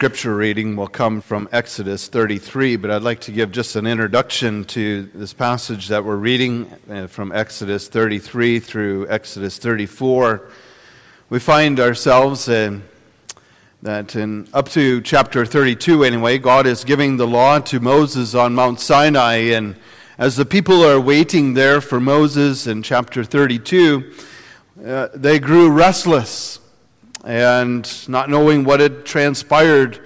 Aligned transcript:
scripture 0.00 0.34
reading 0.34 0.76
will 0.76 0.88
come 0.88 1.20
from 1.20 1.46
Exodus 1.52 2.08
33, 2.08 2.76
but 2.76 2.90
I'd 2.90 3.02
like 3.02 3.20
to 3.20 3.32
give 3.32 3.52
just 3.52 3.76
an 3.76 3.86
introduction 3.86 4.64
to 4.64 5.02
this 5.14 5.34
passage 5.34 5.88
that 5.88 6.02
we're 6.02 6.16
reading 6.16 6.72
uh, 6.88 7.06
from 7.06 7.32
Exodus 7.32 7.86
33 7.86 8.60
through 8.60 9.06
Exodus 9.10 9.58
34. 9.58 10.48
We 11.28 11.38
find 11.38 11.78
ourselves 11.78 12.48
in 12.48 12.82
that 13.82 14.16
in 14.16 14.48
up 14.54 14.70
to 14.70 15.02
chapter 15.02 15.44
32 15.44 16.02
anyway, 16.04 16.38
God 16.38 16.66
is 16.66 16.82
giving 16.82 17.18
the 17.18 17.26
law 17.26 17.58
to 17.58 17.78
Moses 17.78 18.34
on 18.34 18.54
Mount 18.54 18.80
Sinai 18.80 19.50
and 19.50 19.76
as 20.16 20.34
the 20.34 20.46
people 20.46 20.82
are 20.82 20.98
waiting 20.98 21.52
there 21.52 21.82
for 21.82 22.00
Moses 22.00 22.66
in 22.66 22.82
chapter 22.82 23.22
32, 23.22 24.14
uh, 24.82 25.08
they 25.12 25.38
grew 25.38 25.70
restless 25.70 26.58
and 27.24 28.08
not 28.08 28.30
knowing 28.30 28.64
what 28.64 28.80
had 28.80 29.04
transpired 29.04 30.00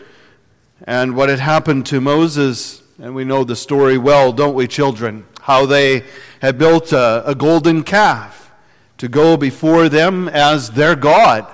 and 0.86 1.14
what 1.14 1.28
had 1.28 1.38
happened 1.38 1.86
to 1.86 2.00
Moses. 2.00 2.82
And 2.98 3.14
we 3.14 3.24
know 3.24 3.44
the 3.44 3.56
story 3.56 3.98
well, 3.98 4.32
don't 4.32 4.54
we, 4.54 4.66
children? 4.66 5.26
How 5.40 5.66
they 5.66 6.04
had 6.40 6.58
built 6.58 6.92
a, 6.92 7.22
a 7.26 7.34
golden 7.34 7.82
calf 7.82 8.52
to 8.98 9.08
go 9.08 9.36
before 9.36 9.88
them 9.88 10.28
as 10.28 10.70
their 10.70 10.94
God. 10.94 11.46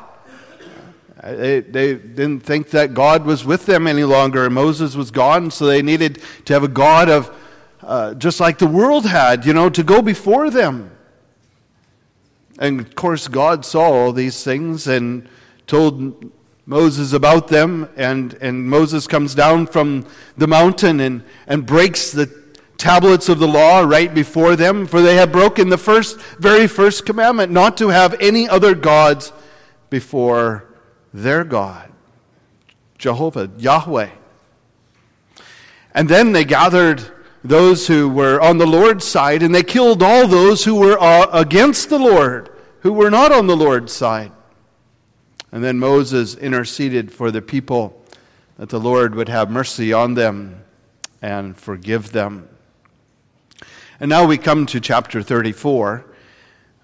They, 1.22 1.60
they 1.60 1.94
didn't 1.94 2.40
think 2.40 2.70
that 2.70 2.94
God 2.94 3.24
was 3.24 3.44
with 3.44 3.66
them 3.66 3.86
any 3.86 4.04
longer. 4.04 4.48
Moses 4.48 4.94
was 4.94 5.10
gone, 5.10 5.50
so 5.50 5.66
they 5.66 5.82
needed 5.82 6.22
to 6.46 6.54
have 6.54 6.64
a 6.64 6.68
God 6.68 7.10
of, 7.10 7.36
uh, 7.82 8.14
just 8.14 8.40
like 8.40 8.58
the 8.58 8.66
world 8.66 9.04
had, 9.04 9.44
you 9.44 9.52
know, 9.52 9.68
to 9.68 9.82
go 9.82 10.00
before 10.00 10.48
them. 10.50 10.90
And 12.58 12.80
of 12.80 12.94
course, 12.94 13.28
God 13.28 13.64
saw 13.64 13.82
all 13.82 14.12
these 14.12 14.44
things 14.44 14.86
and 14.86 15.28
told 15.70 16.32
Moses 16.66 17.12
about 17.12 17.46
them, 17.46 17.88
and, 17.96 18.34
and 18.34 18.68
Moses 18.68 19.06
comes 19.06 19.36
down 19.36 19.68
from 19.68 20.04
the 20.36 20.48
mountain 20.48 20.98
and, 20.98 21.22
and 21.46 21.64
breaks 21.64 22.10
the 22.10 22.26
tablets 22.76 23.28
of 23.28 23.38
the 23.38 23.46
law 23.46 23.80
right 23.80 24.12
before 24.12 24.56
them, 24.56 24.84
for 24.84 25.00
they 25.00 25.14
had 25.14 25.30
broken 25.30 25.68
the 25.68 25.78
first, 25.78 26.20
very 26.38 26.66
first 26.66 27.06
commandment, 27.06 27.52
not 27.52 27.76
to 27.76 27.88
have 27.88 28.20
any 28.20 28.48
other 28.48 28.74
gods 28.74 29.32
before 29.90 30.74
their 31.14 31.44
God, 31.44 31.92
Jehovah, 32.98 33.48
Yahweh. 33.56 34.10
And 35.94 36.08
then 36.08 36.32
they 36.32 36.44
gathered 36.44 37.02
those 37.44 37.86
who 37.86 38.08
were 38.08 38.40
on 38.40 38.58
the 38.58 38.66
Lord's 38.66 39.04
side, 39.04 39.44
and 39.44 39.54
they 39.54 39.62
killed 39.62 40.02
all 40.02 40.26
those 40.26 40.64
who 40.64 40.74
were 40.74 41.00
uh, 41.00 41.26
against 41.32 41.90
the 41.90 41.98
Lord, 41.98 42.50
who 42.80 42.92
were 42.92 43.10
not 43.10 43.30
on 43.30 43.46
the 43.46 43.56
Lord's 43.56 43.92
side. 43.92 44.32
And 45.52 45.64
then 45.64 45.78
Moses 45.78 46.36
interceded 46.36 47.12
for 47.12 47.30
the 47.30 47.42
people 47.42 48.04
that 48.56 48.68
the 48.68 48.80
Lord 48.80 49.14
would 49.14 49.28
have 49.28 49.50
mercy 49.50 49.92
on 49.92 50.14
them 50.14 50.62
and 51.22 51.56
forgive 51.56 52.12
them. 52.12 52.48
And 53.98 54.08
now 54.08 54.26
we 54.26 54.38
come 54.38 54.66
to 54.66 54.80
chapter 54.80 55.22
34, 55.22 56.06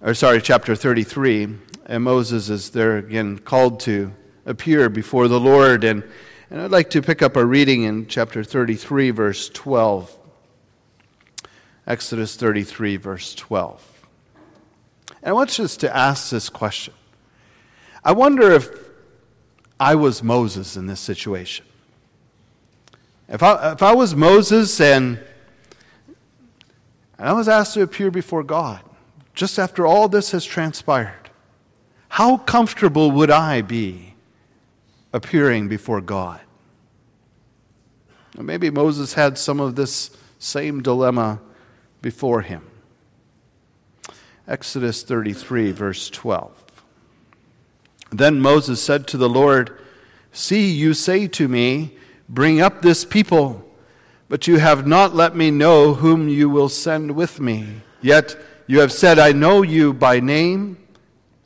or 0.03 0.15
sorry, 0.15 0.43
chapter 0.43 0.75
33, 0.75 1.49
and 1.87 2.05
Moses 2.05 2.49
is 2.49 2.71
there 2.71 2.99
again 2.99 3.39
called 3.39 3.81
to 3.81 4.13
appear 4.45 4.89
before 4.89 5.29
the 5.29 5.41
Lord. 5.41 5.85
And, 5.85 6.03
and 6.51 6.61
I'd 6.61 6.71
like 6.71 6.91
to 6.91 7.03
pick 7.03 7.23
up 7.23 7.37
a 7.37 7.45
reading 7.45 7.85
in 7.85 8.07
chapter 8.07 8.45
33, 8.45 9.11
verse 9.11 9.49
12. 9.49 10.17
Exodus 11.87 12.35
33, 12.35 12.97
verse 12.97 13.35
12. 13.35 14.07
And 15.23 15.31
I 15.31 15.33
want 15.33 15.59
us 15.61 15.77
to 15.79 15.97
ask 15.97 16.31
this 16.31 16.49
question 16.49 16.95
I 18.07 18.13
wonder 18.13 18.53
if 18.53 18.71
I 19.81 19.97
was 19.97 20.23
Moses 20.23 20.77
in 20.77 20.87
this 20.87 21.01
situation. 21.01 21.67
If 23.29 23.43
I, 23.43 23.73
if 23.73 23.83
I 23.83 23.97
was 23.97 24.15
Moses 24.15 24.81
and, 24.81 25.19
and 27.19 27.29
I 27.29 27.33
was 27.33 27.49
asked 27.49 27.75
to 27.75 27.83
appear 27.83 28.13
before 28.13 28.45
God, 28.45 28.81
just 29.35 29.59
after 29.59 29.85
all 29.85 30.09
this 30.09 30.31
has 30.31 30.45
transpired, 30.45 31.31
how 32.09 32.37
comfortable 32.37 33.11
would 33.11 33.33
I 33.33 33.61
be 33.63 34.15
appearing 35.13 35.67
before 35.67 36.01
God? 36.01 36.39
Maybe 38.39 38.71
Moses 38.71 39.15
had 39.15 39.37
some 39.37 39.59
of 39.59 39.75
this 39.75 40.17
same 40.39 40.81
dilemma 40.81 41.41
before 42.03 42.43
him. 42.43 42.65
Exodus 44.47 45.03
33, 45.03 45.73
verse 45.73 46.09
12. 46.09 46.66
Then 48.11 48.41
Moses 48.41 48.83
said 48.83 49.07
to 49.09 49.17
the 49.17 49.29
Lord, 49.29 49.77
See, 50.33 50.71
you 50.71 50.95
say 50.95 51.27
to 51.29 51.49
me, 51.49 51.97
Bring 52.29 52.61
up 52.61 52.83
this 52.83 53.05
people, 53.05 53.65
but 54.29 54.47
you 54.47 54.59
have 54.59 54.87
not 54.87 55.15
let 55.15 55.37
me 55.37 55.51
know 55.51 55.95
whom 55.95 56.29
you 56.29 56.49
will 56.49 56.69
send 56.69 57.15
with 57.15 57.41
me. 57.41 57.83
Yet 58.03 58.37
you 58.67 58.81
have 58.81 58.93
said, 58.93 59.19
I 59.19 59.33
know 59.33 59.63
you 59.63 59.93
by 59.93 60.19
name, 60.19 60.79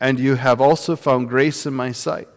and 0.00 0.18
you 0.18 0.36
have 0.36 0.60
also 0.60 0.96
found 0.96 1.28
grace 1.28 1.66
in 1.66 1.74
my 1.74 1.92
sight. 1.92 2.28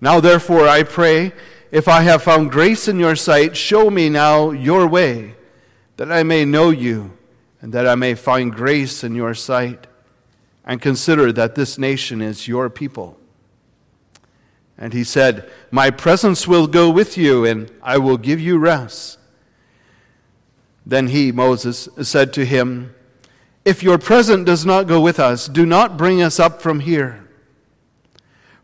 Now, 0.00 0.18
therefore, 0.18 0.68
I 0.68 0.82
pray, 0.82 1.32
if 1.70 1.86
I 1.86 2.02
have 2.02 2.24
found 2.24 2.50
grace 2.50 2.88
in 2.88 2.98
your 2.98 3.16
sight, 3.16 3.56
show 3.56 3.90
me 3.90 4.08
now 4.08 4.50
your 4.50 4.88
way, 4.88 5.36
that 5.96 6.10
I 6.10 6.24
may 6.24 6.44
know 6.44 6.70
you, 6.70 7.16
and 7.60 7.72
that 7.72 7.86
I 7.86 7.94
may 7.94 8.14
find 8.14 8.52
grace 8.52 9.04
in 9.04 9.14
your 9.14 9.34
sight 9.34 9.86
and 10.64 10.80
consider 10.80 11.32
that 11.32 11.54
this 11.54 11.78
nation 11.78 12.22
is 12.22 12.48
your 12.48 12.70
people. 12.70 13.18
And 14.78 14.92
he 14.92 15.04
said, 15.04 15.50
My 15.70 15.90
presence 15.90 16.48
will 16.48 16.66
go 16.66 16.90
with 16.90 17.16
you, 17.16 17.44
and 17.44 17.70
I 17.82 17.98
will 17.98 18.16
give 18.16 18.40
you 18.40 18.58
rest. 18.58 19.18
Then 20.86 21.08
he, 21.08 21.32
Moses, 21.32 21.88
said 22.02 22.32
to 22.34 22.44
him, 22.44 22.94
If 23.64 23.82
your 23.82 23.98
presence 23.98 24.46
does 24.46 24.66
not 24.66 24.86
go 24.86 25.00
with 25.00 25.20
us, 25.20 25.48
do 25.48 25.64
not 25.64 25.96
bring 25.96 26.20
us 26.20 26.40
up 26.40 26.60
from 26.60 26.80
here. 26.80 27.28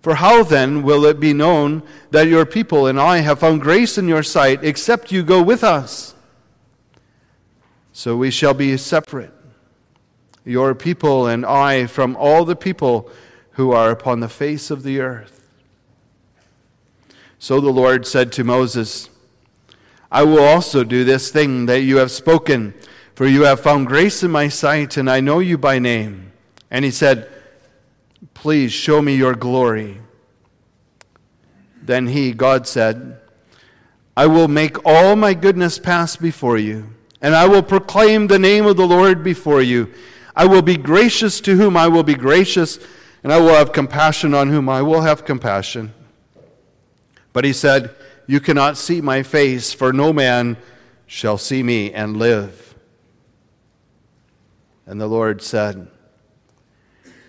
For 0.01 0.15
how 0.15 0.43
then 0.43 0.83
will 0.83 1.05
it 1.05 1.21
be 1.21 1.35
known 1.35 1.83
that 2.11 2.27
your 2.27 2.47
people 2.47 2.87
and 2.87 2.99
I 2.99 3.19
have 3.19 3.41
found 3.41 3.61
grace 3.61 3.99
in 3.99 4.09
your 4.09 4.23
sight, 4.23 4.65
except 4.65 5.13
you 5.13 5.23
go 5.23 5.43
with 5.43 5.63
us? 5.63 6.15
So 7.93 8.17
we 8.17 8.31
shall 8.31 8.55
be 8.55 8.77
separate 8.79 9.35
your 10.51 10.75
people 10.75 11.27
and 11.27 11.47
I 11.47 11.87
from 11.87 12.17
all 12.17 12.45
the 12.45 12.57
people 12.57 13.09
who 13.53 13.73
are 13.73 13.91
upon 13.91 14.21
the 14.21 14.29
face 14.29 14.71
of 14.71 14.83
the 14.83 15.01
earth. 15.01 15.49
So 17.39 17.61
the 17.61 17.71
Lord 17.71 18.07
said 18.07 18.33
to 18.33 18.45
Moses, 18.45 19.09
I 20.11 20.25
will 20.25 20.43
also 20.43 20.85
do 20.85 21.05
this 21.05 21.31
thing 21.31 21.67
that 21.67 21.83
you 21.83 21.99
have 21.99 22.11
spoken, 22.11 22.75
for 23.15 23.27
you 23.27 23.43
have 23.45 23.61
found 23.61 23.87
grace 23.87 24.23
in 24.23 24.31
my 24.31 24.49
sight, 24.49 24.97
and 24.97 25.09
I 25.09 25.21
know 25.21 25.39
you 25.39 25.57
by 25.57 25.79
name. 25.79 26.33
And 26.71 26.85
he 26.85 26.91
said, 26.91 27.31
Please 28.35 28.73
show 28.73 29.01
me 29.01 29.15
your 29.15 29.35
glory. 29.35 30.01
Then 31.83 32.09
he, 32.09 32.33
God 32.33 32.67
said, 32.67 33.21
I 34.17 34.27
will 34.27 34.49
make 34.49 34.85
all 34.85 35.17
my 35.17 35.35
goodness 35.35 35.79
pass 35.79 36.17
before 36.17 36.59
you, 36.59 36.91
and 37.23 37.35
I 37.35 37.47
will 37.47 37.63
proclaim 37.63 38.27
the 38.27 38.39
name 38.39 38.67
of 38.67 38.77
the 38.77 38.87
Lord 38.87 39.25
before 39.25 39.63
you. 39.63 39.93
I 40.35 40.47
will 40.47 40.63
be 40.63 40.77
gracious 40.77 41.41
to 41.43 41.57
whom 41.57 41.77
I 41.77 41.89
will 41.89 42.03
be 42.03 42.15
gracious, 42.15 42.79
and 43.23 43.33
I 43.33 43.41
will 43.41 43.55
have 43.55 43.73
compassion 43.73 44.35
on 44.35 44.49
whom 44.49 44.69
I 44.69 44.83
will 44.83 45.03
have 45.03 45.25
compassion. 45.25 45.93
But 47.33 47.45
he 47.45 47.53
said, 47.53 47.95
You 48.27 48.41
cannot 48.41 48.77
see 48.77 49.01
my 49.01 49.23
face, 49.23 49.73
for 49.73 49.93
no 49.93 50.13
man 50.13 50.57
shall 51.07 51.39
see 51.39 51.63
me 51.63 51.93
and 51.93 52.17
live. 52.17 52.75
And 54.87 55.01
the 55.01 55.07
Lord 55.07 55.43
said, 55.43 55.89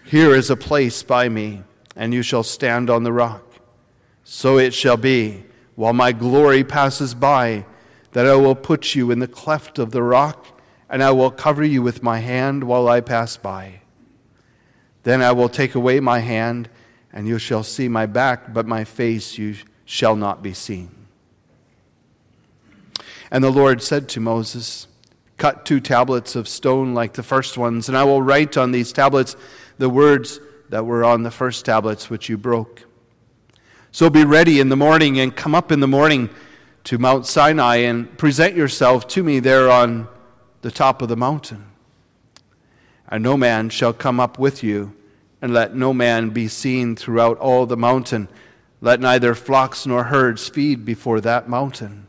Here 0.06 0.34
is 0.36 0.50
a 0.50 0.56
place 0.56 1.04
by 1.04 1.30
me, 1.30 1.64
and 1.96 2.14
you 2.14 2.22
shall 2.22 2.44
stand 2.44 2.90
on 2.90 3.04
the 3.04 3.14
rock. 3.14 3.44
So 4.24 4.58
it 4.58 4.74
shall 4.74 4.98
be, 4.98 5.44
while 5.76 5.94
my 5.94 6.12
glory 6.12 6.64
passes 6.64 7.14
by, 7.14 7.66
that 8.14 8.26
I 8.26 8.36
will 8.36 8.56
put 8.56 8.94
you 8.96 9.12
in 9.12 9.20
the 9.20 9.28
cleft 9.28 9.80
of 9.80 9.92
the 9.92 10.04
rock 10.04 10.61
and 10.92 11.02
I 11.02 11.12
will 11.12 11.32
cover 11.32 11.64
you 11.64 11.82
with 11.82 12.04
my 12.04 12.20
hand 12.20 12.66
while 12.66 12.90
I 12.90 13.00
pass 13.00 13.38
by. 13.38 13.80
Then 15.04 15.22
I 15.22 15.32
will 15.32 15.48
take 15.48 15.74
away 15.74 16.02
my 16.02 16.20
hand, 16.20 16.70
and 17.14 17.28
you 17.28 17.40
shall 17.40 17.64
see 17.64 17.88
my 17.88 18.06
back, 18.06 18.54
but 18.54 18.68
my 18.68 18.84
face 18.84 19.38
you 19.38 19.56
shall 19.86 20.18
not 20.18 20.44
be 20.44 20.54
seen. 20.54 20.92
And 23.32 23.42
the 23.42 23.50
Lord 23.50 23.82
said 23.82 24.10
to 24.10 24.20
Moses, 24.20 24.88
Cut 25.38 25.66
two 25.66 25.80
tablets 25.80 26.36
of 26.36 26.48
stone 26.48 26.94
like 26.94 27.14
the 27.14 27.24
first 27.24 27.58
ones, 27.58 27.88
and 27.88 27.98
I 27.98 28.04
will 28.04 28.22
write 28.22 28.58
on 28.58 28.74
these 28.74 28.92
tablets 28.92 29.38
the 29.78 29.90
words 29.90 30.42
that 30.70 30.86
were 30.86 31.06
on 31.06 31.24
the 31.24 31.32
first 31.32 31.66
tablets 31.66 32.10
which 32.10 32.28
you 32.28 32.38
broke. 32.38 32.84
So 33.92 34.10
be 34.10 34.26
ready 34.26 34.60
in 34.60 34.68
the 34.68 34.76
morning 34.76 35.20
and 35.20 35.36
come 35.36 35.56
up 35.56 35.72
in 35.72 35.80
the 35.80 35.88
morning 35.88 36.30
to 36.84 36.98
Mount 36.98 37.26
Sinai 37.26 37.78
and 37.78 38.18
present 38.18 38.56
yourself 38.56 39.08
to 39.10 39.24
me 39.24 39.40
there 39.40 39.72
on 39.72 40.08
the 40.62 40.72
top 40.72 41.02
of 41.02 41.10
the 41.10 41.18
mountain. 41.18 41.66
And 43.08 43.24
no 43.24 43.36
man 43.36 43.70
shall 43.70 43.94
come 43.94 44.20
up 44.20 44.40
with 44.40 44.64
you, 44.64 44.96
and 45.42 45.54
let 45.54 45.76
no 45.76 45.94
man 45.94 46.30
be 46.30 46.48
seen 46.48 46.96
throughout 46.96 47.38
all 47.38 47.66
the 47.66 47.78
mountain, 47.78 48.30
Let 48.84 49.00
neither 49.00 49.36
flocks 49.36 49.86
nor 49.86 50.06
herds 50.06 50.50
feed 50.50 50.84
before 50.86 51.22
that 51.22 51.48
mountain. 51.48 52.08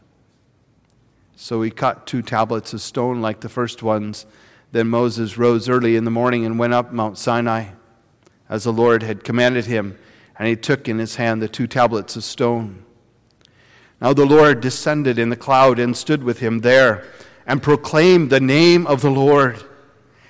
So 1.36 1.60
he 1.60 1.70
cut 1.70 2.06
two 2.06 2.22
tablets 2.22 2.72
of 2.72 2.80
stone 2.80 3.20
like 3.20 3.40
the 3.40 3.48
first 3.48 3.82
ones. 3.82 4.24
Then 4.72 4.88
Moses 4.88 5.36
rose 5.36 5.68
early 5.68 5.96
in 5.96 6.04
the 6.04 6.10
morning 6.10 6.46
and 6.46 6.58
went 6.58 6.72
up 6.72 6.92
Mount 6.92 7.18
Sinai, 7.18 7.66
as 8.48 8.64
the 8.64 8.72
Lord 8.72 9.02
had 9.02 9.22
commanded 9.22 9.66
him, 9.66 9.98
and 10.38 10.48
he 10.48 10.56
took 10.56 10.88
in 10.88 10.98
his 10.98 11.16
hand 11.16 11.42
the 11.42 11.48
two 11.48 11.66
tablets 11.66 12.16
of 12.16 12.24
stone. 12.24 12.84
Now 14.00 14.14
the 14.14 14.24
Lord 14.24 14.60
descended 14.60 15.18
in 15.18 15.28
the 15.28 15.36
cloud 15.36 15.78
and 15.78 15.94
stood 15.96 16.24
with 16.24 16.38
him 16.38 16.60
there, 16.60 17.04
and 17.46 17.62
proclaimed 17.62 18.30
the 18.30 18.40
name 18.40 18.86
of 18.86 19.00
the 19.00 19.10
Lord. 19.10 19.62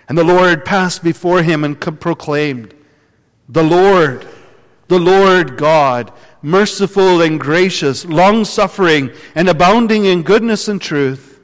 And 0.08 0.18
the 0.18 0.24
Lord 0.24 0.64
passed 0.64 1.02
before 1.02 1.42
him 1.42 1.64
and 1.64 1.80
proclaimed, 1.80 2.74
The 3.48 3.62
Lord, 3.62 4.26
the 4.88 4.98
Lord 4.98 5.56
God, 5.56 6.12
merciful 6.42 7.22
and 7.22 7.40
gracious, 7.40 8.04
long 8.04 8.44
suffering, 8.44 9.10
and 9.34 9.48
abounding 9.48 10.04
in 10.04 10.22
goodness 10.22 10.68
and 10.68 10.80
truth, 10.80 11.40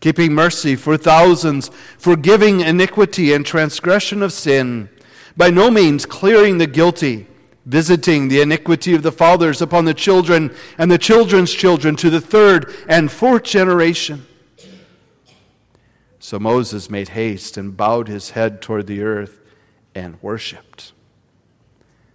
keeping 0.00 0.32
mercy 0.32 0.76
for 0.76 0.96
thousands, 0.96 1.70
forgiving 1.98 2.60
iniquity 2.60 3.32
and 3.32 3.44
transgression 3.44 4.22
of 4.22 4.32
sin, 4.32 4.88
by 5.36 5.50
no 5.50 5.70
means 5.70 6.06
clearing 6.06 6.58
the 6.58 6.66
guilty, 6.66 7.26
visiting 7.66 8.28
the 8.28 8.40
iniquity 8.40 8.94
of 8.94 9.02
the 9.02 9.12
fathers 9.12 9.62
upon 9.62 9.84
the 9.84 9.94
children 9.94 10.54
and 10.78 10.90
the 10.90 10.98
children's 10.98 11.52
children 11.52 11.96
to 11.96 12.10
the 12.10 12.20
third 12.20 12.74
and 12.88 13.10
fourth 13.10 13.44
generation. 13.44 14.26
So 16.22 16.38
Moses 16.38 16.90
made 16.90 17.08
haste 17.08 17.56
and 17.56 17.74
bowed 17.74 18.06
his 18.06 18.30
head 18.30 18.60
toward 18.60 18.86
the 18.86 19.02
earth 19.02 19.40
and 19.94 20.22
worshiped. 20.22 20.92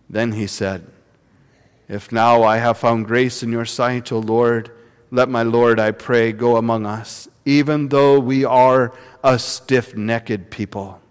Then 0.07 0.33
he 0.33 0.45
said, 0.45 0.85
If 1.89 2.11
now 2.11 2.43
I 2.43 2.57
have 2.57 2.77
found 2.77 3.07
grace 3.07 3.41
in 3.41 3.51
your 3.51 3.65
sight, 3.65 4.11
O 4.11 4.19
Lord, 4.19 4.71
let 5.09 5.27
my 5.27 5.41
Lord, 5.41 5.79
I 5.79 5.91
pray, 5.91 6.31
go 6.31 6.55
among 6.55 6.85
us, 6.85 7.27
even 7.45 7.89
though 7.89 8.19
we 8.19 8.45
are 8.45 8.93
a 9.23 9.39
stiff 9.39 9.95
necked 9.95 10.51
people. 10.51 11.01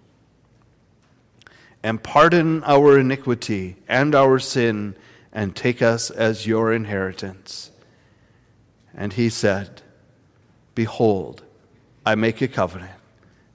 And 1.82 2.02
pardon 2.02 2.62
our 2.64 2.98
iniquity 2.98 3.76
and 3.88 4.14
our 4.14 4.38
sin, 4.38 4.96
and 5.32 5.56
take 5.56 5.82
us 5.82 6.10
as 6.10 6.46
your 6.46 6.72
inheritance. 6.72 7.72
And 8.94 9.12
he 9.14 9.28
said, 9.28 9.82
Behold, 10.74 11.43
I 12.04 12.14
make 12.14 12.40
a 12.40 12.48
covenant. 12.48 12.92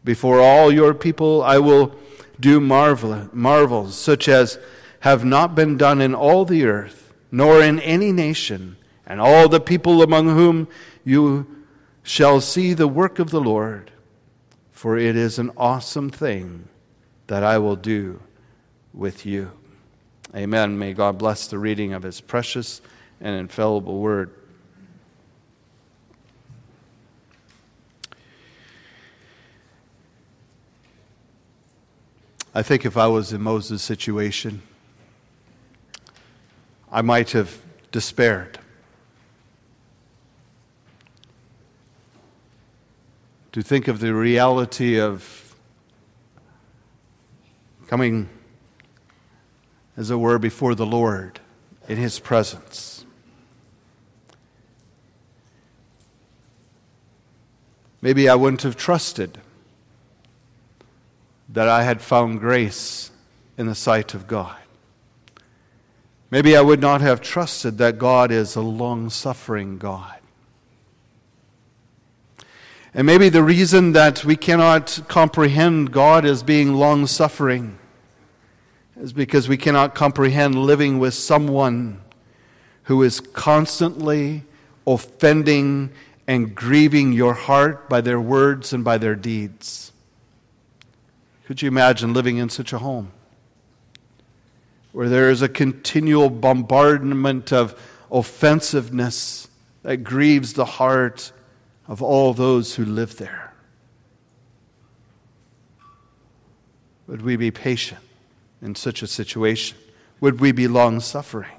Before 0.04 0.40
all 0.40 0.72
your 0.72 0.94
people, 0.94 1.44
I 1.44 1.60
will 1.60 1.96
do 2.40 2.60
marvel, 2.60 3.30
marvels 3.34 3.98
such 3.98 4.28
as 4.28 4.58
have 5.02 5.24
not 5.24 5.56
been 5.56 5.78
done 5.78 6.02
in 6.02 6.16
all 6.16 6.46
the 6.46 6.66
earth, 6.66 7.14
nor 7.32 7.62
in 7.62 7.80
any 7.80 8.12
nation, 8.12 8.78
and 9.06 9.22
all 9.22 9.48
the 9.48 9.60
people 9.60 10.02
among 10.02 10.30
whom 10.30 10.68
you 11.04 11.66
shall 12.04 12.42
see 12.42 12.74
the 12.74 12.88
work 12.88 13.20
of 13.20 13.30
the 13.30 13.42
Lord. 13.42 13.92
For 14.72 14.98
it 14.98 15.16
is 15.16 15.38
an 15.38 15.52
awesome 15.58 16.10
thing 16.10 16.68
that 17.28 17.44
I 17.44 17.58
will 17.58 17.76
do 17.76 18.22
with 18.94 19.26
you. 19.26 19.52
Amen. 20.36 20.78
May 20.80 20.94
God 20.94 21.18
bless 21.18 21.48
the 21.48 21.58
reading 21.58 21.94
of 21.94 22.04
his 22.04 22.22
precious 22.22 22.82
and 23.20 23.36
infallible 23.36 24.00
word. 24.00 24.32
I 32.54 32.64
think 32.64 32.84
if 32.86 32.98
I 32.98 33.06
was 33.08 33.32
in 33.32 33.42
Moses' 33.42 33.84
situation, 33.84 34.64
I 36.92 37.04
might 37.04 37.32
have 37.32 37.60
despaired. 37.92 38.60
To 43.52 43.62
think 43.62 43.88
of 43.88 44.00
the 44.00 44.14
reality 44.14 45.00
of 45.00 45.56
coming, 47.88 48.30
as 49.96 50.10
it 50.10 50.16
were, 50.16 50.40
before 50.40 50.74
the 50.74 50.86
Lord 50.86 51.40
in 51.88 51.98
His 51.98 52.20
presence. 52.20 53.06
Maybe 58.02 58.28
I 58.30 58.36
wouldn't 58.36 58.62
have 58.64 58.78
trusted 58.78 59.40
that 61.52 61.68
I 61.68 61.84
had 61.84 62.02
found 62.02 62.40
grace 62.40 63.12
in 63.58 63.66
the 63.66 63.76
sight 63.76 64.14
of 64.14 64.28
God. 64.28 64.56
Maybe 66.32 66.56
I 66.56 66.62
would 66.62 66.80
not 66.80 67.02
have 67.02 67.22
trusted 67.22 67.80
that 67.80 67.98
God 67.98 68.32
is 68.32 68.56
a 68.56 68.62
long 68.62 69.10
suffering 69.10 69.78
God. 69.78 70.16
And 72.94 73.06
maybe 73.06 73.30
the 73.30 73.44
reason 73.44 73.94
that 73.94 74.26
we 74.26 74.36
cannot 74.36 75.02
comprehend 75.08 75.92
God 75.92 76.26
as 76.26 76.44
being 76.44 76.76
long 76.76 77.08
suffering 77.08 77.78
is 79.00 79.14
because 79.14 79.48
we 79.48 79.58
cannot 79.58 79.96
comprehend 79.96 80.56
living 80.56 81.00
with 81.00 81.14
someone 81.14 82.02
who 82.84 83.02
is 83.04 83.20
constantly 83.20 84.44
offending 84.86 85.92
and 86.28 86.54
grieving 86.54 87.14
your 87.14 87.34
heart 87.34 87.88
by 87.90 88.02
their 88.02 88.20
words 88.20 88.74
and 88.74 88.84
by 88.84 88.98
their 88.98 89.16
deeds. 89.16 89.89
Could 91.50 91.64
you 91.64 91.68
imagine 91.68 92.14
living 92.14 92.38
in 92.38 92.50
such 92.50 92.74
a 92.74 92.78
home 92.78 93.12
where 94.92 95.10
there 95.10 95.32
is 95.32 95.42
a 95.42 95.50
continual 95.50 96.30
bombardment 96.30 97.52
of 97.52 97.76
offensiveness 98.12 99.48
that 99.82 100.04
grieves 100.04 100.54
the 100.54 100.66
heart 100.66 101.32
of 101.88 102.04
all 102.04 102.36
those 102.36 102.76
who 102.76 102.86
live 102.86 103.18
there? 103.18 103.52
Would 107.08 107.24
we 107.24 107.36
be 107.36 107.50
patient 107.50 108.02
in 108.62 108.76
such 108.76 109.02
a 109.02 109.08
situation? 109.08 109.76
Would 110.22 110.40
we 110.40 110.52
be 110.52 110.68
long 110.68 111.00
suffering? 111.00 111.58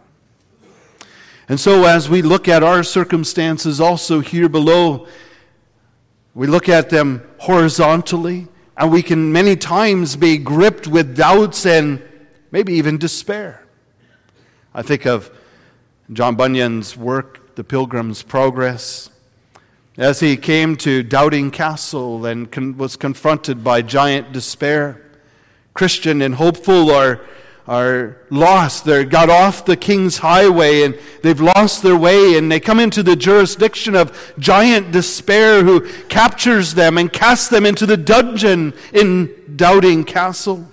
And 1.49 1.59
so, 1.59 1.85
as 1.85 2.09
we 2.09 2.23
look 2.23 2.47
at 2.47 2.63
our 2.63 2.85
circumstances 2.85 3.81
also 3.81 4.21
here 4.21 4.49
below, 4.49 5.09
we 6.33 6.47
look 6.47 6.69
at 6.69 6.91
them 6.91 7.29
horizontally 7.39 8.47
and 8.77 8.91
we 8.91 9.03
can 9.03 9.33
many 9.33 9.57
times 9.57 10.17
be 10.17 10.39
gripped 10.39 10.87
with 10.87 11.17
doubts 11.17 11.67
and 11.67 12.03
maybe 12.51 12.75
even 12.75 12.99
despair. 12.99 13.67
I 14.75 14.83
think 14.83 15.07
of 15.07 15.31
John 16.13 16.37
Bunyan's 16.37 16.97
work, 16.97 17.55
The 17.57 17.65
Pilgrim's 17.65 18.23
Progress, 18.23 19.11
as 19.97 20.21
he 20.21 20.37
came 20.37 20.77
to 20.77 21.03
Doubting 21.03 21.51
Castle 21.51 22.25
and 22.25 22.51
con- 22.51 22.77
was 22.77 22.97
confronted 22.97 23.63
by 23.63 23.83
giant 23.83 24.33
despair. 24.33 25.05
Christian 25.75 26.23
and 26.23 26.37
hopeful 26.37 26.91
are 26.91 27.21
are 27.71 28.17
lost. 28.31 28.85
They 28.85 29.05
got 29.05 29.31
off 29.31 29.65
the 29.65 29.77
king's 29.77 30.19
highway 30.19 30.83
and 30.83 30.99
they've 31.23 31.41
lost 31.41 31.85
their 31.85 31.97
way 31.97 32.37
and 32.37 32.51
they 32.51 32.59
come 32.59 32.81
into 32.81 33.01
the 33.05 33.15
jurisdiction 33.15 33.95
of 33.95 34.35
giant 34.41 34.91
despair 34.91 35.63
who 35.63 35.89
captures 36.09 36.75
them 36.75 36.99
and 36.99 37.13
casts 37.13 37.47
them 37.47 37.65
into 37.65 37.87
the 37.87 37.97
dungeon 37.97 38.75
in 38.93 39.55
Doubting 39.55 40.03
Castle. 40.03 40.67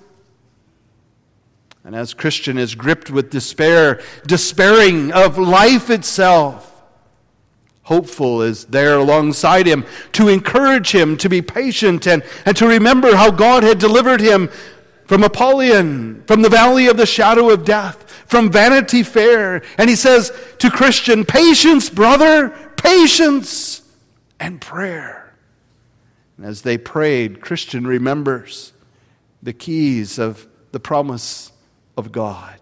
And 1.84 1.96
as 1.96 2.16
Christian 2.16 2.58
is 2.58 2.74
gripped 2.74 3.12
with 3.12 3.30
despair, 3.30 4.02
despairing 4.26 5.14
of 5.14 5.38
life 5.38 5.92
itself, 5.92 6.82
hopeful 7.84 8.42
is 8.42 8.66
there 8.66 8.98
alongside 8.98 9.68
him 9.68 9.86
to 10.14 10.28
encourage 10.28 10.92
him 10.94 11.16
to 11.18 11.30
be 11.30 11.44
patient 11.44 12.08
and, 12.08 12.24
and 12.44 12.58
to 12.58 12.68
remember 12.68 13.16
how 13.16 13.30
God 13.30 13.62
had 13.62 13.78
delivered 13.78 14.20
him 14.20 14.50
from 15.08 15.24
Apollyon, 15.24 16.24
from 16.28 16.42
the 16.42 16.50
valley 16.50 16.88
of 16.88 16.98
the 16.98 17.06
shadow 17.06 17.50
of 17.50 17.64
death, 17.64 18.04
from 18.28 18.52
Vanity 18.52 19.04
Fair. 19.04 19.64
And 19.78 19.90
he 19.90 19.96
says 19.96 20.32
to 20.60 20.70
Christian, 20.70 21.26
Patience, 21.26 21.90
brother, 21.90 22.50
patience 22.76 23.82
and 24.40 24.60
prayer. 24.60 25.34
And 26.36 26.46
as 26.46 26.62
they 26.62 26.78
prayed, 26.78 27.42
Christian 27.42 27.88
remembers 27.88 28.74
the 29.42 29.54
keys 29.54 30.20
of 30.20 30.46
the 30.72 30.80
promise 30.80 31.52
of 31.96 32.12
God. 32.12 32.56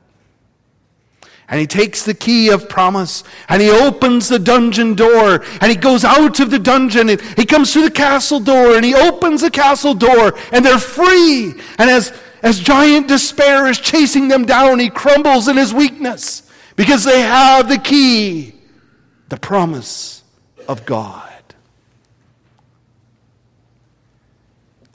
And 1.48 1.60
he 1.60 1.68
takes 1.68 2.04
the 2.04 2.16
key 2.16 2.50
of 2.50 2.68
promise 2.70 3.24
and 3.50 3.62
he 3.62 3.70
opens 3.70 4.30
the 4.30 4.40
dungeon 4.40 4.96
door 4.96 5.44
and 5.62 5.72
he 5.72 5.76
goes 5.76 6.04
out 6.04 6.40
of 6.40 6.50
the 6.50 6.58
dungeon 6.58 7.10
and 7.10 7.22
he 7.38 7.46
comes 7.46 7.72
to 7.74 7.84
the 7.84 7.92
castle 7.92 8.40
door 8.40 8.76
and 8.76 8.84
he 8.84 8.96
opens 8.96 9.42
the 9.42 9.52
castle 9.52 9.94
door 9.94 10.36
and 10.52 10.66
they're 10.66 10.80
free. 10.80 11.54
And 11.78 11.90
as 11.90 12.12
as 12.46 12.60
giant 12.60 13.08
despair 13.08 13.66
is 13.66 13.80
chasing 13.80 14.28
them 14.28 14.46
down, 14.46 14.78
he 14.78 14.92
crumbles 14.92 15.48
in 15.48 15.58
his 15.58 15.74
weakness 15.74 16.44
because 16.76 17.04
they 17.04 17.22
have 17.22 17.68
the 17.68 17.80
key, 17.80 18.54
the 19.30 19.38
promise 19.38 20.24
of 20.68 20.86
God. 20.86 21.32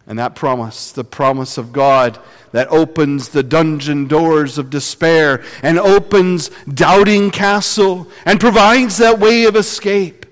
And 0.06 0.16
that 0.20 0.36
promise, 0.36 0.92
the 0.92 1.02
promise 1.02 1.58
of 1.58 1.72
God 1.72 2.20
that 2.52 2.68
opens 2.68 3.30
the 3.30 3.42
dungeon 3.42 4.06
doors 4.06 4.56
of 4.56 4.70
despair 4.70 5.42
and 5.64 5.76
opens 5.76 6.52
doubting 6.72 7.32
castle 7.32 8.08
and 8.24 8.38
provides 8.38 8.98
that 8.98 9.18
way 9.18 9.44
of 9.44 9.56
escape, 9.56 10.24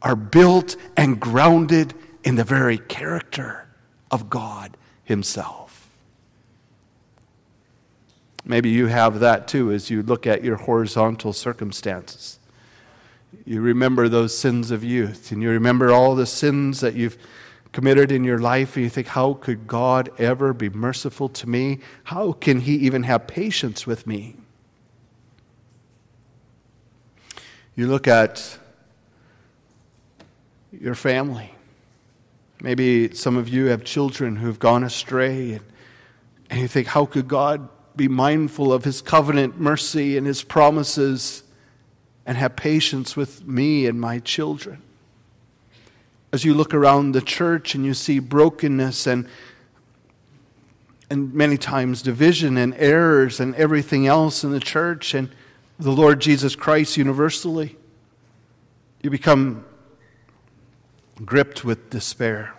are 0.00 0.16
built 0.16 0.76
and 0.96 1.20
grounded 1.20 1.92
in 2.24 2.36
the 2.36 2.44
very 2.44 2.78
character 2.78 3.66
of 4.10 4.30
God 4.30 4.74
Himself. 5.04 5.63
Maybe 8.44 8.68
you 8.68 8.88
have 8.88 9.20
that 9.20 9.48
too 9.48 9.72
as 9.72 9.88
you 9.88 10.02
look 10.02 10.26
at 10.26 10.44
your 10.44 10.56
horizontal 10.56 11.32
circumstances. 11.32 12.38
You 13.46 13.60
remember 13.60 14.08
those 14.08 14.36
sins 14.36 14.70
of 14.70 14.84
youth, 14.84 15.32
and 15.32 15.42
you 15.42 15.50
remember 15.50 15.90
all 15.90 16.14
the 16.14 16.26
sins 16.26 16.80
that 16.80 16.94
you've 16.94 17.16
committed 17.72 18.12
in 18.12 18.22
your 18.22 18.38
life, 18.38 18.76
and 18.76 18.84
you 18.84 18.90
think, 18.90 19.08
How 19.08 19.34
could 19.34 19.66
God 19.66 20.10
ever 20.18 20.52
be 20.52 20.68
merciful 20.68 21.28
to 21.30 21.48
me? 21.48 21.80
How 22.04 22.32
can 22.32 22.60
He 22.60 22.74
even 22.76 23.02
have 23.04 23.26
patience 23.26 23.86
with 23.86 24.06
me? 24.06 24.36
You 27.74 27.88
look 27.88 28.06
at 28.06 28.58
your 30.70 30.94
family. 30.94 31.54
Maybe 32.62 33.12
some 33.14 33.36
of 33.36 33.48
you 33.48 33.66
have 33.66 33.84
children 33.84 34.36
who've 34.36 34.58
gone 34.58 34.84
astray, 34.84 35.54
and, 35.54 35.64
and 36.50 36.60
you 36.60 36.68
think, 36.68 36.88
How 36.88 37.06
could 37.06 37.26
God 37.26 37.68
be 37.96 38.08
mindful 38.08 38.72
of 38.72 38.84
His 38.84 39.00
covenant 39.02 39.58
mercy 39.60 40.16
and 40.16 40.26
His 40.26 40.42
promises 40.42 41.42
and 42.26 42.36
have 42.36 42.56
patience 42.56 43.16
with 43.16 43.46
me 43.46 43.86
and 43.86 44.00
my 44.00 44.18
children? 44.18 44.82
as 46.34 46.44
you 46.44 46.52
look 46.52 46.74
around 46.74 47.12
the 47.12 47.20
church 47.20 47.76
and 47.76 47.84
you 47.84 47.94
see 47.94 48.18
brokenness 48.18 49.06
and 49.06 49.28
and 51.08 51.32
many 51.32 51.56
times 51.56 52.02
division 52.02 52.56
and 52.56 52.74
errors 52.76 53.38
and 53.38 53.54
everything 53.54 54.08
else 54.08 54.42
in 54.42 54.50
the 54.50 54.58
church 54.58 55.14
and 55.14 55.30
the 55.78 55.92
Lord 55.92 56.20
Jesus 56.20 56.56
Christ 56.56 56.96
universally, 56.96 57.76
you 59.00 59.10
become 59.10 59.64
gripped 61.24 61.64
with 61.64 61.88
despair. 61.88 62.52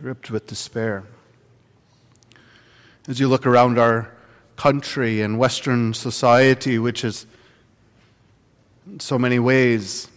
Gripped 0.00 0.30
with 0.30 0.46
despair. 0.46 1.02
As 3.06 3.20
you 3.20 3.28
look 3.28 3.46
around 3.46 3.78
our 3.78 4.10
country 4.56 5.20
and 5.20 5.38
Western 5.38 5.92
society, 5.92 6.78
which 6.78 7.04
is 7.04 7.26
in 8.86 9.00
so 9.00 9.18
many 9.18 9.38
ways 9.38 10.08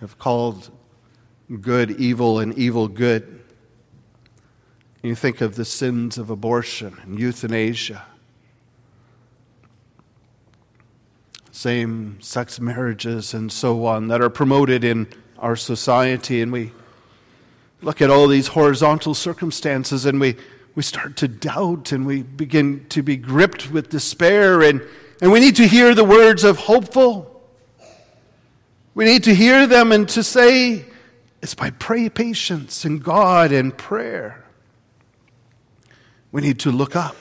have 0.00 0.18
called 0.18 0.70
good 1.60 1.90
evil 1.92 2.38
and 2.38 2.56
evil 2.56 2.88
good. 2.88 3.42
You 5.02 5.14
think 5.14 5.40
of 5.40 5.56
the 5.56 5.64
sins 5.64 6.18
of 6.18 6.30
abortion 6.30 6.98
and 7.02 7.18
euthanasia, 7.18 8.04
same 11.50 12.20
sex 12.20 12.60
marriages, 12.60 13.32
and 13.34 13.50
so 13.50 13.86
on 13.86 14.08
that 14.08 14.20
are 14.20 14.30
promoted 14.30 14.84
in 14.84 15.06
our 15.38 15.56
society. 15.56 16.42
And 16.42 16.52
we 16.52 16.72
look 17.80 18.02
at 18.02 18.10
all 18.10 18.28
these 18.28 18.48
horizontal 18.48 19.14
circumstances 19.14 20.04
and 20.04 20.20
we, 20.20 20.36
we 20.78 20.82
start 20.84 21.16
to 21.16 21.26
doubt 21.26 21.90
and 21.90 22.06
we 22.06 22.22
begin 22.22 22.86
to 22.88 23.02
be 23.02 23.16
gripped 23.16 23.68
with 23.68 23.88
despair. 23.88 24.62
And, 24.62 24.80
and 25.20 25.32
we 25.32 25.40
need 25.40 25.56
to 25.56 25.66
hear 25.66 25.92
the 25.92 26.04
words 26.04 26.44
of 26.44 26.56
hopeful 26.56 27.34
we 28.98 29.04
need 29.04 29.22
to 29.24 29.34
hear 29.34 29.66
them 29.68 29.92
and 29.92 30.08
to 30.08 30.24
say, 30.24 30.84
it's 31.40 31.54
by 31.54 31.70
pray 31.70 32.08
patience 32.08 32.84
in 32.84 32.98
God 32.98 33.52
and 33.52 33.76
prayer. 33.78 34.44
We 36.32 36.42
need 36.42 36.58
to 36.60 36.72
look 36.72 36.96
up. 36.96 37.14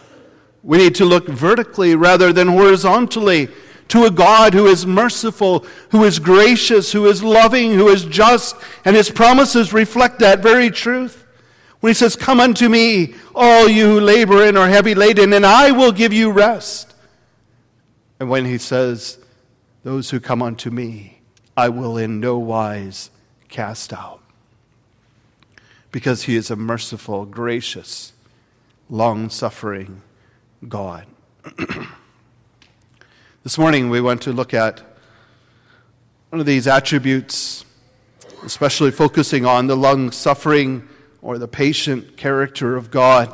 We 0.64 0.80
need 0.80 0.96
to 0.96 1.06
look 1.06 1.28
vertically 1.28 1.96
rather 1.96 2.34
than 2.34 2.48
horizontally 2.48 3.50
to 3.90 4.06
a 4.06 4.12
God 4.12 4.56
who 4.56 4.66
is 4.66 4.88
merciful, 4.88 5.68
who 5.90 6.04
is 6.04 6.18
gracious, 6.18 6.92
who 6.92 7.06
is 7.06 7.24
loving, 7.24 7.74
who 7.74 7.90
is 7.90 8.06
just, 8.06 8.56
and 8.84 8.96
his 8.96 9.12
promises 9.12 9.72
reflect 9.72 10.18
that 10.20 10.42
very 10.42 10.72
truth. 10.72 11.27
When 11.80 11.92
he 11.92 11.94
says, 11.94 12.16
Come 12.16 12.40
unto 12.40 12.70
me, 12.70 13.16
all 13.36 13.70
you 13.70 13.86
who 13.88 14.00
labor 14.00 14.44
and 14.44 14.58
are 14.58 14.68
heavy 14.68 14.96
laden, 14.96 15.34
and 15.34 15.46
I 15.46 15.72
will 15.72 15.92
give 15.92 16.14
you 16.14 16.32
rest. 16.32 16.94
And 18.20 18.30
when 18.30 18.46
he 18.46 18.58
says, 18.58 19.20
Those 19.84 20.10
who 20.10 20.20
come 20.20 20.42
unto 20.42 20.72
me, 20.72 21.22
I 21.56 21.70
will 21.70 21.98
in 21.98 22.20
no 22.20 22.38
wise 22.38 23.12
cast 23.50 23.94
out. 23.94 24.22
Because 25.92 26.24
he 26.24 26.36
is 26.36 26.52
a 26.52 26.56
merciful, 26.56 27.26
gracious, 27.26 28.14
long 28.90 29.30
suffering 29.30 30.02
God. 30.68 31.06
this 33.44 33.58
morning 33.58 33.90
we 33.90 34.02
want 34.02 34.22
to 34.24 34.34
look 34.34 34.54
at 34.54 34.82
one 36.30 36.40
of 36.42 36.46
these 36.46 36.68
attributes, 36.68 37.64
especially 38.44 38.92
focusing 38.92 39.46
on 39.46 39.68
the 39.68 39.78
long 39.78 40.12
suffering 40.12 40.88
or 41.22 41.38
the 41.38 41.48
patient 41.48 42.18
character 42.18 42.76
of 42.76 42.92
God. 42.92 43.34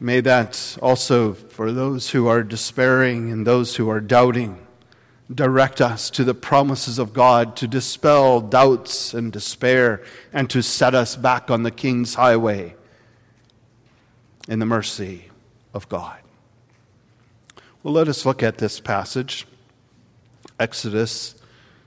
May 0.00 0.20
that 0.20 0.76
also, 0.82 1.32
for 1.32 1.72
those 1.72 2.10
who 2.10 2.26
are 2.26 2.42
despairing 2.42 3.30
and 3.30 3.46
those 3.46 3.76
who 3.76 3.88
are 3.88 4.00
doubting, 4.00 4.58
direct 5.32 5.80
us 5.80 6.10
to 6.10 6.24
the 6.24 6.34
promises 6.34 6.98
of 6.98 7.14
God 7.14 7.56
to 7.56 7.66
dispel 7.66 8.40
doubts 8.40 9.14
and 9.14 9.32
despair 9.32 10.02
and 10.32 10.50
to 10.50 10.62
set 10.62 10.94
us 10.94 11.16
back 11.16 11.50
on 11.50 11.62
the 11.62 11.70
King's 11.70 12.14
highway 12.14 12.74
in 14.48 14.58
the 14.58 14.66
mercy 14.66 15.30
of 15.72 15.88
God. 15.88 16.18
Well, 17.82 17.94
let 17.94 18.08
us 18.08 18.26
look 18.26 18.42
at 18.42 18.58
this 18.58 18.80
passage, 18.80 19.46
Exodus 20.58 21.34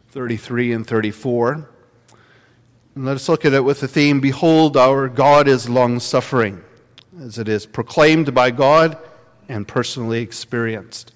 33 0.10 0.72
and 0.72 0.88
34. 0.88 1.70
And 2.96 3.06
let 3.06 3.16
us 3.16 3.30
look 3.30 3.46
at 3.46 3.54
it 3.54 3.64
with 3.64 3.82
the 3.82 3.88
theme 3.88 4.20
Behold, 4.20 4.76
our 4.76 5.08
God 5.08 5.48
is 5.48 5.70
long 5.70 6.00
suffering 6.00 6.64
as 7.20 7.38
it 7.38 7.48
is 7.48 7.66
proclaimed 7.66 8.34
by 8.34 8.52
God 8.52 8.98
and 9.50 9.68
personally 9.68 10.22
experienced. 10.22 11.14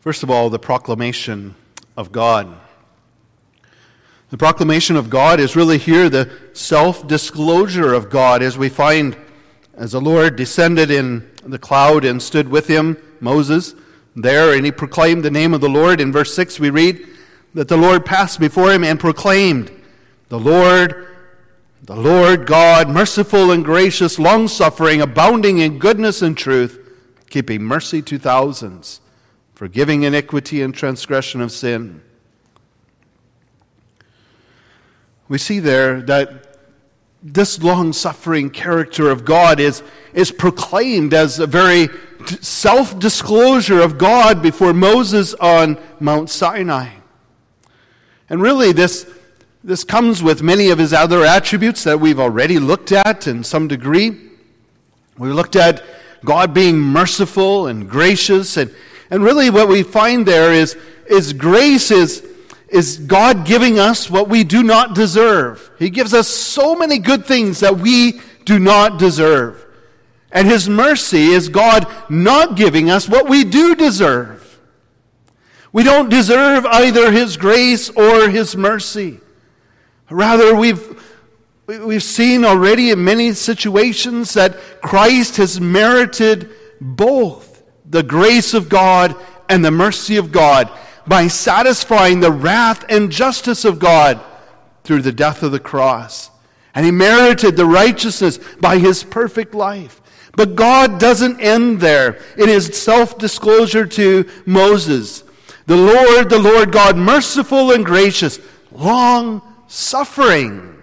First 0.00 0.22
of 0.22 0.30
all, 0.30 0.50
the 0.50 0.58
proclamation 0.58 1.54
of 1.96 2.12
God. 2.12 2.54
The 4.28 4.36
proclamation 4.36 4.96
of 4.96 5.08
God 5.08 5.40
is 5.40 5.56
really 5.56 5.78
here 5.78 6.10
the 6.10 6.30
self 6.52 7.06
disclosure 7.06 7.94
of 7.94 8.10
God, 8.10 8.42
as 8.42 8.58
we 8.58 8.68
find 8.68 9.16
as 9.76 9.92
the 9.92 10.00
Lord 10.00 10.36
descended 10.36 10.90
in 10.90 11.28
the 11.44 11.58
cloud 11.58 12.04
and 12.04 12.22
stood 12.22 12.48
with 12.48 12.68
him, 12.68 12.96
Moses 13.20 13.74
there, 14.16 14.54
and 14.54 14.64
he 14.64 14.72
proclaimed 14.72 15.24
the 15.24 15.30
name 15.30 15.54
of 15.54 15.60
the 15.60 15.68
Lord. 15.68 16.00
In 16.00 16.12
verse 16.12 16.34
6, 16.34 16.60
we 16.60 16.70
read 16.70 17.06
that 17.54 17.68
the 17.68 17.76
Lord 17.76 18.04
passed 18.04 18.38
before 18.38 18.72
him 18.72 18.84
and 18.84 18.98
proclaimed, 18.98 19.70
The 20.28 20.38
Lord, 20.38 21.08
the 21.82 21.96
Lord 21.96 22.46
God, 22.46 22.88
merciful 22.88 23.50
and 23.50 23.64
gracious, 23.64 24.18
long 24.18 24.48
suffering, 24.48 25.00
abounding 25.00 25.58
in 25.58 25.78
goodness 25.78 26.22
and 26.22 26.36
truth, 26.36 26.78
keeping 27.28 27.62
mercy 27.62 28.02
to 28.02 28.18
thousands, 28.18 29.00
forgiving 29.54 30.04
iniquity 30.04 30.62
and 30.62 30.74
transgression 30.74 31.40
of 31.40 31.50
sin. 31.50 32.00
We 35.28 35.38
see 35.38 35.58
there 35.58 36.02
that 36.02 36.53
this 37.24 37.62
long 37.62 37.94
suffering 37.94 38.50
character 38.50 39.10
of 39.10 39.24
God 39.24 39.58
is, 39.58 39.82
is 40.12 40.30
proclaimed 40.30 41.14
as 41.14 41.40
a 41.40 41.46
very 41.46 41.88
self 42.42 42.98
disclosure 42.98 43.80
of 43.80 43.96
God 43.96 44.42
before 44.42 44.74
Moses 44.74 45.32
on 45.34 45.78
Mount 45.98 46.28
Sinai. 46.28 46.90
And 48.28 48.42
really, 48.42 48.72
this, 48.72 49.10
this 49.62 49.84
comes 49.84 50.22
with 50.22 50.42
many 50.42 50.68
of 50.68 50.78
his 50.78 50.92
other 50.92 51.24
attributes 51.24 51.82
that 51.84 51.98
we've 51.98 52.20
already 52.20 52.58
looked 52.58 52.92
at 52.92 53.26
in 53.26 53.42
some 53.42 53.68
degree. 53.68 54.20
We 55.16 55.28
looked 55.28 55.56
at 55.56 55.82
God 56.24 56.52
being 56.52 56.78
merciful 56.78 57.68
and 57.68 57.88
gracious. 57.88 58.58
And, 58.58 58.74
and 59.10 59.22
really, 59.24 59.48
what 59.48 59.68
we 59.68 59.82
find 59.82 60.26
there 60.26 60.52
is, 60.52 60.76
is 61.06 61.32
grace 61.32 61.90
is 61.90 62.26
is 62.68 62.98
God 62.98 63.44
giving 63.44 63.78
us 63.78 64.10
what 64.10 64.28
we 64.28 64.44
do 64.44 64.62
not 64.62 64.94
deserve. 64.94 65.70
He 65.78 65.90
gives 65.90 66.14
us 66.14 66.28
so 66.28 66.74
many 66.74 66.98
good 66.98 67.26
things 67.26 67.60
that 67.60 67.78
we 67.78 68.20
do 68.44 68.58
not 68.58 68.98
deserve. 68.98 69.64
And 70.32 70.48
His 70.48 70.68
mercy 70.68 71.28
is 71.28 71.48
God 71.48 71.86
not 72.10 72.56
giving 72.56 72.90
us 72.90 73.08
what 73.08 73.28
we 73.28 73.44
do 73.44 73.74
deserve. 73.74 74.40
We 75.72 75.82
don't 75.82 76.08
deserve 76.08 76.66
either 76.66 77.12
His 77.12 77.36
grace 77.36 77.90
or 77.90 78.28
His 78.28 78.56
mercy. 78.56 79.20
Rather, 80.10 80.54
we've, 80.54 80.94
We've 81.66 82.02
seen 82.02 82.44
already 82.44 82.90
in 82.90 83.04
many 83.04 83.32
situations 83.32 84.34
that 84.34 84.82
Christ 84.82 85.38
has 85.38 85.58
merited 85.58 86.50
both 86.78 87.62
the 87.88 88.02
grace 88.02 88.52
of 88.52 88.68
God 88.68 89.16
and 89.48 89.64
the 89.64 89.70
mercy 89.70 90.18
of 90.18 90.30
God 90.30 90.70
by 91.06 91.28
satisfying 91.28 92.20
the 92.20 92.32
wrath 92.32 92.84
and 92.88 93.10
justice 93.10 93.64
of 93.64 93.78
God 93.78 94.20
through 94.84 95.02
the 95.02 95.12
death 95.12 95.42
of 95.42 95.52
the 95.52 95.60
cross. 95.60 96.30
And 96.74 96.84
he 96.84 96.92
merited 96.92 97.56
the 97.56 97.66
righteousness 97.66 98.38
by 98.60 98.78
his 98.78 99.04
perfect 99.04 99.54
life. 99.54 100.00
But 100.36 100.56
God 100.56 100.98
doesn't 100.98 101.40
end 101.40 101.80
there 101.80 102.18
in 102.36 102.48
his 102.48 102.66
self 102.80 103.18
disclosure 103.18 103.86
to 103.86 104.28
Moses. 104.44 105.22
The 105.66 105.76
Lord, 105.76 106.28
the 106.28 106.38
Lord 106.38 106.72
God, 106.72 106.96
merciful 106.96 107.70
and 107.72 107.84
gracious, 107.84 108.40
long 108.72 109.40
suffering, 109.68 110.82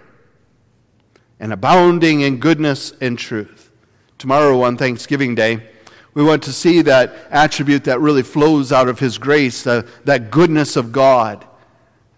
and 1.38 1.52
abounding 1.52 2.22
in 2.22 2.38
goodness 2.38 2.92
and 3.00 3.18
truth. 3.18 3.70
Tomorrow 4.18 4.62
on 4.62 4.76
Thanksgiving 4.76 5.34
Day, 5.34 5.68
we 6.14 6.22
want 6.22 6.42
to 6.44 6.52
see 6.52 6.82
that 6.82 7.14
attribute 7.30 7.84
that 7.84 8.00
really 8.00 8.22
flows 8.22 8.70
out 8.72 8.88
of 8.88 8.98
His 8.98 9.18
grace, 9.18 9.62
the, 9.62 9.86
that 10.04 10.30
goodness 10.30 10.76
of 10.76 10.92
God. 10.92 11.46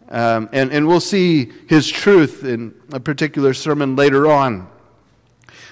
Um, 0.08 0.48
and, 0.52 0.72
and 0.72 0.86
we'll 0.86 1.00
see 1.00 1.52
His 1.68 1.88
truth 1.88 2.44
in 2.44 2.74
a 2.92 3.00
particular 3.00 3.54
sermon 3.54 3.96
later 3.96 4.30
on. 4.30 4.68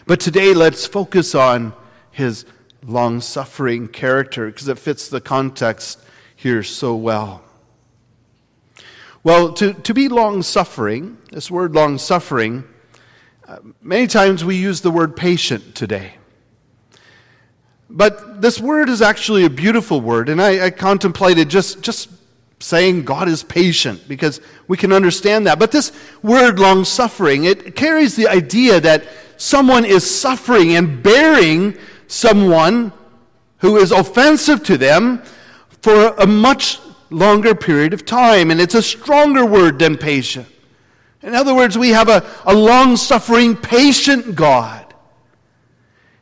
But 0.06 0.20
today, 0.20 0.54
let's 0.54 0.86
focus 0.86 1.34
on 1.34 1.72
His 2.10 2.44
long 2.84 3.20
suffering 3.20 3.88
character 3.88 4.46
because 4.46 4.68
it 4.68 4.78
fits 4.78 5.08
the 5.08 5.20
context 5.20 6.00
here 6.34 6.62
so 6.62 6.94
well. 6.94 7.42
Well, 9.24 9.52
to, 9.54 9.72
to 9.72 9.94
be 9.94 10.08
long 10.08 10.42
suffering, 10.42 11.18
this 11.30 11.50
word 11.50 11.74
long 11.74 11.98
suffering, 11.98 12.64
uh, 13.46 13.58
many 13.80 14.08
times 14.08 14.44
we 14.44 14.56
use 14.56 14.80
the 14.80 14.90
word 14.90 15.16
patient 15.16 15.76
today. 15.76 16.14
But 17.94 18.40
this 18.40 18.58
word 18.58 18.88
is 18.88 19.02
actually 19.02 19.44
a 19.44 19.50
beautiful 19.50 20.00
word, 20.00 20.30
and 20.30 20.40
I, 20.40 20.66
I 20.66 20.70
contemplated 20.70 21.50
just, 21.50 21.82
just 21.82 22.08
saying 22.58 23.04
God 23.04 23.28
is 23.28 23.42
patient 23.42 24.08
because 24.08 24.40
we 24.66 24.78
can 24.78 24.92
understand 24.92 25.46
that. 25.46 25.58
But 25.58 25.72
this 25.72 25.92
word 26.22 26.58
long 26.58 26.84
suffering, 26.86 27.44
it 27.44 27.76
carries 27.76 28.16
the 28.16 28.28
idea 28.28 28.80
that 28.80 29.04
someone 29.36 29.84
is 29.84 30.08
suffering 30.08 30.74
and 30.74 31.02
bearing 31.02 31.76
someone 32.06 32.92
who 33.58 33.76
is 33.76 33.92
offensive 33.92 34.62
to 34.64 34.78
them 34.78 35.22
for 35.82 36.14
a 36.14 36.26
much 36.26 36.80
longer 37.10 37.54
period 37.54 37.92
of 37.92 38.06
time. 38.06 38.50
And 38.50 38.58
it's 38.58 38.74
a 38.74 38.82
stronger 38.82 39.44
word 39.44 39.78
than 39.78 39.98
patient. 39.98 40.48
In 41.22 41.34
other 41.34 41.54
words, 41.54 41.76
we 41.76 41.90
have 41.90 42.08
a, 42.08 42.26
a 42.46 42.54
long 42.54 42.96
suffering, 42.96 43.54
patient 43.54 44.34
God. 44.34 44.81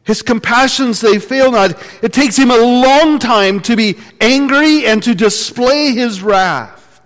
His 0.05 0.23
compassions, 0.23 1.01
they 1.01 1.19
fail 1.19 1.53
not. 1.53 1.81
It 2.03 2.13
takes 2.13 2.37
him 2.37 2.51
a 2.51 2.57
long 2.57 3.19
time 3.19 3.61
to 3.61 3.77
be 3.77 3.99
angry 4.21 4.87
and 4.87 5.03
to 5.03 5.15
display 5.15 5.93
his 5.93 6.23
wrath. 6.23 7.01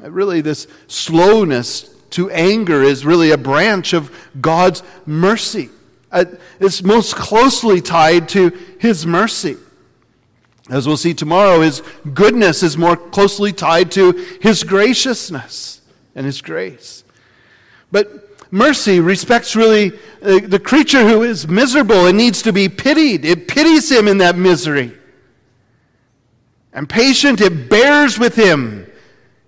Really, 0.00 0.40
this 0.40 0.66
slowness 0.88 1.88
to 2.10 2.30
anger 2.30 2.82
is 2.82 3.06
really 3.06 3.30
a 3.30 3.38
branch 3.38 3.92
of 3.92 4.10
God's 4.40 4.82
mercy. 5.06 5.70
Uh, 6.10 6.24
it's 6.60 6.82
most 6.82 7.14
closely 7.16 7.80
tied 7.80 8.28
to 8.30 8.50
his 8.78 9.06
mercy. 9.06 9.56
As 10.68 10.86
we'll 10.86 10.96
see 10.96 11.14
tomorrow, 11.14 11.60
his 11.60 11.82
goodness 12.12 12.62
is 12.62 12.76
more 12.76 12.96
closely 12.96 13.52
tied 13.52 13.90
to 13.92 14.12
his 14.40 14.62
graciousness 14.62 15.80
and 16.14 16.26
his 16.26 16.40
grace. 16.40 17.04
But 17.90 18.21
mercy 18.52 19.00
respects 19.00 19.56
really 19.56 19.92
uh, 20.22 20.38
the 20.44 20.60
creature 20.60 21.08
who 21.08 21.22
is 21.22 21.48
miserable 21.48 22.06
and 22.06 22.16
needs 22.16 22.42
to 22.42 22.52
be 22.52 22.68
pitied. 22.68 23.24
It 23.24 23.48
pities 23.48 23.90
him 23.90 24.06
in 24.06 24.18
that 24.18 24.36
misery. 24.36 24.92
And 26.72 26.88
patient, 26.88 27.40
it 27.40 27.68
bears 27.68 28.18
with 28.18 28.36
him, 28.36 28.86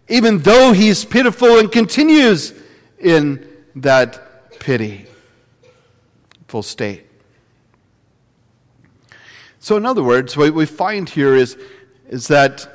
even 0.09 0.39
though 0.39 0.73
he's 0.73 1.05
pitiful 1.05 1.59
and 1.59 1.71
continues 1.71 2.53
in 2.99 3.47
that 3.77 4.59
pity. 4.59 5.07
Full 6.49 6.63
state. 6.63 7.07
So, 9.61 9.77
in 9.77 9.87
other 9.87 10.03
words, 10.03 10.37
what 10.37 10.53
we 10.53 10.67
find 10.67 11.09
here 11.09 11.35
is, 11.35 11.57
is 12.09 12.29
that 12.29 12.71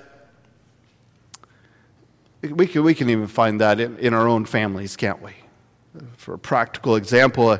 we 2.41 2.67
can, 2.67 2.83
we 2.83 2.93
can 2.93 3.09
even 3.09 3.27
find 3.27 3.61
that 3.61 3.79
in, 3.79 3.97
in 3.97 4.13
our 4.13 4.27
own 4.27 4.45
families, 4.45 4.95
can't 4.95 5.21
we? 5.21 5.33
For 6.17 6.35
a 6.35 6.39
practical 6.39 6.95
example, 6.95 7.53
a, 7.53 7.59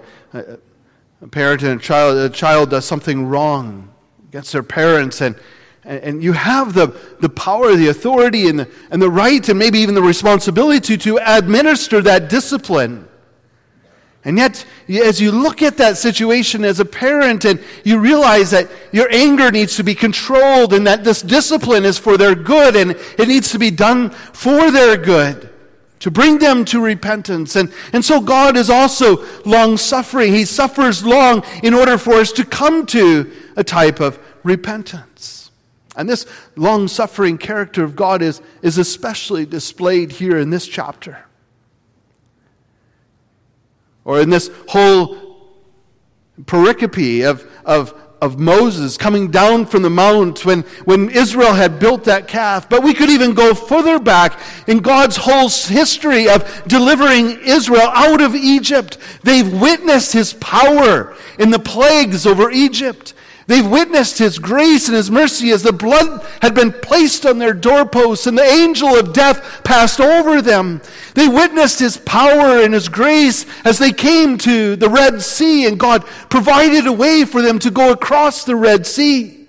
a, 1.22 1.28
parent 1.28 1.64
and 1.64 1.80
a 1.80 1.84
child, 1.84 2.18
a 2.18 2.30
child 2.30 2.70
does 2.70 2.86
something 2.86 3.26
wrong 3.26 3.92
against 4.28 4.54
their 4.54 4.64
parents, 4.64 5.22
and, 5.22 5.36
and 5.84 6.24
you 6.24 6.34
have 6.34 6.74
the, 6.74 6.96
the 7.22 7.30
power, 7.30 7.76
the 7.76 7.88
authority, 7.88 8.48
and 8.48 8.60
the, 8.60 8.70
and 8.92 9.02
the 9.02 9.10
right, 9.10 9.48
and 9.50 9.58
maybe 9.58 9.80
even 9.80 9.96
the 9.96 10.02
responsibility 10.02 10.80
to, 10.80 10.98
to 10.98 11.18
administer 11.18 12.02
that 12.04 12.30
discipline. 12.30 13.08
And 14.24 14.38
yet, 14.38 14.64
as 14.90 15.20
you 15.20 15.32
look 15.32 15.64
at 15.64 15.78
that 15.78 15.98
situation 15.98 16.64
as 16.66 16.80
a 16.80 16.86
parent 16.86 17.46
and 17.46 17.64
you 17.84 17.98
realize 18.00 18.52
that 18.52 18.70
your 18.92 19.10
anger 19.12 19.50
needs 19.50 19.78
to 19.78 19.84
be 19.84 19.96
controlled 19.96 20.74
and 20.74 20.86
that 20.86 21.04
this 21.04 21.22
discipline 21.22 21.86
is 21.86 21.98
for 21.98 22.18
their 22.18 22.36
good 22.36 22.76
and 22.76 22.92
it 22.92 23.28
needs 23.28 23.50
to 23.52 23.60
be 23.60 23.72
done 23.72 24.10
for 24.10 24.72
their 24.72 24.98
good 24.98 25.49
to 26.00 26.12
bring 26.12 26.40
them 26.40 26.66
to 26.66 26.80
repentance. 26.82 27.56
And, 27.56 27.72
and 27.94 28.04
so 28.04 28.22
God 28.22 28.56
is 28.56 28.70
also 28.70 29.26
long 29.46 29.78
suffering. 29.78 30.34
He 30.34 30.46
suffers 30.46 31.06
long 31.06 31.44
in 31.64 31.74
order 31.74 31.98
for 31.98 32.14
us 32.14 32.32
to 32.34 32.46
come 32.46 32.86
to 32.88 33.32
a 33.56 33.64
type 33.64 34.00
of 34.00 34.20
repentance. 34.44 35.52
And 35.96 36.08
this 36.08 36.26
long 36.56 36.88
suffering 36.88 37.38
character 37.38 37.84
of 37.84 37.96
God 37.96 38.22
is, 38.22 38.42
is 38.62 38.78
especially 38.78 39.46
displayed 39.46 40.12
here 40.12 40.38
in 40.38 40.50
this 40.50 40.68
chapter 40.68 41.26
or 44.06 44.22
in 44.22 44.30
this 44.30 44.50
whole 44.68 45.52
pericope 46.44 47.30
of, 47.30 47.46
of, 47.66 47.94
of 48.22 48.40
Moses 48.40 48.98
coming 48.98 49.32
down 49.32 49.66
from 49.66 49.82
the 49.82 49.90
mount 49.90 50.46
when, 50.46 50.64
when 50.86 51.10
Israel 51.10 51.54
had 51.54 51.80
built 51.80 52.04
that 52.06 52.28
calf. 52.28 52.70
But 52.70 52.84
we 52.84 52.94
could 52.94 53.10
even 53.10 53.34
go 53.34 53.54
further 53.54 54.00
back 54.00 54.40
in 54.68 54.80
God's 54.80 55.18
whole 55.18 55.50
history 55.50 56.28
of 56.28 56.64
delivering 56.68 57.40
Israel 57.44 57.90
out 57.94 58.22
of 58.22 58.36
Egypt. 58.36 58.98
They've 59.24 59.52
witnessed 59.62 60.14
his 60.14 60.34
power 60.34 61.16
in 61.38 61.52
the 61.52 61.60
plagues 61.60 62.26
over 62.26 62.52
Egypt. 62.52 63.14
They've 63.50 63.68
witnessed 63.68 64.20
his 64.20 64.38
grace 64.38 64.88
and 64.88 64.96
his 64.96 65.10
mercy 65.10 65.50
as 65.50 65.64
the 65.64 65.74
blood 65.74 66.24
had 66.40 66.54
been 66.54 66.72
placed 66.72 67.26
on 67.26 67.40
their 67.40 67.56
doorposts 67.56 68.28
and 68.28 68.38
the 68.38 68.44
angel 68.44 68.90
of 68.90 69.12
death 69.12 69.64
passed 69.64 70.00
over 70.00 70.40
them. 70.40 70.84
They 71.16 71.28
witnessed 71.28 71.80
his 71.80 71.98
power 71.98 72.62
and 72.62 72.76
his 72.76 72.90
grace 72.90 73.48
as 73.66 73.80
they 73.80 73.92
came 73.92 74.38
to 74.38 74.76
the 74.76 74.88
Red 74.88 75.24
Sea, 75.24 75.66
and 75.66 75.80
God 75.80 76.06
provided 76.30 76.86
a 76.86 76.94
way 76.94 77.26
for 77.26 77.42
them 77.42 77.58
to 77.58 77.72
go 77.72 77.92
across 77.92 78.44
the 78.44 78.56
Red 78.56 78.86
Sea 78.86 79.48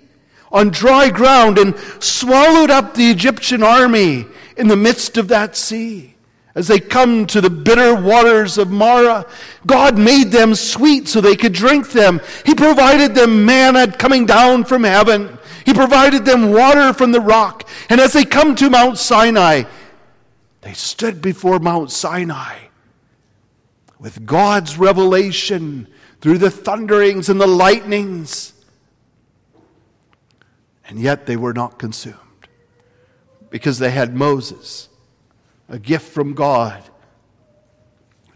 on 0.51 0.69
dry 0.69 1.11
ground 1.11 1.59
and 1.59 1.77
swallowed 1.99 2.71
up 2.71 2.95
the 2.95 3.11
Egyptian 3.11 3.61
army 3.61 4.25
in 4.57 4.67
the 4.67 4.75
midst 4.75 5.15
of 5.15 5.27
that 5.27 5.55
sea. 5.55 6.10
As 6.53 6.67
they 6.67 6.79
come 6.79 7.25
to 7.27 7.39
the 7.39 7.49
bitter 7.49 7.95
waters 7.95 8.57
of 8.57 8.69
Marah, 8.69 9.25
God 9.65 9.97
made 9.97 10.31
them 10.31 10.53
sweet 10.53 11.07
so 11.07 11.21
they 11.21 11.37
could 11.37 11.53
drink 11.53 11.91
them. 11.91 12.19
He 12.45 12.53
provided 12.53 13.15
them 13.15 13.45
manna 13.45 13.89
coming 13.91 14.25
down 14.25 14.65
from 14.65 14.83
heaven. 14.83 15.37
He 15.65 15.73
provided 15.73 16.25
them 16.25 16.51
water 16.51 16.91
from 16.91 17.13
the 17.13 17.21
rock. 17.21 17.67
And 17.89 18.01
as 18.01 18.13
they 18.13 18.25
come 18.25 18.55
to 18.55 18.69
Mount 18.69 18.97
Sinai, 18.97 19.63
they 20.59 20.73
stood 20.73 21.21
before 21.21 21.59
Mount 21.59 21.89
Sinai 21.89 22.57
with 23.97 24.25
God's 24.25 24.77
revelation 24.77 25.87
through 26.19 26.39
the 26.39 26.51
thunderings 26.51 27.29
and 27.29 27.39
the 27.39 27.47
lightnings. 27.47 28.53
And 30.85 30.99
yet 30.99 31.27
they 31.27 31.37
were 31.37 31.53
not 31.53 31.79
consumed 31.79 32.17
because 33.49 33.79
they 33.79 33.91
had 33.91 34.13
Moses 34.13 34.89
a 35.71 35.79
gift 35.79 36.11
from 36.11 36.33
God 36.33 36.83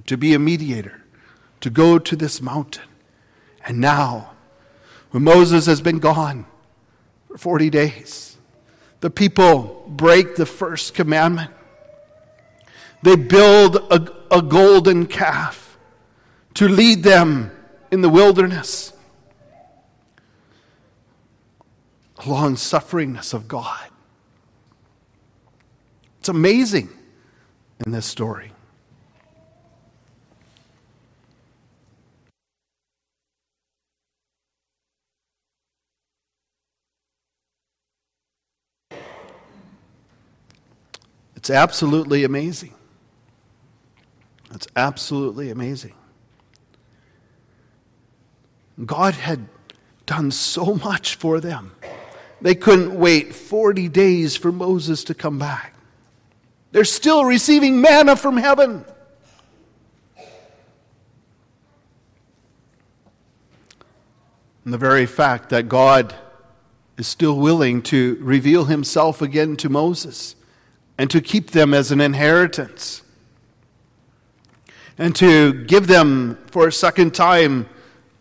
to 0.07 0.17
be 0.17 0.33
a 0.33 0.39
mediator, 0.39 1.03
to 1.59 1.69
go 1.69 1.99
to 1.99 2.15
this 2.15 2.41
mountain. 2.41 2.87
And 3.65 3.79
now, 3.79 4.31
when 5.11 5.23
Moses 5.23 5.65
has 5.65 5.81
been 5.81 5.99
gone 5.99 6.45
for 7.27 7.37
40 7.37 7.69
days, 7.69 8.37
the 9.01 9.09
people 9.09 9.83
break 9.87 10.37
the 10.37 10.45
first 10.45 10.93
commandment. 10.93 11.51
They 13.03 13.17
build 13.17 13.75
a, 13.75 14.13
a 14.31 14.41
golden 14.41 15.05
calf 15.05 15.77
to 16.53 16.69
lead 16.69 17.03
them 17.03 17.51
in 17.91 17.99
the 17.99 18.09
wilderness. 18.09 18.93
Long 22.25 22.55
sufferingness 22.55 23.33
of 23.33 23.49
God. 23.49 23.89
It's 26.19 26.29
amazing 26.29 26.94
in 27.83 27.91
this 27.91 28.05
story. 28.05 28.51
It's 41.35 41.51
absolutely 41.51 42.23
amazing. 42.23 42.73
It's 44.51 44.67
absolutely 44.75 45.51
amazing. 45.51 45.93
God 48.83 49.13
had 49.13 49.47
done 50.07 50.31
so 50.31 50.73
much 50.73 51.13
for 51.13 51.39
them. 51.39 51.75
They 52.41 52.55
couldn't 52.55 52.97
wait 52.97 53.35
40 53.35 53.89
days 53.89 54.35
for 54.35 54.51
Moses 54.51 55.03
to 55.03 55.13
come 55.13 55.38
back. 55.38 55.74
They're 56.75 56.83
still 56.83 57.23
receiving 57.23 57.79
manna 57.79 58.17
from 58.17 58.35
heaven. 58.35 58.83
And 64.65 64.73
the 64.73 64.77
very 64.77 65.05
fact 65.05 65.51
that 65.51 65.69
God 65.69 66.13
is 66.97 67.07
still 67.07 67.38
willing 67.38 67.81
to 67.83 68.17
reveal 68.19 68.65
himself 68.65 69.21
again 69.21 69.55
to 69.55 69.69
Moses 69.69 70.35
and 70.97 71.09
to 71.11 71.21
keep 71.21 71.51
them 71.51 71.73
as 71.73 71.93
an 71.93 72.01
inheritance 72.01 73.03
and 74.97 75.15
to 75.15 75.53
give 75.53 75.88
them 75.88 76.38
for 76.47 76.67
a 76.67 76.73
second 76.73 77.15
time 77.15 77.69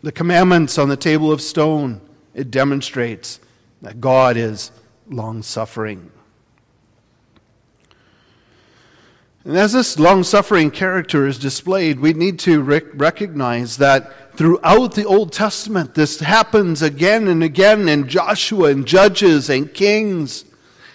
the 0.01 0.13
commandments 0.13 0.77
on 0.77 0.87
the 0.87 0.95
table 0.95 1.29
of 1.29 1.41
stone, 1.41 1.99
it 2.33 2.51
demonstrates 2.51 3.41
that 3.81 3.99
God 3.99 4.37
is 4.37 4.71
long 5.09 5.43
suffering. 5.43 6.09
And 9.45 9.55
as 9.55 9.73
this 9.73 9.99
long 9.99 10.23
suffering 10.23 10.71
character 10.71 11.27
is 11.27 11.37
displayed, 11.37 11.99
we 11.99 12.13
need 12.13 12.39
to 12.39 12.63
rec- 12.63 12.85
recognize 12.95 13.77
that 13.77 14.35
throughout 14.35 14.95
the 14.95 15.05
Old 15.05 15.31
Testament, 15.31 15.93
this 15.93 16.19
happens 16.19 16.81
again 16.81 17.27
and 17.27 17.43
again 17.43 17.87
in 17.87 18.09
Joshua 18.09 18.69
and 18.69 18.87
Judges 18.87 19.47
and 19.51 19.71
Kings. 19.71 20.45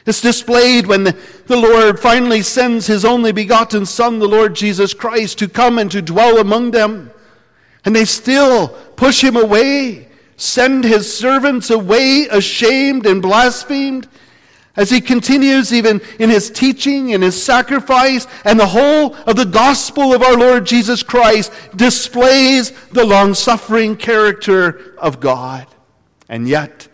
It's 0.04 0.20
displayed 0.20 0.88
when 0.88 1.04
the, 1.04 1.16
the 1.46 1.56
Lord 1.56 2.00
finally 2.00 2.42
sends 2.42 2.88
his 2.88 3.04
only 3.04 3.30
begotten 3.30 3.86
Son, 3.86 4.18
the 4.18 4.26
Lord 4.26 4.56
Jesus 4.56 4.94
Christ, 4.94 5.38
to 5.38 5.48
come 5.48 5.78
and 5.78 5.88
to 5.92 6.02
dwell 6.02 6.38
among 6.38 6.72
them. 6.72 7.12
And 7.84 7.94
they 7.94 8.04
still 8.04 8.68
push 8.96 9.22
him 9.22 9.36
away, 9.36 10.08
send 10.36 10.82
his 10.82 11.16
servants 11.16 11.70
away 11.70 12.26
ashamed 12.28 13.06
and 13.06 13.22
blasphemed. 13.22 14.08
As 14.80 14.88
he 14.88 15.02
continues 15.02 15.74
even 15.74 16.00
in 16.18 16.30
his 16.30 16.48
teaching 16.50 17.12
and 17.12 17.22
his 17.22 17.40
sacrifice, 17.40 18.26
and 18.46 18.58
the 18.58 18.68
whole 18.68 19.14
of 19.14 19.36
the 19.36 19.44
gospel 19.44 20.14
of 20.14 20.22
our 20.22 20.38
Lord 20.38 20.64
Jesus 20.64 21.02
Christ 21.02 21.52
displays 21.76 22.70
the 22.88 23.04
long 23.04 23.34
suffering 23.34 23.94
character 23.94 24.94
of 24.96 25.20
God. 25.20 25.66
And 26.30 26.48
yet, 26.48 26.88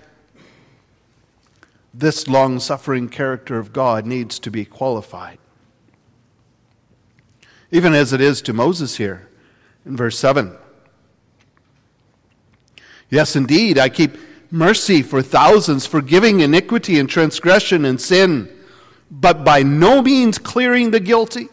this 1.95 2.27
long 2.27 2.59
suffering 2.59 3.09
character 3.09 3.57
of 3.57 3.73
God 3.73 4.05
needs 4.05 4.41
to 4.41 4.51
be 4.51 4.65
qualified. 4.65 5.39
Even 7.71 7.95
as 7.95 8.13
it 8.13 8.21
is 8.21 8.43
to 8.43 8.53
Moses 8.53 8.97
here 8.97 9.29
in 9.85 9.97
verse 9.97 10.19
7. 10.19 10.57
Yes, 13.11 13.37
indeed, 13.37 13.79
I 13.79 13.91
keep 13.91 14.17
mercy 14.51 15.03
for 15.03 15.23
thousands, 15.23 15.87
forgiving 15.87 16.41
iniquity 16.41 16.99
and 16.99 17.09
transgression 17.09 17.85
and 17.85 18.01
sin, 18.01 18.49
but 19.11 19.45
by 19.45 19.63
no 19.63 20.03
means 20.03 20.39
clearing 20.39 20.91
the 20.91 21.01
guilty, 21.01 21.49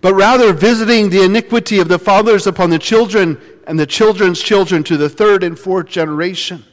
but 0.00 0.14
rather 0.14 0.52
visiting 0.52 1.10
the 1.10 1.22
iniquity 1.22 1.78
of 1.78 1.88
the 1.88 1.98
fathers 1.98 2.46
upon 2.46 2.70
the 2.70 2.78
children 2.78 3.40
and 3.66 3.78
the 3.78 3.86
children's 3.86 4.40
children 4.40 4.82
to 4.84 4.96
the 4.96 5.08
third 5.08 5.42
and 5.42 5.58
fourth 5.58 5.86
generation. 5.86 6.64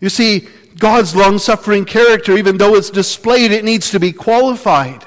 You 0.00 0.08
see, 0.08 0.48
God's 0.78 1.14
long 1.14 1.38
suffering 1.38 1.84
character, 1.84 2.36
even 2.36 2.56
though 2.56 2.74
it's 2.74 2.90
displayed, 2.90 3.52
it 3.52 3.64
needs 3.64 3.90
to 3.90 4.00
be 4.00 4.12
qualified. 4.12 5.06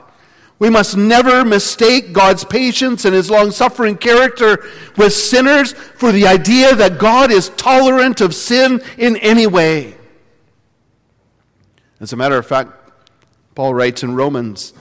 We 0.57 0.69
must 0.69 0.95
never 0.95 1.43
mistake 1.43 2.13
God's 2.13 2.45
patience 2.45 3.03
and 3.03 3.13
his 3.13 3.29
long 3.29 3.51
suffering 3.51 3.97
character 3.97 4.65
with 4.95 5.13
sinners 5.13 5.73
for 5.73 6.11
the 6.11 6.27
idea 6.27 6.73
that 6.75 6.97
God 6.97 7.29
is 7.29 7.49
tolerant 7.49 8.21
of 8.21 8.33
sin 8.33 8.81
in 8.97 9.17
any 9.17 9.47
way. 9.47 9.97
As 11.99 12.13
a 12.13 12.15
matter 12.15 12.37
of 12.37 12.45
fact, 12.45 12.71
Paul 13.53 13.73
writes 13.73 14.03
in 14.03 14.15
Romans, 14.15 14.73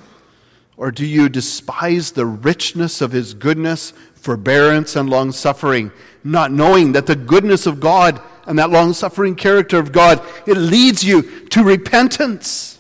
or 0.77 0.91
do 0.91 1.07
you 1.07 1.29
despise 1.29 2.13
the 2.13 2.27
richness 2.27 3.01
of 3.01 3.13
his 3.13 3.35
goodness, 3.35 3.93
forbearance, 4.15 4.97
and 4.97 5.09
long 5.09 5.33
suffering, 5.33 5.93
not 6.23 6.53
knowing 6.53 6.93
that 6.93 7.07
the 7.07 7.17
goodness 7.17 7.67
of 7.67 7.81
God 7.81 8.21
and 8.47 8.59
that 8.59 8.71
long 8.71 8.93
suffering 8.93 9.35
character 9.37 9.79
of 9.79 9.93
God, 9.93 10.21
it 10.47 10.57
leads 10.57 11.05
you 11.05 11.47
to 11.49 11.63
repentance? 11.63 12.74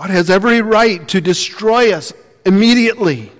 God 0.00 0.08
has 0.08 0.30
every 0.30 0.62
right 0.62 1.06
to 1.08 1.20
destroy 1.20 1.92
us 1.92 2.14
immediately. 2.46 3.30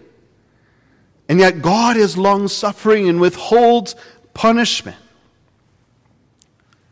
And 1.27 1.41
yet, 1.41 1.63
God 1.63 1.97
is 1.97 2.19
long 2.19 2.49
suffering 2.49 3.09
and 3.09 3.19
withholds 3.19 3.97
punishment. 4.35 4.99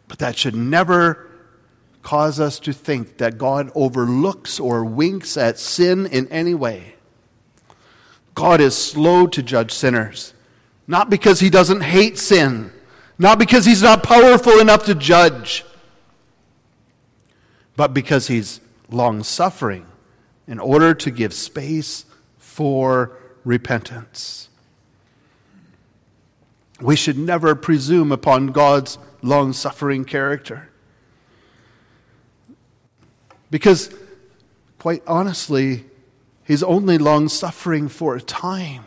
But 0.07 0.21
that 0.21 0.39
should 0.39 0.55
never 0.55 1.29
cause 2.03 2.41
us 2.41 2.59
to 2.61 2.73
think 2.73 3.19
that 3.19 3.37
God 3.37 3.71
overlooks 3.75 4.59
or 4.59 4.87
winks 4.87 5.37
at 5.37 5.59
sin 5.59 6.07
in 6.07 6.29
any 6.29 6.55
way. 6.55 6.95
God 8.35 8.63
is 8.63 8.75
slow 8.75 9.27
to 9.27 9.43
judge 9.43 9.73
sinners, 9.73 10.33
not 10.87 11.11
because 11.11 11.41
he 11.41 11.51
doesn't 11.51 11.83
hate 11.83 12.17
sin, 12.17 12.73
not 13.19 13.39
because 13.39 13.67
he's 13.67 13.83
not 13.83 14.03
powerful 14.03 14.61
enough 14.61 14.87
to 14.87 14.95
judge, 14.95 15.63
but 17.77 17.93
because 17.93 18.29
he's 18.29 18.63
long 18.91 19.23
suffering 19.23 19.87
in 20.47 20.59
order 20.59 20.95
to 20.95 21.11
give 21.11 21.33
space 21.33 22.05
for 22.39 23.17
repentance. 23.45 24.49
We 26.81 26.97
should 26.97 27.19
never 27.19 27.55
presume 27.55 28.13
upon 28.13 28.49
God's 28.49 28.99
long 29.23 29.53
suffering 29.53 30.05
character. 30.05 30.69
Because, 33.51 33.91
quite 34.79 35.03
honestly, 35.07 35.85
He's 36.45 36.63
only 36.63 36.97
long 36.97 37.29
suffering 37.29 37.89
for 37.89 38.17
a 38.17 38.23
time 38.23 38.85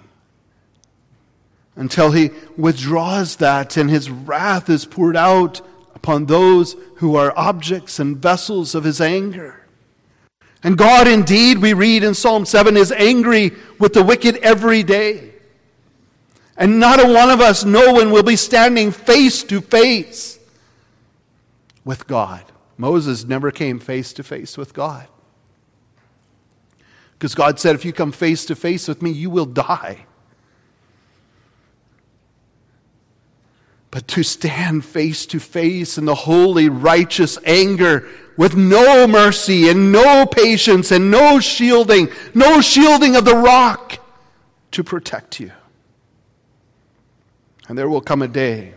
until 1.76 2.12
He 2.12 2.32
withdraws 2.58 3.36
that 3.36 3.78
and 3.78 3.90
His 3.90 4.10
wrath 4.10 4.70
is 4.70 4.86
poured 4.86 5.16
out 5.16 5.62
upon 5.94 6.26
those 6.26 6.76
who 6.96 7.16
are 7.16 7.38
objects 7.38 8.00
and 8.00 8.18
vessels 8.18 8.74
of 8.74 8.84
His 8.84 9.00
anger. 9.02 9.61
And 10.64 10.78
God, 10.78 11.08
indeed, 11.08 11.58
we 11.58 11.74
read 11.74 12.04
in 12.04 12.14
Psalm 12.14 12.46
7, 12.46 12.78
is 12.78 12.92
angry 12.92 13.52
with 13.80 13.94
the 13.94 14.04
wicked 14.04 14.38
every 14.38 14.84
day. 14.84 15.34
And 16.56 16.80
not 16.80 17.04
a 17.04 17.12
one 17.12 17.32
of 17.32 17.42
us, 17.42 17.66
no 17.66 17.94
one, 17.94 18.12
will 18.12 18.24
be 18.24 18.36
standing 18.36 18.92
face 18.92 19.44
to 19.44 19.62
face 19.62 20.38
with 21.84 22.06
God. 22.06 22.44
Moses 22.78 23.24
never 23.24 23.50
came 23.50 23.80
face 23.80 24.14
to 24.14 24.24
face 24.24 24.58
with 24.58 24.74
God. 24.74 25.08
Because 27.14 27.34
God 27.34 27.60
said, 27.60 27.76
if 27.76 27.86
you 27.86 27.94
come 27.94 28.12
face 28.12 28.46
to 28.46 28.56
face 28.56 28.88
with 28.88 29.02
me, 29.02 29.12
you 29.12 29.30
will 29.30 29.46
die. 29.46 30.06
But 33.92 34.08
to 34.10 34.24
stand 34.24 34.86
face 34.86 35.26
to 35.28 35.40
face 35.40 35.98
in 35.98 36.06
the 36.06 36.16
holy, 36.16 36.70
righteous 36.70 37.38
anger 37.46 38.08
with 38.38 38.56
no 38.56 39.06
mercy 39.06 39.70
and 39.70 39.92
no 39.92 40.26
patience 40.26 40.92
and 40.92 41.12
no 41.12 41.40
shielding, 41.42 42.10
no 42.34 42.62
shielding 42.62 43.18
of 43.18 43.26
the 43.26 43.36
rock 43.36 44.00
to 44.72 44.84
protect 44.84 45.42
you. 45.42 45.52
And 47.68 47.78
there 47.78 47.90
will 47.90 48.02
come 48.02 48.22
a 48.22 48.28
day 48.28 48.74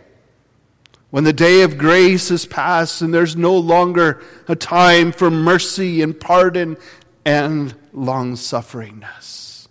when 1.11 1.23
the 1.23 1.33
day 1.33 1.61
of 1.61 1.77
grace 1.77 2.29
is 2.29 2.45
past 2.45 3.01
and 3.01 3.13
there's 3.13 3.37
no 3.37 3.57
longer 3.57 4.21
a 4.49 4.55
time 4.55 5.13
for 5.13 5.31
mercy 5.31 6.01
and 6.01 6.19
pardon 6.19 6.75
and 7.23 7.73
long 7.93 8.35
sufferingness. 8.35 9.69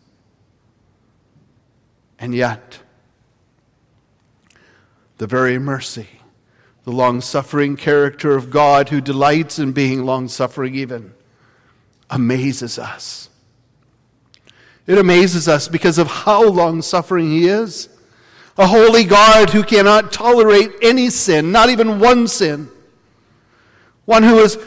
And 2.18 2.34
yet, 2.34 2.78
the 5.18 5.26
very 5.26 5.58
mercy 5.58 6.08
the 6.84 6.92
long 6.92 7.20
suffering 7.22 7.76
character 7.76 8.36
of 8.36 8.50
God 8.50 8.90
who 8.90 9.00
delights 9.00 9.58
in 9.58 9.72
being 9.72 10.04
long 10.04 10.28
suffering, 10.28 10.74
even 10.74 11.14
amazes 12.10 12.78
us. 12.78 13.30
It 14.86 14.98
amazes 14.98 15.48
us 15.48 15.66
because 15.66 15.96
of 15.96 16.06
how 16.06 16.46
long 16.46 16.82
suffering 16.82 17.30
He 17.30 17.48
is. 17.48 17.88
A 18.58 18.66
holy 18.66 19.04
God 19.04 19.50
who 19.50 19.64
cannot 19.64 20.12
tolerate 20.12 20.70
any 20.82 21.08
sin, 21.08 21.50
not 21.50 21.70
even 21.70 21.98
one 21.98 22.28
sin. 22.28 22.68
One 24.04 24.22
who 24.22 24.38
is 24.40 24.58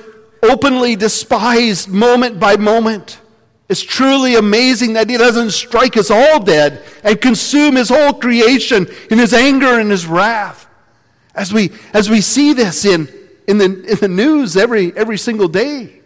openly 0.41 0.95
despised 0.95 1.87
moment 1.87 2.39
by 2.39 2.57
moment, 2.57 3.21
It's 3.69 3.81
truly 3.81 4.35
amazing 4.35 4.93
that 4.93 5.09
He 5.09 5.17
doesn't 5.17 5.51
strike 5.51 5.97
us 5.97 6.09
all 6.09 6.39
dead 6.39 6.83
and 7.03 7.19
consume 7.19 7.75
His 7.75 7.89
whole 7.89 8.13
creation 8.13 8.87
in 9.11 9.19
His 9.19 9.33
anger 9.33 9.79
and 9.79 9.91
His 9.91 10.05
wrath. 10.05 10.67
As 11.35 11.53
we, 11.53 11.71
as 11.93 12.09
we 12.09 12.21
see 12.21 12.53
this 12.53 12.85
in, 12.85 13.09
in, 13.47 13.57
the, 13.57 13.65
in 13.65 13.97
the 13.97 14.07
news 14.07 14.55
every, 14.55 14.95
every 14.95 15.17
single 15.17 15.47
day. 15.47 16.01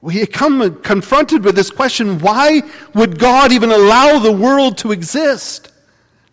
We 0.00 0.24
come 0.26 0.80
confronted 0.82 1.44
with 1.44 1.56
this 1.56 1.70
question 1.70 2.20
why 2.20 2.62
would 2.94 3.18
God 3.18 3.52
even 3.52 3.72
allow 3.72 4.20
the 4.20 4.32
world 4.32 4.78
to 4.78 4.92
exist? 4.92 5.72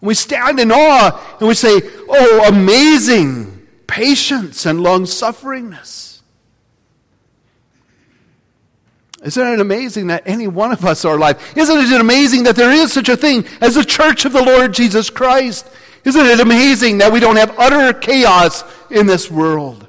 We 0.01 0.13
stand 0.13 0.59
in 0.59 0.71
awe 0.71 1.37
and 1.39 1.47
we 1.47 1.55
say, 1.55 1.81
Oh, 2.07 2.47
amazing 2.47 3.54
patience 3.87 4.65
and 4.65 4.81
long 4.81 5.03
sufferingness. 5.03 6.15
Isn't 9.23 9.47
it 9.47 9.59
amazing 9.59 10.07
that 10.07 10.23
any 10.27 10.47
one 10.47 10.71
of 10.71 10.85
us 10.85 11.03
are 11.03 11.15
alive? 11.15 11.41
Isn't 11.55 11.77
it 11.77 11.99
amazing 11.99 12.43
that 12.43 12.55
there 12.55 12.71
is 12.71 12.93
such 12.93 13.09
a 13.09 13.17
thing 13.17 13.45
as 13.59 13.73
the 13.73 13.83
church 13.83 14.25
of 14.25 14.33
the 14.33 14.43
Lord 14.43 14.73
Jesus 14.73 15.09
Christ? 15.09 15.67
Isn't 16.03 16.25
it 16.25 16.39
amazing 16.39 16.99
that 16.99 17.11
we 17.11 17.19
don't 17.19 17.37
have 17.37 17.57
utter 17.57 17.97
chaos 17.97 18.63
in 18.91 19.07
this 19.07 19.31
world? 19.31 19.87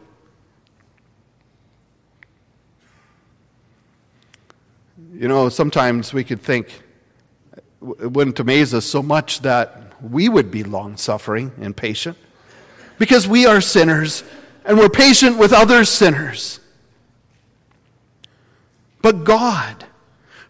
You 5.12 5.28
know, 5.28 5.50
sometimes 5.50 6.14
we 6.14 6.24
could 6.24 6.40
think 6.40 6.82
it 8.00 8.12
wouldn't 8.12 8.40
amaze 8.40 8.72
us 8.72 8.86
so 8.86 9.02
much 9.02 9.40
that 9.42 9.92
we 10.02 10.28
would 10.30 10.50
be 10.50 10.64
long 10.64 10.96
suffering 10.96 11.52
and 11.60 11.76
patient 11.76 12.16
because 12.98 13.28
we 13.28 13.46
are 13.46 13.60
sinners 13.60 14.24
and 14.64 14.78
we're 14.78 14.88
patient 14.88 15.38
with 15.38 15.52
other 15.52 15.84
sinners. 15.84 16.60
But 19.02 19.24
God, 19.24 19.84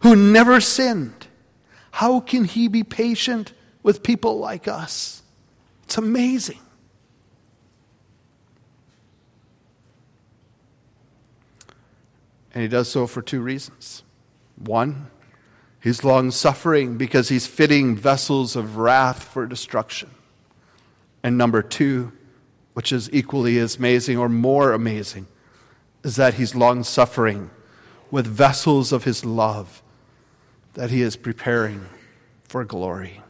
who 0.01 0.17
never 0.17 0.61
sinned, 0.61 1.27
how 1.93 2.21
can 2.21 2.45
He 2.45 2.69
be 2.69 2.83
patient 2.83 3.53
with 3.83 4.03
people 4.03 4.39
like 4.39 4.69
us? 4.69 5.23
It's 5.85 5.99
amazing. 5.99 6.61
And 12.55 12.63
He 12.63 12.69
does 12.69 12.89
so 12.89 13.07
for 13.07 13.21
two 13.21 13.43
reasons. 13.43 14.03
One, 14.57 15.11
he's 15.81 16.03
long 16.03 16.31
suffering 16.31 16.97
because 16.97 17.29
he's 17.29 17.47
fitting 17.47 17.95
vessels 17.95 18.57
of 18.57 18.77
wrath 18.79 19.23
for 19.23 19.47
destruction. 19.47 20.11
And 21.23 21.37
number 21.37 21.63
two, 21.63 22.13
which 22.77 22.93
is 22.93 23.09
equally 23.11 23.59
as 23.59 23.77
amazing 23.77 24.19
or 24.19 24.29
more 24.29 24.75
amazing, 24.75 25.27
is 26.05 26.17
that 26.17 26.35
he's 26.35 26.55
long 26.55 26.85
suffering 26.85 27.49
with 28.11 28.27
vessels 28.27 28.93
of 28.93 29.05
his 29.05 29.25
love 29.25 29.83
that 30.75 30.91
he 30.91 31.01
is 31.01 31.17
preparing 31.17 31.87
for 32.45 32.67
glory. 32.67 33.23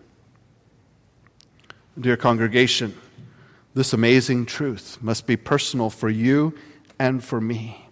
Dear 1.96 2.16
congregation, 2.16 2.96
this 3.72 3.92
amazing 3.92 4.46
truth 4.46 4.98
must 5.00 5.28
be 5.28 5.36
personal 5.36 5.90
for 5.90 6.10
you 6.10 6.52
and 6.98 7.22
for 7.22 7.40
me, 7.40 7.88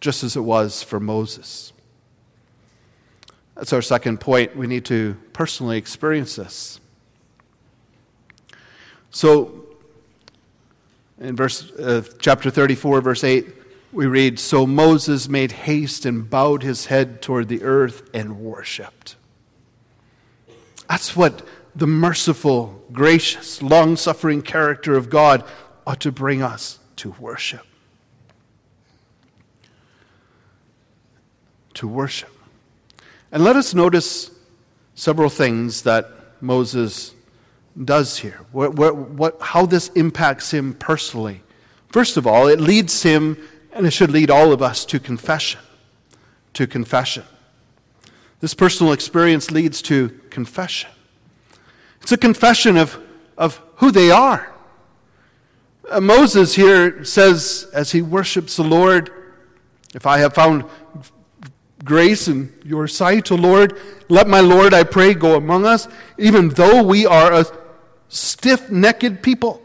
just 0.00 0.24
as 0.24 0.34
it 0.34 0.40
was 0.40 0.82
for 0.82 0.98
Moses. 0.98 1.72
That's 3.54 3.72
our 3.72 3.82
second 3.82 4.18
point. 4.18 4.56
We 4.56 4.66
need 4.66 4.84
to 4.86 5.16
personally 5.32 5.78
experience 5.78 6.34
this. 6.34 6.80
So, 9.12 9.59
in 11.20 11.36
verse, 11.36 11.70
uh, 11.72 12.02
chapter 12.18 12.50
34, 12.50 13.02
verse 13.02 13.22
8, 13.22 13.46
we 13.92 14.06
read 14.06 14.38
So 14.38 14.66
Moses 14.66 15.28
made 15.28 15.52
haste 15.52 16.06
and 16.06 16.28
bowed 16.28 16.62
his 16.62 16.86
head 16.86 17.20
toward 17.20 17.48
the 17.48 17.62
earth 17.62 18.08
and 18.14 18.40
worshiped. 18.40 19.16
That's 20.88 21.14
what 21.14 21.46
the 21.76 21.86
merciful, 21.86 22.82
gracious, 22.90 23.62
long 23.62 23.96
suffering 23.96 24.42
character 24.42 24.96
of 24.96 25.10
God 25.10 25.44
ought 25.86 26.00
to 26.00 26.10
bring 26.10 26.42
us 26.42 26.78
to 26.96 27.14
worship. 27.18 27.66
To 31.74 31.86
worship. 31.86 32.30
And 33.30 33.44
let 33.44 33.56
us 33.56 33.74
notice 33.74 34.30
several 34.94 35.30
things 35.30 35.82
that 35.82 36.10
Moses 36.40 37.14
does 37.84 38.18
here, 38.18 38.40
what, 38.52 38.74
what, 38.74 38.96
what, 38.96 39.40
how 39.40 39.66
this 39.66 39.88
impacts 39.90 40.52
him 40.52 40.74
personally. 40.74 41.42
First 41.88 42.16
of 42.16 42.26
all, 42.26 42.46
it 42.48 42.60
leads 42.60 43.02
him, 43.02 43.36
and 43.72 43.86
it 43.86 43.92
should 43.92 44.10
lead 44.10 44.30
all 44.30 44.52
of 44.52 44.62
us, 44.62 44.84
to 44.86 45.00
confession. 45.00 45.60
To 46.54 46.66
confession. 46.66 47.24
This 48.40 48.54
personal 48.54 48.92
experience 48.92 49.50
leads 49.50 49.82
to 49.82 50.08
confession. 50.30 50.90
It's 52.02 52.12
a 52.12 52.16
confession 52.16 52.76
of, 52.76 52.98
of 53.36 53.60
who 53.76 53.90
they 53.90 54.10
are. 54.10 54.52
Uh, 55.90 56.00
Moses 56.00 56.54
here 56.54 57.04
says, 57.04 57.68
as 57.74 57.92
he 57.92 58.02
worships 58.02 58.56
the 58.56 58.64
Lord, 58.64 59.10
if 59.94 60.06
I 60.06 60.18
have 60.18 60.34
found 60.34 60.64
grace 61.84 62.28
in 62.28 62.52
your 62.64 62.86
sight, 62.86 63.30
O 63.32 63.36
Lord. 63.36 63.78
Let 64.08 64.28
my 64.28 64.40
Lord, 64.40 64.74
I 64.74 64.84
pray, 64.84 65.14
go 65.14 65.36
among 65.36 65.64
us, 65.66 65.88
even 66.18 66.50
though 66.50 66.82
we 66.82 67.06
are 67.06 67.32
a 67.32 67.46
stiff 68.08 68.70
necked 68.70 69.22
people. 69.22 69.62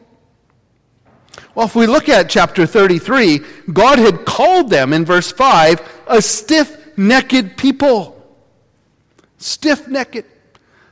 Well, 1.54 1.66
if 1.66 1.76
we 1.76 1.88
look 1.88 2.10
at 2.10 2.30
chapter 2.30 2.66
33, 2.66 3.40
God 3.72 4.00
had 4.00 4.26
called 4.26 4.70
them 4.70 4.94
in 4.94 5.06
verse 5.06 5.32
5 5.32 6.04
a 6.08 6.22
stiff 6.22 6.98
necked 6.98 7.58
people. 7.58 8.12
Stiff 9.38 9.88
necked. 9.88 10.26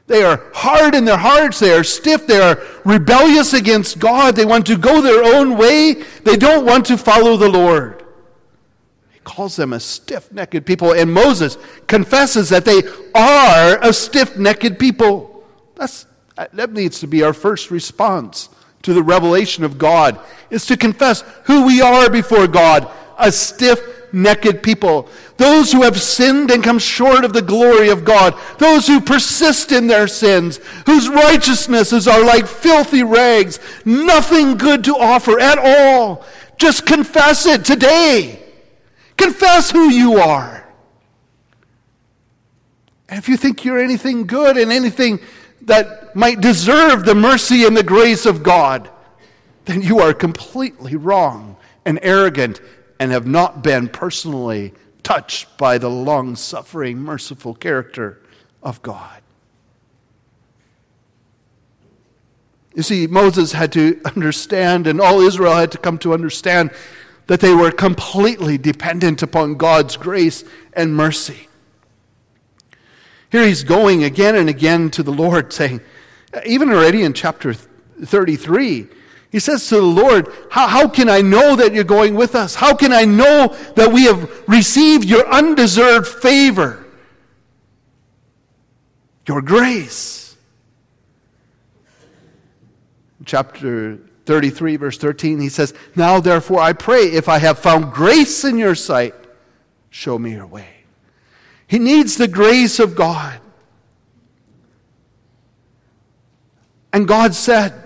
They 0.07 0.23
are 0.23 0.41
hard 0.53 0.95
in 0.95 1.05
their 1.05 1.17
hearts. 1.17 1.59
They 1.59 1.73
are 1.73 1.83
stiff. 1.83 2.27
They 2.27 2.39
are 2.39 2.61
rebellious 2.83 3.53
against 3.53 3.99
God. 3.99 4.35
They 4.35 4.45
want 4.45 4.65
to 4.67 4.77
go 4.77 5.01
their 5.01 5.23
own 5.23 5.57
way. 5.57 6.03
They 6.23 6.35
don't 6.35 6.65
want 6.65 6.85
to 6.87 6.97
follow 6.97 7.37
the 7.37 7.49
Lord 7.49 8.02
calls 9.23 9.55
them 9.55 9.73
a 9.73 9.79
stiff 9.79 10.31
necked 10.31 10.65
people. 10.65 10.91
And 10.93 11.13
Moses 11.13 11.57
confesses 11.87 12.49
that 12.49 12.65
they 12.65 12.83
are 13.15 13.79
a 13.81 13.93
stiff 13.93 14.37
necked 14.37 14.79
people. 14.79 15.43
That's, 15.75 16.05
that 16.35 16.71
needs 16.71 16.99
to 16.99 17.07
be 17.07 17.23
our 17.23 17.33
first 17.33 17.71
response 17.71 18.49
to 18.83 18.93
the 18.93 19.03
revelation 19.03 19.63
of 19.63 19.77
God, 19.77 20.19
is 20.49 20.65
to 20.65 20.77
confess 20.77 21.23
who 21.45 21.65
we 21.65 21.81
are 21.81 22.09
before 22.09 22.47
God 22.47 22.91
a 23.17 23.31
stiff 23.31 23.79
necked 24.13 24.61
people. 24.61 25.07
Those 25.37 25.71
who 25.71 25.81
have 25.81 25.99
sinned 25.99 26.51
and 26.51 26.63
come 26.63 26.79
short 26.79 27.25
of 27.25 27.33
the 27.33 27.41
glory 27.41 27.89
of 27.89 28.05
God. 28.05 28.35
Those 28.59 28.87
who 28.87 29.01
persist 29.01 29.71
in 29.71 29.87
their 29.87 30.07
sins, 30.07 30.59
whose 30.85 31.09
righteousnesses 31.09 32.07
are 32.07 32.23
like 32.23 32.45
filthy 32.45 33.03
rags, 33.03 33.59
nothing 33.85 34.57
good 34.57 34.83
to 34.83 34.95
offer 34.95 35.39
at 35.39 35.57
all. 35.57 36.23
Just 36.57 36.85
confess 36.85 37.45
it 37.45 37.65
today. 37.65 38.42
Confess 39.23 39.71
who 39.71 39.89
you 39.89 40.17
are. 40.17 40.67
And 43.07 43.17
if 43.17 43.29
you 43.29 43.37
think 43.37 43.63
you're 43.63 43.79
anything 43.79 44.27
good 44.27 44.57
and 44.57 44.69
anything 44.69 45.21
that 45.61 46.13
might 46.13 46.41
deserve 46.41 47.05
the 47.05 47.15
mercy 47.15 47.63
and 47.63 47.77
the 47.77 47.83
grace 47.83 48.25
of 48.25 48.43
God, 48.43 48.89
then 49.63 49.81
you 49.81 49.99
are 49.99 50.13
completely 50.13 50.97
wrong 50.97 51.55
and 51.85 51.99
arrogant 52.01 52.59
and 52.99 53.13
have 53.13 53.25
not 53.25 53.63
been 53.63 53.87
personally 53.87 54.73
touched 55.03 55.57
by 55.57 55.77
the 55.77 55.89
long 55.89 56.35
suffering, 56.35 56.97
merciful 56.99 57.53
character 57.53 58.21
of 58.61 58.81
God. 58.81 59.21
You 62.75 62.83
see, 62.83 63.07
Moses 63.07 63.53
had 63.53 63.71
to 63.73 64.01
understand, 64.03 64.85
and 64.85 64.99
all 64.99 65.21
Israel 65.21 65.53
had 65.53 65.71
to 65.71 65.77
come 65.77 65.97
to 65.99 66.13
understand 66.13 66.71
that 67.27 67.39
they 67.39 67.53
were 67.53 67.71
completely 67.71 68.57
dependent 68.57 69.21
upon 69.21 69.55
God's 69.55 69.97
grace 69.97 70.43
and 70.73 70.95
mercy. 70.95 71.47
Here 73.31 73.47
he's 73.47 73.63
going 73.63 74.03
again 74.03 74.35
and 74.35 74.49
again 74.49 74.91
to 74.91 75.03
the 75.03 75.11
Lord, 75.11 75.53
saying, 75.53 75.81
even 76.45 76.69
already 76.69 77.03
in 77.03 77.13
chapter 77.13 77.53
33, 77.53 78.87
he 79.31 79.39
says 79.39 79.67
to 79.69 79.77
the 79.77 79.81
Lord, 79.81 80.31
how, 80.51 80.67
how, 80.67 80.87
can 80.87 81.09
I 81.09 81.21
know 81.21 81.55
that 81.55 81.73
you're 81.73 81.83
going 81.83 82.13
with 82.13 82.35
us? 82.35 82.53
How 82.53 82.75
can 82.75 82.93
I 82.93 83.05
know 83.05 83.47
that 83.75 83.91
we 83.91 84.03
have 84.03 84.29
received 84.47 85.05
your 85.05 85.27
undeserved 85.27 86.07
favor, 86.07 86.85
your 89.25 89.41
grace? 89.41 90.37
Chapter 93.25 93.97
33, 94.25 94.77
verse 94.77 94.97
13, 94.97 95.39
he 95.39 95.49
says, 95.49 95.73
Now 95.95 96.19
therefore 96.19 96.59
I 96.59 96.73
pray, 96.73 97.11
if 97.11 97.27
I 97.27 97.39
have 97.39 97.59
found 97.59 97.91
grace 97.91 98.43
in 98.43 98.57
your 98.57 98.75
sight, 98.75 99.13
show 99.89 100.17
me 100.17 100.31
your 100.31 100.47
way. 100.47 100.67
He 101.67 101.79
needs 101.79 102.17
the 102.17 102.27
grace 102.27 102.79
of 102.79 102.95
God. 102.95 103.39
And 106.93 107.07
God 107.07 107.33
said, 107.33 107.82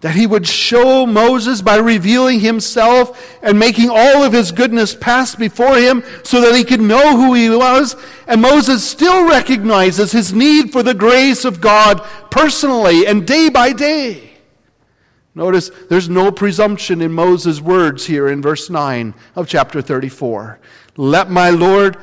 that 0.00 0.14
he 0.14 0.26
would 0.26 0.46
show 0.46 1.04
Moses 1.06 1.60
by 1.60 1.76
revealing 1.76 2.38
himself 2.38 3.36
and 3.42 3.58
making 3.58 3.90
all 3.90 4.22
of 4.22 4.32
his 4.32 4.52
goodness 4.52 4.94
pass 4.94 5.34
before 5.34 5.76
him 5.76 6.04
so 6.22 6.40
that 6.40 6.54
he 6.54 6.62
could 6.62 6.80
know 6.80 7.16
who 7.16 7.34
he 7.34 7.50
was. 7.50 7.96
And 8.28 8.40
Moses 8.40 8.88
still 8.88 9.28
recognizes 9.28 10.12
his 10.12 10.32
need 10.32 10.70
for 10.70 10.84
the 10.84 10.94
grace 10.94 11.44
of 11.44 11.60
God 11.60 11.98
personally 12.30 13.06
and 13.06 13.26
day 13.26 13.48
by 13.48 13.72
day. 13.72 14.34
Notice 15.34 15.70
there's 15.88 16.08
no 16.08 16.30
presumption 16.30 17.00
in 17.00 17.12
Moses' 17.12 17.60
words 17.60 18.06
here 18.06 18.28
in 18.28 18.40
verse 18.40 18.70
9 18.70 19.14
of 19.34 19.48
chapter 19.48 19.82
34. 19.82 20.60
Let 20.96 21.30
my 21.30 21.50
Lord, 21.50 21.96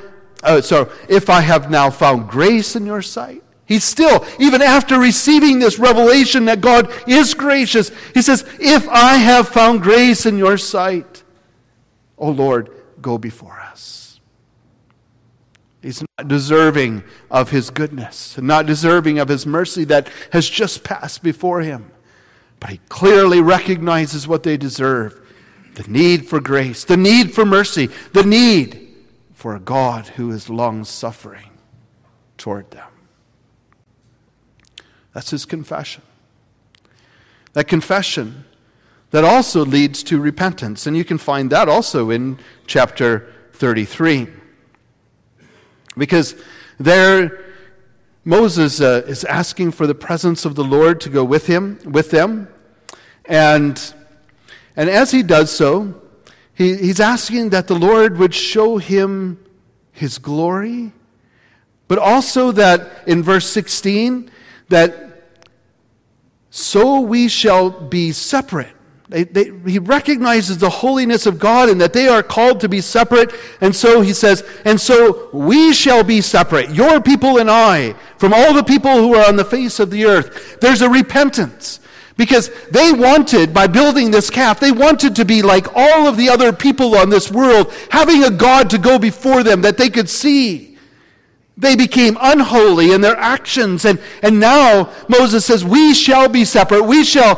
uh, 0.44 0.62
so 0.62 0.92
if 1.08 1.30
I 1.30 1.42
have 1.42 1.70
now 1.70 1.90
found 1.90 2.30
grace 2.30 2.76
in 2.76 2.86
your 2.86 3.02
sight, 3.02 3.44
He's 3.66 3.84
still, 3.84 4.26
even 4.40 4.62
after 4.62 5.00
receiving 5.00 5.60
this 5.60 5.80
revelation 5.80 6.46
that 6.46 6.62
God 6.62 6.92
is 7.08 7.34
gracious, 7.34 7.92
he 8.14 8.22
says, 8.22 8.46
If 8.60 8.88
I 8.90 9.16
have 9.16 9.48
found 9.48 9.82
grace 9.82 10.26
in 10.26 10.38
your 10.38 10.58
sight, 10.58 11.24
O 12.18 12.30
Lord, 12.30 12.70
go 13.02 13.18
before 13.18 13.60
us. 13.60 14.20
He's 15.82 16.04
not 16.18 16.28
deserving 16.28 17.04
of 17.30 17.50
his 17.50 17.70
goodness, 17.70 18.38
not 18.40 18.66
deserving 18.66 19.20
of 19.20 19.30
his 19.30 19.46
mercy 19.46 19.84
that 19.86 20.10
has 20.32 20.50
just 20.50 20.84
passed 20.84 21.22
before 21.22 21.62
him. 21.62 21.92
But 22.60 22.70
he 22.70 22.80
clearly 22.90 23.42
recognizes 23.42 24.28
what 24.28 24.44
they 24.44 24.58
deserve 24.58 25.22
the 25.76 25.84
need 25.84 26.28
for 26.28 26.40
grace, 26.40 26.86
the 26.86 26.98
need 26.98 27.34
for 27.34 27.46
mercy, 27.46 27.90
the 28.14 28.24
need 28.24 28.96
for 29.34 29.56
a 29.56 29.60
God 29.60 30.08
who 30.08 30.32
is 30.32 30.50
long 30.50 30.86
suffering 30.86 31.52
toward 32.38 32.72
them. 32.72 32.88
That's 35.16 35.30
his 35.30 35.46
confession. 35.46 36.04
That 37.54 37.70
confession 37.70 38.44
that 39.12 39.24
also 39.24 39.64
leads 39.64 40.04
to 40.04 40.20
repentance. 40.20 40.86
And 40.86 40.98
you 40.98 41.06
can 41.06 41.18
find 41.18 41.50
that 41.52 41.70
also 41.70 42.10
in 42.10 42.38
chapter 42.68 43.34
33. 43.54 44.28
Because 45.98 46.36
there, 46.82 47.46
Moses 48.26 48.82
uh, 48.82 49.06
is 49.08 49.24
asking 49.24 49.72
for 49.72 49.88
the 49.88 49.96
presence 49.96 50.44
of 50.44 50.56
the 50.56 50.66
Lord 50.66 51.00
to 51.00 51.10
go 51.10 51.24
with 51.24 51.48
him, 51.48 51.80
with 51.86 52.12
them. 52.12 52.50
And, 53.24 53.82
and 54.76 54.90
as 54.90 55.12
he 55.12 55.24
does 55.24 55.50
so, 55.50 56.02
he, 56.54 56.76
he's 56.76 57.00
asking 57.00 57.52
that 57.52 57.68
the 57.68 57.76
Lord 57.76 58.18
would 58.18 58.36
show 58.36 58.80
him 58.80 59.42
his 59.94 60.18
glory, 60.18 60.92
but 61.88 62.00
also 62.00 62.52
that 62.52 63.08
in 63.08 63.24
verse 63.24 63.50
16, 63.50 64.30
that 64.70 65.24
so 66.50 67.02
we 67.02 67.28
shall 67.28 67.70
be 67.70 68.12
separate. 68.12 68.74
They, 69.10 69.24
they, 69.24 69.52
he 69.70 69.78
recognizes 69.78 70.58
the 70.58 70.70
holiness 70.70 71.26
of 71.26 71.38
God 71.38 71.70
and 71.70 71.80
that 71.80 71.94
they 71.94 72.08
are 72.08 72.24
called 72.24 72.62
to 72.62 72.70
be 72.70 72.82
separate. 72.82 73.34
And 73.62 73.76
so 73.76 74.02
he 74.02 74.14
says, 74.14 74.44
and 74.66 74.82
so 74.82 75.30
we 75.32 75.74
shall 75.74 76.04
be 76.04 76.22
separate, 76.22 76.72
your 76.72 77.02
people 77.02 77.38
and 77.38 77.50
I, 77.50 77.94
from 78.18 78.34
all 78.34 78.54
the 78.54 78.64
people 78.64 78.96
who 78.96 79.14
are 79.14 79.28
on 79.28 79.36
the 79.36 79.46
face 79.46 79.80
of 79.80 79.92
the 79.92 80.06
earth. 80.06 80.60
There's 80.60 80.82
a 80.82 80.90
repentance. 80.90 81.80
Because 82.18 82.50
they 82.72 82.94
wanted, 82.94 83.54
by 83.54 83.68
building 83.68 84.10
this 84.10 84.30
calf, 84.30 84.62
they 84.62 84.72
wanted 84.72 85.18
to 85.18 85.26
be 85.26 85.42
like 85.42 85.76
all 85.76 86.08
of 86.08 86.16
the 86.16 86.30
other 86.30 86.54
people 86.54 86.96
on 86.96 87.10
this 87.10 87.30
world, 87.30 87.74
having 87.92 88.24
a 88.24 88.32
God 88.32 88.70
to 88.70 88.78
go 88.78 88.98
before 88.98 89.44
them 89.44 89.62
that 89.64 89.78
they 89.78 89.90
could 89.90 90.10
see. 90.10 90.75
They 91.58 91.76
became 91.76 92.18
unholy 92.20 92.92
in 92.92 93.02
their 93.02 93.16
actions. 93.16 93.86
And, 93.86 94.02
and 94.22 94.40
now 94.40 94.92
Moses 95.08 95.46
says, 95.46 95.64
We 95.64 95.94
shall 95.94 96.28
be 96.28 96.44
separate. 96.44 96.84
We 96.84 97.04
shall 97.04 97.36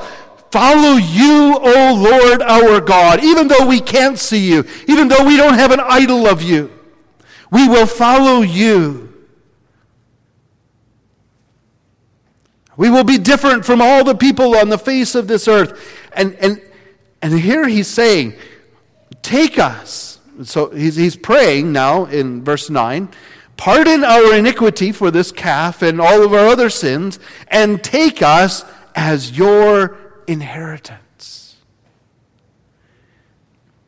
follow 0.52 0.96
you, 0.96 1.58
O 1.62 1.94
Lord 1.94 2.42
our 2.42 2.82
God, 2.82 3.24
even 3.24 3.48
though 3.48 3.68
we 3.68 3.80
can't 3.80 4.18
see 4.18 4.52
you, 4.52 4.66
even 4.88 5.08
though 5.08 5.24
we 5.24 5.38
don't 5.38 5.54
have 5.54 5.72
an 5.72 5.82
idol 5.82 6.26
of 6.26 6.42
you. 6.42 6.72
We 7.52 7.68
will 7.68 7.86
follow 7.86 8.42
you. 8.42 9.04
We 12.76 12.90
will 12.90 13.04
be 13.04 13.18
different 13.18 13.66
from 13.66 13.82
all 13.82 14.04
the 14.04 14.16
people 14.16 14.56
on 14.56 14.70
the 14.70 14.78
face 14.78 15.16
of 15.16 15.28
this 15.28 15.48
earth. 15.48 15.80
And, 16.14 16.36
and, 16.36 16.62
and 17.22 17.40
here 17.40 17.68
he's 17.68 17.88
saying, 17.88 18.34
Take 19.22 19.60
us. 19.60 20.20
So 20.44 20.70
he's, 20.70 20.96
he's 20.96 21.16
praying 21.16 21.72
now 21.72 22.06
in 22.06 22.44
verse 22.44 22.70
9 22.70 23.10
Pardon 23.58 24.04
our 24.04 24.36
iniquity 24.36 24.92
for 24.92 25.10
this 25.12 25.32
calf 25.32 25.82
and 25.82 26.00
all 26.00 26.24
of 26.24 26.34
our 26.34 26.48
other 26.48 26.70
sins, 26.70 27.20
and 27.48 27.84
take 27.84 28.22
us 28.22 28.64
as 28.96 29.38
your 29.38 29.98
inheritance. 30.28 31.56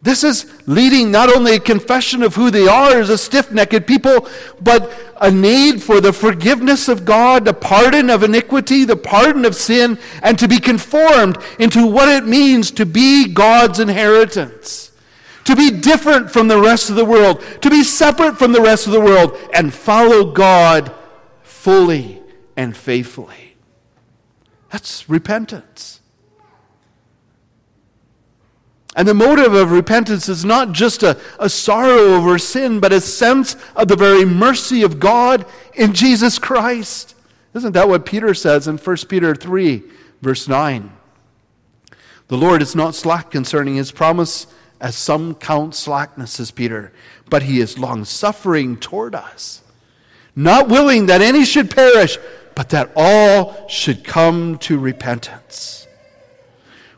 This 0.02 0.24
is 0.24 0.52
leading 0.66 1.12
not 1.12 1.36
only 1.36 1.56
a 1.56 1.60
confession 1.60 2.24
of 2.24 2.34
who 2.34 2.50
they 2.50 2.68
are 2.68 2.94
as 2.94 3.10
a 3.10 3.18
stiff 3.18 3.52
necked 3.52 3.86
people, 3.86 4.28
but 4.62 4.92
a 5.20 5.30
need 5.30 5.84
for 5.84 6.00
the 6.00 6.14
forgiveness 6.14 6.88
of 6.88 7.04
God, 7.04 7.44
the 7.44 7.54
pardon 7.54 8.10
of 8.10 8.24
iniquity, 8.24 8.86
the 8.86 8.96
pardon 8.96 9.44
of 9.44 9.56
sin, 9.56 10.00
and 10.24 10.40
to 10.40 10.48
be 10.48 10.60
conformed 10.60 11.38
into 11.60 11.86
what 11.86 12.08
it 12.08 12.26
means 12.26 12.72
to 12.72 12.86
be 12.86 13.28
God's 13.28 13.80
inheritance 13.80 14.89
to 15.50 15.56
be 15.56 15.72
different 15.72 16.30
from 16.30 16.48
the 16.48 16.62
rest 16.62 16.92
of 16.92 16.96
the 16.96 17.04
world, 17.04 17.44
to 17.62 17.72
be 17.72 17.82
separate 17.82 18.38
from 18.38 18.52
the 18.52 18.62
rest 18.62 18.86
of 18.86 18.94
the 18.94 19.02
world, 19.02 19.36
and 19.52 19.74
follow 19.74 20.32
God 20.32 20.94
fully 21.42 22.22
and 22.56 22.78
faithfully. 22.78 23.58
That's 24.72 25.10
repentance. 25.10 26.02
And 28.96 29.08
the 29.08 29.16
motive 29.16 29.56
of 29.56 29.72
repentance 29.72 30.30
is 30.30 30.46
not 30.46 30.72
just 30.72 31.02
a, 31.02 31.20
a 31.40 31.50
sorrow 31.50 32.14
over 32.14 32.38
sin, 32.38 32.80
but 32.80 32.94
a 32.94 33.02
sense 33.02 33.56
of 33.76 33.88
the 33.88 33.96
very 33.96 34.26
mercy 34.26 34.84
of 34.84 35.00
God 35.00 35.48
in 35.74 35.96
Jesus 35.96 36.38
Christ. 36.38 37.16
Isn't 37.56 37.72
that 37.72 37.90
what 37.90 38.06
Peter 38.06 38.36
says 38.36 38.68
in 38.68 38.78
1 38.78 38.98
Peter 39.10 39.34
3, 39.34 39.82
verse 40.22 40.48
9? 40.48 40.92
The 42.28 42.38
Lord 42.38 42.62
is 42.62 42.76
not 42.76 42.94
slack 42.94 43.32
concerning 43.32 43.78
his 43.78 43.92
promise 43.92 44.46
as 44.80 44.96
some 44.96 45.36
count 45.36 45.76
slackness, 45.76 46.34
says 46.34 46.52
Peter, 46.52 46.92
but 47.30 47.44
he 47.44 47.60
is 47.60 47.78
long 47.78 48.06
suffering 48.06 48.78
toward 48.78 49.14
us, 49.14 49.62
not 50.36 50.70
willing 50.70 51.08
that 51.08 51.22
any 51.22 51.44
should 51.44 51.70
perish, 51.70 52.18
but 52.56 52.70
that 52.70 52.92
all 52.96 53.68
should 53.68 54.04
come 54.04 54.58
to 54.60 54.80
repentance. 54.80 55.88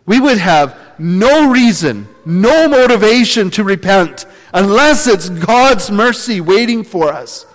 We 0.06 0.20
would 0.20 0.38
have 0.38 0.78
no 1.00 1.50
reason, 1.50 2.08
no 2.26 2.68
motivation 2.68 3.50
to 3.52 3.64
repent 3.64 4.26
unless 4.54 5.08
it's 5.08 5.30
God's 5.30 5.90
mercy 5.90 6.42
waiting 6.42 6.84
for 6.84 7.10
us. 7.10 7.46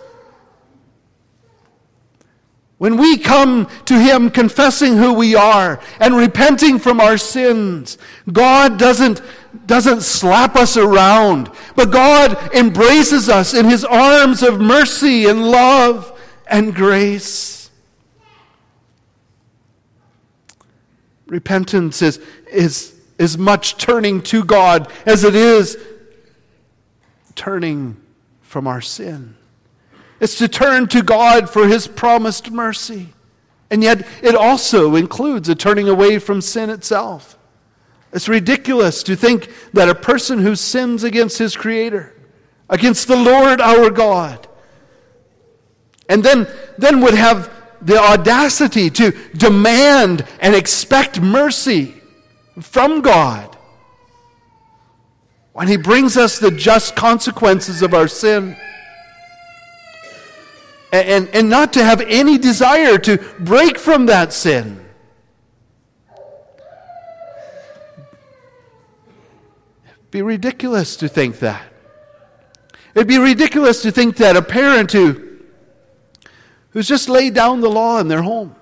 When 2.79 2.99
we 2.99 3.17
come 3.17 3.69
to 3.87 3.99
Him 3.99 4.31
confessing 4.31 4.99
who 4.99 5.15
we 5.15 5.35
are 5.35 5.81
and 5.99 6.15
repenting 6.15 6.79
from 6.79 7.01
our 7.01 7.17
sins, 7.17 7.97
God 8.31 8.79
doesn't, 8.79 9.23
doesn't 9.67 10.03
slap 10.03 10.57
us 10.57 10.77
around, 10.77 11.51
but 11.75 11.91
God 11.91 12.55
embraces 12.55 13.29
us 13.29 13.55
in 13.55 13.67
His 13.67 13.85
arms 13.85 14.43
of 14.43 14.61
mercy 14.61 15.27
and 15.27 15.49
love 15.49 16.19
and 16.47 16.75
grace. 16.75 17.71
Repentance 21.27 22.03
is, 22.03 22.21
is 22.51 22.95
as 23.19 23.37
much 23.39 23.77
turning 23.77 24.23
to 24.23 24.45
God 24.45 24.91
as 25.05 25.25
it 25.25 25.35
is 25.35 25.77
turning 27.35 27.97
from 28.43 28.67
our 28.67 28.81
sin. 28.81 29.37
It's 30.21 30.39
to 30.39 30.49
turn 30.49 30.89
to 30.89 31.03
God 31.03 31.51
for 31.51 31.69
his 31.69 31.87
promised 31.87 32.51
mercy. 32.51 33.13
And 33.71 33.83
yet, 33.83 34.07
it 34.23 34.35
also 34.35 34.95
includes 34.95 35.49
a 35.49 35.55
turning 35.55 35.89
away 35.89 36.19
from 36.19 36.41
sin 36.41 36.71
itself. 36.71 37.36
It's 38.13 38.29
ridiculous 38.29 39.03
to 39.05 39.17
think 39.17 39.51
that 39.73 39.89
a 39.89 39.95
person 39.95 40.39
who 40.39 40.57
sins 40.57 41.05
against 41.05 41.39
his 41.39 41.57
Creator, 41.57 42.15
against 42.69 43.09
the 43.09 43.17
Lord 43.17 43.61
our 43.61 43.91
God, 43.91 44.47
and 46.09 46.23
then, 46.23 46.47
then 46.79 47.01
would 47.01 47.15
have 47.15 47.51
the 47.83 47.99
audacity 47.99 48.91
to 48.91 49.11
demand 49.37 50.27
and 50.41 50.55
expect 50.55 51.21
mercy 51.21 51.95
from 52.61 53.03
God 53.03 53.57
when 55.53 55.69
He 55.69 55.77
brings 55.77 56.17
us 56.17 56.39
the 56.39 56.51
just 56.51 56.97
consequences 56.97 57.83
of 57.83 57.93
our 57.93 58.09
sin 58.09 58.57
and, 60.93 61.29
and 61.29 61.49
not 61.49 61.73
to 61.75 61.85
have 61.85 62.01
any 62.03 62.39
desire 62.39 62.99
to 62.99 63.19
break 63.41 63.79
from 63.79 64.07
that 64.07 64.33
sin. 64.33 64.86
Be 70.11 70.23
ridiculous 70.23 70.97
to 70.97 71.09
think 71.09 71.41
that. 71.41 71.63
It'd 72.95 73.09
be 73.09 73.19
ridiculous 73.19 73.83
to 73.83 73.91
think 73.91 74.17
that 74.17 74.37
a 74.37 74.43
parent 74.43 74.93
who, 74.93 75.39
who's 76.71 76.89
just 76.89 77.09
laid 77.09 77.35
down 77.35 77.61
the 77.61 77.69
law 77.69 77.99
in 77.99 78.09
their 78.09 78.23
home 78.23 78.55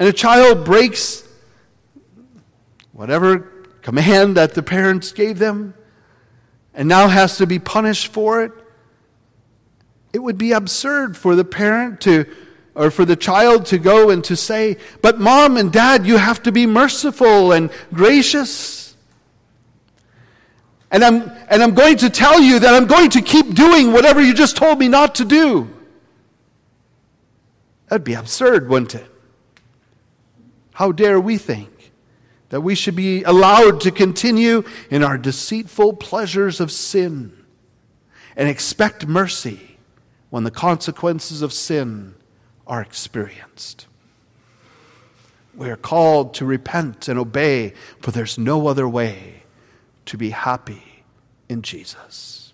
and 0.00 0.08
a 0.08 0.12
child 0.12 0.64
breaks 0.64 1.28
whatever 2.92 3.66
command 3.82 4.36
that 4.36 4.54
the 4.54 4.62
parents 4.62 5.12
gave 5.12 5.38
them 5.38 5.74
and 6.72 6.88
now 6.88 7.08
has 7.08 7.36
to 7.36 7.46
be 7.46 7.58
punished 7.58 8.08
for 8.08 8.42
it. 8.42 8.52
It 10.12 10.20
would 10.20 10.38
be 10.38 10.52
absurd 10.52 11.16
for 11.16 11.36
the 11.36 11.44
parent 11.44 12.00
to, 12.02 12.26
or 12.74 12.90
for 12.90 13.04
the 13.04 13.14
child 13.14 13.66
to 13.66 13.78
go 13.78 14.10
and 14.10 14.24
to 14.24 14.36
say, 14.36 14.78
But 15.02 15.20
mom 15.20 15.56
and 15.56 15.70
dad, 15.70 16.06
you 16.06 16.16
have 16.16 16.42
to 16.44 16.52
be 16.52 16.66
merciful 16.66 17.52
and 17.52 17.70
gracious. 17.92 18.89
And 20.90 21.04
I'm, 21.04 21.30
and 21.48 21.62
I'm 21.62 21.74
going 21.74 21.98
to 21.98 22.10
tell 22.10 22.40
you 22.40 22.58
that 22.58 22.74
I'm 22.74 22.86
going 22.86 23.10
to 23.10 23.22
keep 23.22 23.54
doing 23.54 23.92
whatever 23.92 24.20
you 24.20 24.34
just 24.34 24.56
told 24.56 24.78
me 24.78 24.88
not 24.88 25.14
to 25.16 25.24
do. 25.24 25.70
That'd 27.88 28.04
be 28.04 28.14
absurd, 28.14 28.68
wouldn't 28.68 28.94
it? 28.94 29.10
How 30.74 30.92
dare 30.92 31.20
we 31.20 31.38
think 31.38 31.92
that 32.48 32.62
we 32.62 32.74
should 32.74 32.96
be 32.96 33.22
allowed 33.22 33.80
to 33.82 33.92
continue 33.92 34.64
in 34.90 35.04
our 35.04 35.16
deceitful 35.16 35.94
pleasures 35.94 36.60
of 36.60 36.72
sin 36.72 37.36
and 38.36 38.48
expect 38.48 39.06
mercy 39.06 39.76
when 40.30 40.42
the 40.44 40.50
consequences 40.50 41.42
of 41.42 41.52
sin 41.52 42.14
are 42.66 42.80
experienced? 42.80 43.86
We 45.54 45.70
are 45.70 45.76
called 45.76 46.34
to 46.34 46.44
repent 46.44 47.06
and 47.06 47.18
obey, 47.18 47.74
for 48.00 48.10
there's 48.10 48.38
no 48.38 48.66
other 48.66 48.88
way 48.88 49.39
to 50.10 50.16
be 50.16 50.30
happy 50.30 51.04
in 51.48 51.62
Jesus. 51.62 52.52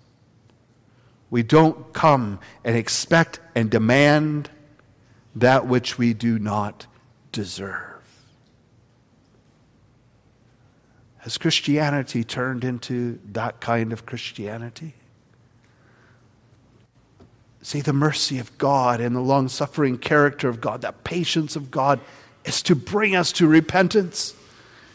We 1.30 1.42
don't 1.42 1.90
come 1.94 2.38
and 2.62 2.76
expect 2.76 3.40
and 3.54 3.70
demand 3.70 4.50
that 5.34 5.66
which 5.66 5.96
we 5.96 6.12
do 6.12 6.38
not 6.38 6.86
deserve. 7.32 8.02
Has 11.18 11.38
Christianity 11.38 12.24
turned 12.24 12.62
into 12.62 13.18
that 13.32 13.60
kind 13.62 13.90
of 13.90 14.04
Christianity? 14.04 14.92
See, 17.62 17.80
the 17.80 17.94
mercy 17.94 18.38
of 18.38 18.56
God 18.58 19.00
and 19.00 19.16
the 19.16 19.20
long 19.20 19.48
suffering 19.48 19.96
character 19.96 20.50
of 20.50 20.60
God, 20.60 20.82
that 20.82 21.04
patience 21.04 21.56
of 21.56 21.70
God, 21.70 22.00
is 22.44 22.62
to 22.64 22.74
bring 22.74 23.16
us 23.16 23.32
to 23.32 23.46
repentance, 23.46 24.34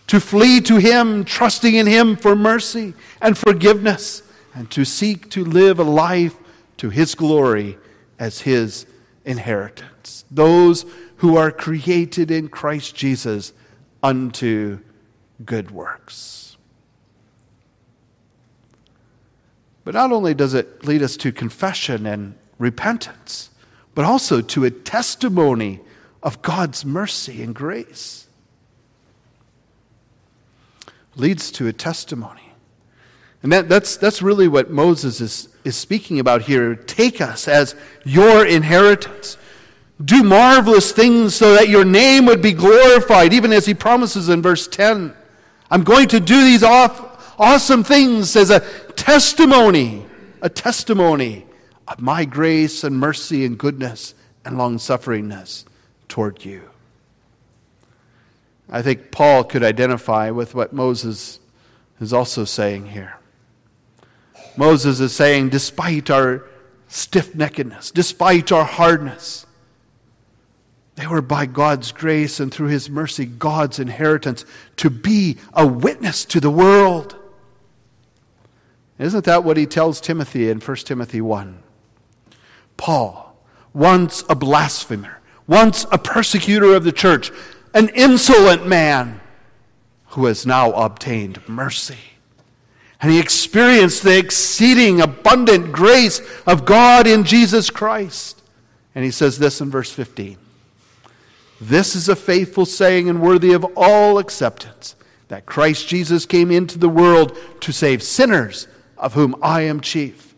to 0.08 0.20
flee 0.20 0.62
to 0.62 0.78
Him, 0.78 1.24
trusting 1.24 1.76
in 1.76 1.88
Him 1.88 2.16
for 2.16 2.36
mercy 2.36 2.94
and 3.22 3.38
forgiveness, 3.38 4.24
and 4.54 4.70
to 4.72 4.84
seek 4.84 5.30
to 5.32 5.46
live 5.46 5.80
a 5.80 5.84
life 5.84 6.36
to 6.78 6.90
His 6.90 7.16
glory 7.16 7.78
as 8.20 8.42
His 8.42 8.86
inheritance. 9.26 10.26
Those 10.30 10.86
who 11.18 11.38
are 11.38 11.52
created 11.52 12.32
in 12.32 12.50
Christ 12.50 12.96
Jesus 12.96 13.54
unto 14.02 14.80
good 15.46 15.72
works. 15.72 16.58
But 19.84 19.94
not 19.94 20.12
only 20.12 20.34
does 20.34 20.54
it 20.54 20.86
lead 20.86 21.02
us 21.02 21.18
to 21.18 21.32
confession 21.32 22.06
and 22.06 22.36
repentance, 22.60 23.50
but 23.96 24.06
also 24.06 24.42
to 24.42 24.66
a 24.66 24.72
testimony 24.72 25.80
of 26.24 26.42
God's 26.42 26.86
mercy 26.86 27.42
and 27.42 27.54
grace. 27.54 28.28
Leads 31.16 31.52
to 31.52 31.68
a 31.68 31.74
testimony. 31.74 32.54
And 33.44 33.52
that, 33.52 33.70
that's, 33.70 33.98
that's 33.98 34.22
really 34.22 34.48
what 34.48 34.70
Moses 34.70 35.20
is, 35.20 35.50
is 35.64 35.76
speaking 35.76 36.20
about 36.20 36.44
here. 36.44 36.76
Take 36.76 37.22
us 37.22 37.48
as 37.48 37.76
your 38.04 38.46
inheritance. 38.46 39.38
Do 40.04 40.24
marvelous 40.24 40.92
things 40.92 41.36
so 41.36 41.56
that 41.56 41.70
your 41.70 41.86
name 41.86 42.26
would 42.26 42.42
be 42.42 42.54
glorified, 42.54 43.34
even 43.34 43.52
as 43.52 43.66
he 43.66 43.74
promises 43.74 44.30
in 44.30 44.42
verse 44.42 44.68
10. 44.68 45.14
I'm 45.70 45.84
going 45.84 46.08
to 46.10 46.20
do 46.20 46.44
these 46.44 46.64
off, 46.64 47.40
awesome 47.40 47.84
things 47.84 48.36
as 48.36 48.50
a 48.50 48.60
testimony, 48.92 50.06
a 50.42 50.50
testimony 50.50 51.46
of 51.88 52.00
my 52.00 52.26
grace 52.26 52.84
and 52.84 52.98
mercy 52.98 53.46
and 53.46 53.58
goodness 53.58 54.14
and 54.46 54.58
long 54.58 54.78
sufferingness 54.78 55.66
toward 56.08 56.46
you. 56.46 56.71
I 58.72 58.82
think 58.82 59.12
Paul 59.12 59.44
could 59.44 59.64
identify 59.64 60.32
with 60.32 60.56
what 60.56 60.72
Moses 60.72 61.40
is 62.00 62.14
also 62.14 62.46
saying 62.46 62.88
here. 62.88 63.18
Moses 64.56 65.00
is 65.00 65.14
saying, 65.14 65.50
despite 65.50 66.10
our 66.10 66.46
stiff 66.88 67.34
neckedness, 67.34 67.92
despite 67.92 68.52
our 68.52 68.66
hardness, 68.66 69.46
they 70.96 71.08
were 71.08 71.22
by 71.22 71.46
God's 71.46 71.92
grace 71.92 72.40
and 72.40 72.54
through 72.54 72.68
His 72.68 72.90
mercy, 72.90 73.26
God's 73.26 73.80
inheritance 73.80 74.46
to 74.78 74.90
be 74.90 75.38
a 75.54 75.66
witness 75.66 76.26
to 76.26 76.40
the 76.40 76.52
world. 76.52 77.18
Isn't 79.00 79.26
that 79.26 79.44
what 79.44 79.58
he 79.58 79.66
tells 79.66 80.00
Timothy 80.00 80.50
in 80.50 80.60
1 80.60 80.78
Timothy 80.78 81.22
1? 81.22 81.64
Paul, 82.78 83.36
once 83.74 84.24
a 84.30 84.36
blasphemer, 84.36 85.20
once 85.48 85.88
a 85.92 85.98
persecutor 85.98 86.76
of 86.76 86.84
the 86.84 86.92
church, 86.92 87.32
an 87.74 87.90
insolent 87.90 88.68
man 88.68 89.20
who 90.08 90.26
has 90.26 90.46
now 90.46 90.72
obtained 90.72 91.48
mercy. 91.48 91.98
And 93.02 93.12
he 93.12 93.20
experienced 93.20 94.04
the 94.04 94.18
exceeding 94.18 95.02
abundant 95.02 95.72
grace 95.72 96.22
of 96.46 96.66
God 96.66 97.08
in 97.08 97.24
Jesus 97.24 97.70
Christ. 97.70 98.42
And 98.94 99.04
he 99.04 99.12
says 99.12 99.40
this 99.40 99.62
in 99.62 99.72
verse 99.72 99.92
15 99.92 100.38
this 101.62 101.96
is 101.96 102.10
a 102.10 102.16
faithful 102.16 102.66
saying 102.66 103.08
and 103.08 103.22
worthy 103.22 103.54
of 103.54 103.64
all 103.76 104.18
acceptance 104.18 104.96
that 105.28 105.46
Christ 105.46 105.88
Jesus 105.88 106.26
came 106.26 106.50
into 106.50 106.80
the 106.80 106.90
world 106.90 107.38
to 107.62 107.72
save 107.72 108.02
sinners, 108.02 108.68
of 108.98 109.14
whom 109.14 109.36
I 109.44 109.62
am 109.62 109.80
chief. 109.80 110.34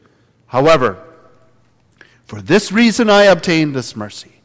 However, 0.48 1.02
for 2.26 2.42
this 2.42 2.74
reason 2.74 3.10
I 3.10 3.24
obtained 3.24 3.74
this 3.74 3.96
mercy, 3.96 4.42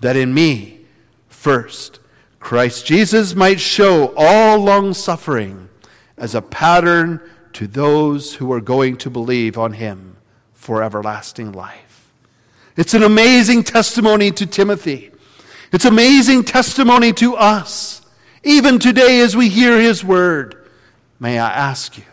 that 0.00 0.16
in 0.16 0.34
me, 0.34 0.80
first, 1.28 2.00
Christ 2.40 2.86
Jesus 2.86 3.34
might 3.34 3.60
show 3.60 4.14
all 4.16 4.58
long 4.58 4.94
suffering 4.94 5.68
as 6.16 6.34
a 6.34 6.42
pattern 6.42 7.20
to 7.54 7.66
those 7.66 8.34
who 8.34 8.52
are 8.52 8.60
going 8.60 8.96
to 8.98 9.10
believe 9.10 9.58
on 9.58 9.72
him 9.72 10.16
for 10.54 10.82
everlasting 10.82 11.52
life. 11.52 12.10
It's 12.76 12.94
an 12.94 13.02
amazing 13.02 13.64
testimony 13.64 14.30
to 14.32 14.46
Timothy 14.46 15.12
it's 15.70 15.84
amazing 15.84 16.44
testimony 16.44 17.12
to 17.14 17.36
us, 17.36 18.00
even 18.42 18.78
today 18.78 19.20
as 19.20 19.36
we 19.36 19.48
hear 19.48 19.78
his 19.78 20.02
word. 20.02 20.66
May 21.20 21.38
I 21.38 21.50
ask 21.50 21.98
you, 21.98 22.04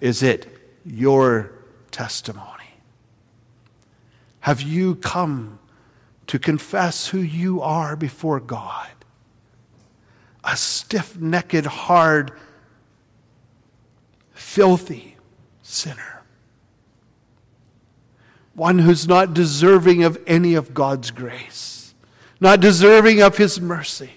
is 0.00 0.22
it 0.22 0.46
your 0.84 1.52
testimony? 1.90 2.44
Have 4.40 4.60
you 4.60 4.96
come 4.96 5.58
to 6.26 6.38
confess 6.38 7.08
who 7.08 7.18
you 7.18 7.62
are 7.62 7.96
before 7.96 8.40
God? 8.40 8.88
A 10.50 10.56
stiff 10.56 11.18
necked, 11.18 11.66
hard, 11.66 12.32
filthy 14.32 15.16
sinner. 15.62 16.22
One 18.54 18.78
who's 18.78 19.06
not 19.06 19.34
deserving 19.34 20.02
of 20.04 20.18
any 20.26 20.54
of 20.54 20.74
God's 20.74 21.10
grace 21.10 21.78
not 22.40 22.60
deserving 22.60 23.20
of 23.20 23.36
His 23.36 23.60
mercy, 23.60 24.10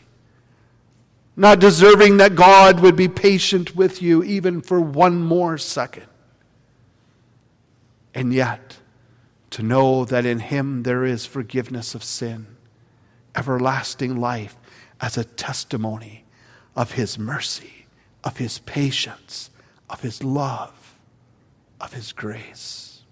not 1.35 1.59
deserving 1.59 2.17
that 2.17 2.35
God 2.35 2.79
would 2.79 2.95
be 2.95 3.07
patient 3.07 3.75
with 3.75 4.01
you 4.01 4.23
even 4.23 4.61
for 4.61 4.79
one 4.79 5.21
more 5.21 5.57
second. 5.57 6.05
And 8.13 8.33
yet, 8.33 8.77
to 9.51 9.63
know 9.63 10.05
that 10.05 10.25
in 10.25 10.39
Him 10.39 10.83
there 10.83 11.03
is 11.03 11.25
forgiveness 11.25 11.95
of 11.95 12.03
sin, 12.03 12.47
everlasting 13.35 14.17
life 14.17 14.57
as 14.99 15.17
a 15.17 15.23
testimony 15.23 16.25
of 16.75 16.93
His 16.93 17.17
mercy, 17.17 17.85
of 18.23 18.37
His 18.37 18.59
patience, 18.59 19.49
of 19.89 20.01
His 20.01 20.23
love, 20.23 20.95
of 21.79 21.93
His 21.93 22.11
grace. 22.11 23.03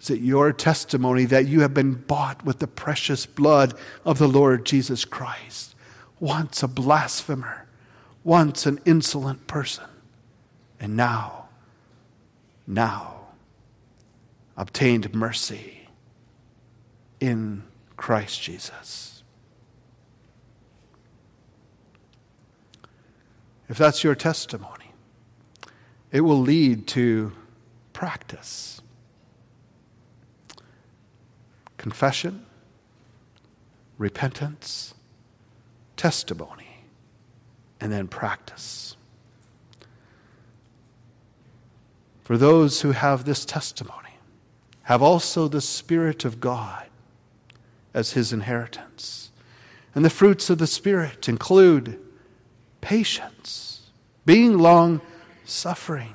Is 0.00 0.10
it 0.10 0.20
your 0.20 0.52
testimony 0.52 1.24
that 1.24 1.48
you 1.48 1.62
have 1.62 1.74
been 1.74 1.94
bought 1.94 2.44
with 2.44 2.60
the 2.60 2.68
precious 2.68 3.26
blood 3.26 3.74
of 4.04 4.18
the 4.18 4.28
Lord 4.28 4.64
Jesus 4.64 5.04
Christ? 5.04 5.74
Once 6.20 6.62
a 6.62 6.68
blasphemer, 6.68 7.66
once 8.22 8.66
an 8.66 8.80
insolent 8.84 9.48
person, 9.48 9.84
and 10.78 10.96
now, 10.96 11.48
now, 12.68 13.26
obtained 14.56 15.12
mercy 15.12 15.88
in 17.20 17.64
Christ 17.96 18.42
Jesus. 18.42 19.22
If 23.68 23.78
that's 23.78 24.04
your 24.04 24.14
testimony, 24.14 24.92
it 26.12 26.20
will 26.20 26.40
lead 26.40 26.86
to 26.88 27.32
practice 27.92 28.80
confession, 31.76 32.44
repentance, 33.98 34.94
testimony. 35.96 36.66
and 37.80 37.92
then 37.92 38.08
practice. 38.08 38.96
For 42.22 42.36
those 42.36 42.80
who 42.80 42.92
have 42.92 43.24
this 43.24 43.44
testimony, 43.44 44.18
have 44.84 45.02
also 45.02 45.46
the 45.46 45.60
Spirit 45.60 46.24
of 46.24 46.40
God 46.40 46.86
as 47.96 48.12
his 48.12 48.32
inheritance. 48.32 49.30
And 49.94 50.04
the 50.04 50.10
fruits 50.10 50.50
of 50.50 50.58
the 50.58 50.66
Spirit 50.66 51.28
include 51.28 51.98
patience, 52.82 53.90
being 54.26 54.58
long 54.58 55.00
suffering. 55.46 56.14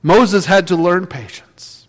Moses 0.00 0.46
had 0.46 0.68
to 0.68 0.76
learn 0.76 1.06
patience, 1.08 1.88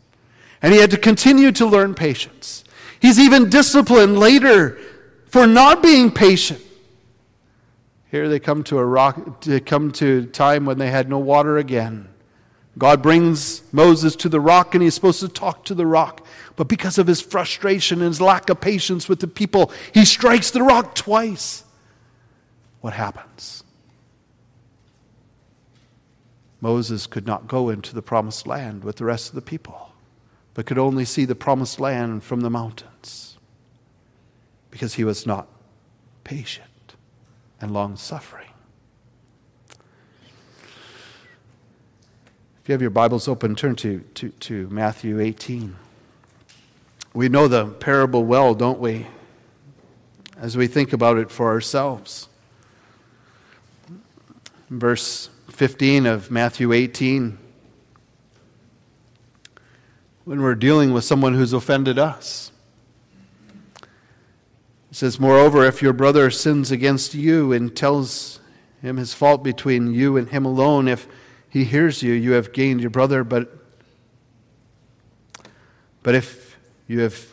and 0.62 0.74
he 0.74 0.80
had 0.80 0.91
to 0.91 0.98
continue 0.98 1.52
to 1.52 1.68
learn 1.68 1.94
patience. 1.94 2.64
He's 3.00 3.20
even 3.20 3.50
disciplined 3.50 4.18
later 4.18 4.80
for 5.28 5.46
not 5.46 5.84
being 5.84 6.12
patient. 6.12 6.62
Here 8.10 8.28
they 8.28 8.39
come 8.39 8.64
to 8.66 8.80
a 8.80 8.86
rock, 8.86 9.41
to 9.41 9.60
come 9.60 9.91
to 9.94 10.20
a 10.20 10.26
time 10.26 10.66
when 10.66 10.80
they 10.80 10.89
had 10.89 11.10
no 11.10 11.20
water 11.20 11.58
again. 11.58 12.10
God 12.78 13.04
brings 13.04 13.62
Moses 13.72 14.16
to 14.18 14.30
the 14.30 14.40
rock, 14.40 14.74
and 14.74 14.84
he's 14.84 14.96
supposed 14.96 15.20
to 15.20 15.28
talk 15.28 15.64
to 15.66 15.76
the 15.76 15.86
rock. 15.86 16.26
But 16.56 16.68
because 16.68 16.98
of 16.98 17.08
his 17.08 17.22
frustration 17.22 18.00
and 18.00 18.08
his 18.08 18.22
lack 18.22 18.50
of 18.50 18.62
patience 18.62 19.08
with 19.08 19.20
the 19.20 19.28
people, 19.28 19.72
he 19.94 20.06
strikes 20.06 20.52
the 20.52 20.64
rock 20.64 20.96
twice. 20.96 21.64
What 22.82 22.94
happens? 22.94 23.64
Moses 26.62 27.08
could 27.08 27.28
not 27.28 27.48
go 27.48 27.70
into 27.70 27.94
the 27.94 28.02
promised 28.02 28.48
land 28.48 28.84
with 28.84 28.96
the 28.96 29.06
rest 29.06 29.30
of 29.30 29.36
the 29.36 29.42
people, 29.42 29.92
but 30.54 30.66
could 30.66 30.78
only 30.78 31.06
see 31.06 31.26
the 31.26 31.36
promised 31.36 31.80
land 31.80 32.24
from 32.24 32.40
the 32.40 32.50
mountains 32.50 33.38
because 34.72 34.96
he 34.96 35.04
was 35.04 35.28
not 35.28 35.48
patient 36.24 36.96
and 37.60 37.72
long 37.72 37.96
suffering. 37.96 38.53
If 42.64 42.70
you 42.70 42.74
have 42.74 42.82
your 42.82 42.91
Bibles 42.91 43.28
open, 43.28 43.55
turn 43.55 43.76
to, 43.76 43.99
to, 44.14 44.30
to 44.30 44.70
Matthew 44.70 45.20
18. 45.20 45.76
We 47.14 47.28
know 47.28 47.49
the 47.49 47.66
parable 47.66 48.24
well, 48.24 48.55
don't 48.55 48.80
we? 48.80 49.07
As 50.38 50.55
we 50.55 50.68
think 50.68 50.93
about 50.93 51.18
it 51.18 51.30
for 51.30 51.49
ourselves. 51.49 52.30
Verse 54.70 55.30
15 55.49 56.05
of 56.05 56.32
Matthew 56.32 56.72
18, 56.72 57.38
when 60.24 60.41
we're 60.41 60.55
dealing 60.55 60.93
with 60.93 61.03
someone 61.03 61.34
who's 61.34 61.51
offended 61.51 61.99
us. 61.99 62.53
It 63.82 64.95
says, 64.95 65.20
Moreover, 65.20 65.66
if 65.66 65.82
your 65.82 65.91
brother 65.91 66.32
sins 66.32 66.72
against 66.72 67.14
you 67.14 67.51
and 67.51 67.76
tells 67.76 68.39
him 68.82 68.95
his 68.95 69.14
fault 69.14 69.43
between 69.43 69.93
you 69.93 70.16
and 70.16 70.30
him 70.30 70.45
alone, 70.45 70.88
if 70.88 71.09
he 71.54 71.64
hears 71.64 72.04
you, 72.04 72.14
you 72.14 72.34
have 72.34 72.51
gained 72.51 72.82
your 72.82 72.89
brother. 72.89 73.24
But, 73.24 73.56
but 76.01 76.16
if 76.16 76.58
you 76.88 77.01
have 77.01 77.28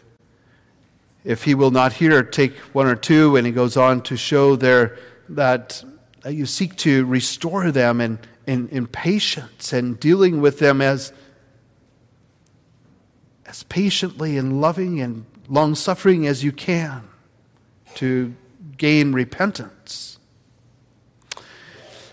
if 1.25 1.45
he 1.45 1.55
will 1.55 1.71
not 1.71 1.95
hear, 1.95 2.23
take 2.23 2.57
one 2.73 2.87
or 2.87 2.97
two, 2.97 3.37
and 3.37 3.47
he 3.47 3.53
goes 3.53 3.77
on 3.77 4.01
to 4.03 4.17
show 4.17 4.57
there 4.57 4.97
that 5.29 5.83
that 6.23 6.35
you 6.35 6.47
seek 6.47 6.77
to 6.77 7.05
restore 7.07 7.71
them 7.71 8.01
in, 8.01 8.19
in, 8.47 8.69
in 8.69 8.87
patience 8.87 9.73
and 9.73 9.99
dealing 9.99 10.41
with 10.41 10.59
them 10.59 10.83
as, 10.83 11.13
as 13.47 13.63
patiently 13.65 14.37
and 14.37 14.61
loving 14.61 15.01
and 15.01 15.25
long 15.49 15.75
suffering 15.75 16.27
as 16.27 16.45
you 16.45 16.53
can 16.53 17.03
to 17.95 18.35
gain 18.77 19.13
repentance. 19.13 20.19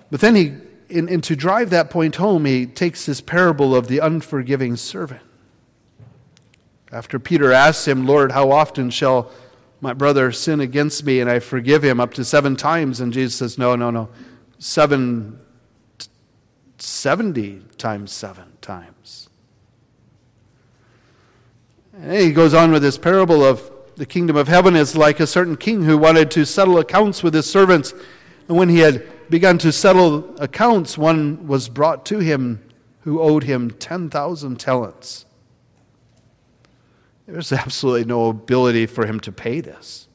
But 0.10 0.22
then 0.22 0.36
he, 0.36 0.54
in, 0.90 1.10
and 1.10 1.24
to 1.26 1.36
drive 1.36 1.70
that 1.72 1.90
point 1.90 2.16
home, 2.16 2.46
he 2.46 2.66
takes 2.66 3.06
this 3.06 3.22
parable 3.22 3.76
of 3.76 3.88
the 3.88 4.00
unforgiving 4.00 4.76
servant. 4.76 5.22
After 6.92 7.20
Peter 7.20 7.52
asks 7.52 7.88
him, 7.88 8.06
Lord, 8.06 8.32
how 8.32 8.52
often 8.52 8.90
shall 8.90 9.30
my 9.82 9.94
brother 9.94 10.32
sin 10.32 10.60
against 10.60 11.04
me 11.04 11.20
and 11.20 11.30
I 11.30 11.40
forgive 11.40 11.84
him 11.84 12.00
up 12.00 12.14
to 12.16 12.26
seven 12.26 12.56
times. 12.56 13.00
And 13.00 13.14
Jesus 13.14 13.36
says, 13.36 13.58
No, 13.58 13.76
no, 13.76 13.90
no. 13.90 14.10
Seven, 14.60 15.40
70 16.78 17.62
times 17.78 18.12
seven 18.12 18.54
times. 18.62 19.30
And 21.94 22.14
he 22.14 22.32
goes 22.32 22.54
on 22.54 22.72
with 22.72 22.82
this 22.82 22.98
parable 22.98 23.44
of 23.44 23.72
the 23.96 24.06
kingdom 24.06 24.36
of 24.36 24.48
heaven 24.48 24.76
is 24.76 24.96
like 24.96 25.20
a 25.20 25.28
certain 25.28 25.58
king 25.58 25.84
who 25.84 25.98
wanted 25.98 26.30
to 26.32 26.46
settle 26.46 26.78
accounts 26.78 27.24
with 27.24 27.34
his 27.34 27.50
servants. 27.50 27.94
And 28.48 28.58
when 28.58 28.70
he 28.70 28.80
had 28.80 29.08
begun 29.30 29.58
to 29.60 29.72
settle 29.72 30.36
accounts, 30.40 30.98
one 30.98 31.48
was 31.48 31.70
brought 31.70 32.06
to 32.08 32.20
him 32.20 32.62
who 33.02 33.22
owed 33.22 33.44
him 33.44 33.72
10,000 33.72 34.60
talents. 34.60 35.26
There's 37.26 37.52
absolutely 37.54 38.06
no 38.06 38.30
ability 38.30 38.86
for 38.86 39.06
him 39.06 39.20
to 39.22 39.32
pay 39.32 39.62
this. 39.62 40.08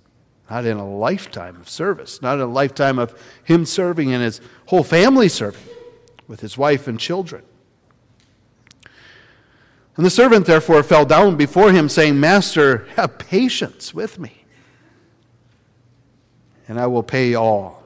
Not 0.51 0.67
in 0.67 0.77
a 0.77 0.87
lifetime 0.87 1.57
of 1.57 1.69
service, 1.69 2.21
not 2.21 2.35
in 2.35 2.41
a 2.41 2.47
lifetime 2.47 2.99
of 2.99 3.19
him 3.45 3.65
serving 3.65 4.13
and 4.13 4.23
his 4.23 4.41
whole 4.67 4.83
family 4.83 5.29
serving 5.29 5.63
with 6.29 6.41
his 6.41 6.59
wife 6.59 6.87
and 6.87 6.99
children. 6.99 7.43
And 9.97 10.07
the 10.07 10.11
servant 10.11 10.47
therefore 10.47 10.83
fell 10.83 11.05
down 11.05 11.37
before 11.37 11.71
him, 11.73 11.89
saying, 11.89 12.19
Master, 12.19 12.87
have 12.97 13.19
patience 13.19 13.93
with 13.93 14.19
me, 14.19 14.45
and 16.67 16.81
I 16.81 16.87
will 16.87 17.03
pay 17.03 17.35
all. 17.35 17.82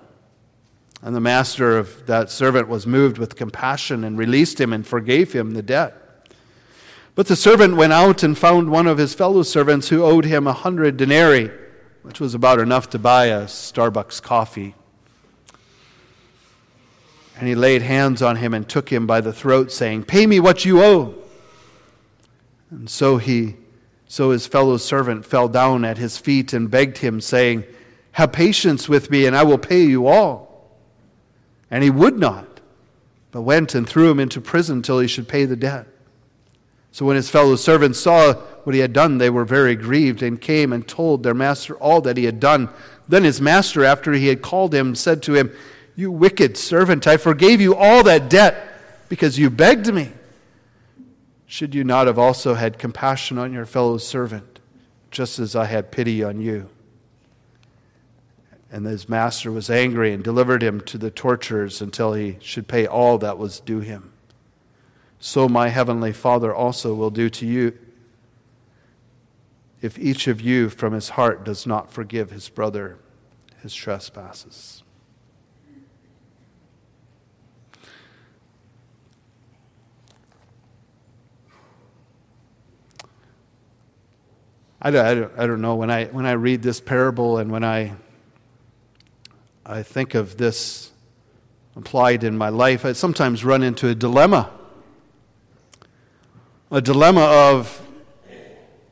And 1.03 1.15
the 1.15 1.21
master 1.21 1.79
of 1.79 2.07
that 2.07 2.31
servant 2.31 2.69
was 2.69 2.87
moved 2.87 3.19
with 3.19 3.37
compassion 3.37 4.05
and 4.05 4.19
released 4.19 4.61
him 4.61 4.73
and 4.73 4.87
forgave 4.87 5.33
him 5.33 5.53
the 5.53 5.63
debt. 5.63 5.95
But 7.15 7.29
the 7.29 7.37
servant 7.37 7.77
went 7.77 7.93
out 7.93 8.23
and 8.23 8.37
found 8.37 8.71
one 8.71 8.87
of 8.87 8.99
his 8.99 9.15
fellow 9.15 9.43
servants 9.43 9.89
who 9.89 10.05
owed 10.05 10.25
him 10.25 10.47
a 10.47 10.53
hundred 10.53 10.97
denarii, 10.97 11.51
which 12.03 12.21
was 12.21 12.35
about 12.35 12.59
enough 12.59 12.91
to 12.91 12.99
buy 12.99 13.27
a 13.27 13.45
Starbucks 13.45 14.23
coffee. 14.23 14.75
And 17.39 17.49
he 17.49 17.55
laid 17.55 17.83
hands 17.83 18.23
on 18.23 18.37
him 18.37 18.55
and 18.55 18.69
took 18.69 18.91
him 18.91 19.07
by 19.07 19.21
the 19.21 19.33
throat, 19.33 19.71
saying, 19.71 20.05
Pay 20.05 20.27
me 20.27 20.41
what 20.41 20.65
you 20.65 20.83
owe. 20.83 21.15
And 22.71 22.89
so 22.91 23.19
he 23.19 23.57
so 24.09 24.31
his 24.31 24.47
fellow 24.47 24.77
servant 24.77 25.27
fell 25.27 25.49
down 25.49 25.85
at 25.85 25.99
his 25.99 26.17
feet 26.17 26.53
and 26.53 26.71
begged 26.71 26.99
him, 26.99 27.21
saying, 27.21 27.65
Have 28.13 28.33
patience 28.33 28.89
with 28.89 29.11
me, 29.11 29.27
and 29.27 29.37
I 29.37 29.43
will 29.43 29.59
pay 29.59 29.83
you 29.83 30.07
all. 30.07 30.46
And 31.71 31.83
he 31.83 31.91
would 31.91 32.19
not, 32.19 32.61
but 33.33 33.43
went 33.43 33.75
and 33.75 33.89
threw 33.89 34.11
him 34.11 34.21
into 34.21 34.41
prison 34.41 34.83
till 34.83 35.01
he 35.01 35.09
should 35.09 35.29
pay 35.29 35.45
the 35.45 35.57
debt. 35.57 35.87
So 36.93 37.05
when 37.05 37.17
his 37.17 37.29
fellow 37.29 37.57
servants 37.57 38.01
saw 38.01 38.33
what 38.33 38.75
he 38.75 38.81
had 38.81 38.93
done, 38.95 39.19
they 39.19 39.29
were 39.29 39.45
very 39.45 39.77
grieved 39.77 40.23
and 40.23 40.41
came 40.41 40.73
and 40.73 40.89
told 40.89 41.23
their 41.23 41.35
master 41.35 41.77
all 41.77 42.01
that 42.01 42.17
he 42.17 42.25
had 42.25 42.41
done. 42.41 42.71
Then 43.07 43.25
his 43.25 43.41
master, 43.41 43.85
after 43.85 44.13
he 44.13 44.29
had 44.29 44.41
called 44.41 44.75
him, 44.75 44.95
said 44.95 45.23
to 45.25 45.35
him, 45.35 45.55
You 45.95 46.11
wicked 46.11 46.57
servant, 46.57 47.07
I 47.07 47.19
forgave 47.19 47.61
you 47.61 47.75
all 47.75 48.03
that 48.05 48.31
debt 48.31 49.09
because 49.11 49.39
you 49.39 49.51
begged 49.51 49.93
me. 49.93 50.11
Should 51.47 51.75
you 51.75 51.85
not 51.85 52.07
have 52.07 52.19
also 52.19 52.55
had 52.55 52.79
compassion 52.79 53.39
on 53.39 53.53
your 53.53 53.67
fellow 53.67 53.99
servant, 53.99 54.61
just 55.11 55.39
as 55.39 55.55
I 55.55 55.67
had 55.67 55.93
pity 55.93 56.25
on 56.25 56.41
you? 56.41 56.71
And 58.71 58.85
his 58.85 59.09
master 59.09 59.53
was 59.53 59.71
angry 59.71 60.13
and 60.13 60.23
delivered 60.25 60.63
him 60.63 60.81
to 60.83 60.99
the 60.99 61.11
torturers 61.11 61.81
until 61.81 62.13
he 62.13 62.39
should 62.41 62.67
pay 62.69 62.87
all 62.87 63.19
that 63.19 63.39
was 63.39 63.61
due 63.61 63.81
him 63.81 64.13
so 65.19 65.49
my 65.49 65.69
heavenly 65.69 66.13
Father 66.13 66.55
also 66.55 66.95
will 66.95 67.11
do 67.11 67.29
to 67.31 67.47
you 67.47 67.77
if 69.81 69.99
each 69.99 70.27
of 70.27 70.41
you 70.41 70.69
from 70.69 70.93
his 70.93 71.11
heart 71.11 71.45
does 71.45 71.67
not 71.67 71.91
forgive 71.91 72.31
his 72.31 72.49
brother 72.49 72.99
his 73.63 73.75
trespasses. 73.75 74.83
I 84.81 84.91
don't, 84.93 85.33
I 85.37 85.47
don't, 85.47 85.61
know 85.61 85.75
when 85.75 85.91
I, 85.91 86.05
when 86.05 86.27
I 86.27 86.33
read 86.33 86.63
this 86.63 86.81
parable 86.81 87.39
and 87.39 87.51
when 87.51 87.65
I, 87.65 87.95
I 89.69 89.83
think 89.83 90.15
of 90.15 90.37
this 90.37 90.93
applied 91.75 92.23
in 92.23 92.39
my 92.39 92.51
life, 92.51 92.85
I 92.85 92.93
sometimes 92.93 93.45
run 93.45 93.65
into 93.65 93.89
a 93.89 93.95
dilemma 93.97 94.49
a 96.71 96.81
dilemma 96.81 97.23
of 97.23 97.81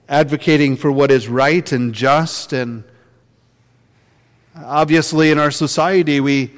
advocating 0.08 0.76
for 0.76 0.92
what 0.92 1.10
is 1.10 1.28
right 1.28 1.72
and 1.72 1.92
just. 1.92 2.52
And 2.52 2.84
obviously, 4.56 5.30
in 5.30 5.38
our 5.38 5.50
society, 5.50 6.20
we, 6.20 6.52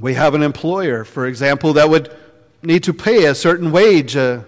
we 0.00 0.14
have 0.14 0.34
an 0.34 0.42
employer, 0.42 1.04
for 1.04 1.26
example, 1.26 1.74
that 1.74 1.88
would 1.88 2.14
need 2.62 2.82
to 2.84 2.92
pay 2.92 3.24
a 3.24 3.34
certain 3.34 3.72
wage. 3.72 4.16
Uh, 4.16 4.42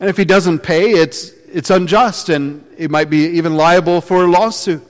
and 0.00 0.10
if 0.10 0.16
he 0.16 0.24
doesn't 0.24 0.60
pay, 0.60 0.90
it's, 0.90 1.30
it's 1.52 1.70
unjust 1.70 2.28
and 2.28 2.64
it 2.76 2.90
might 2.90 3.10
be 3.10 3.26
even 3.26 3.56
liable 3.56 4.00
for 4.00 4.24
a 4.24 4.26
lawsuit. 4.30 4.87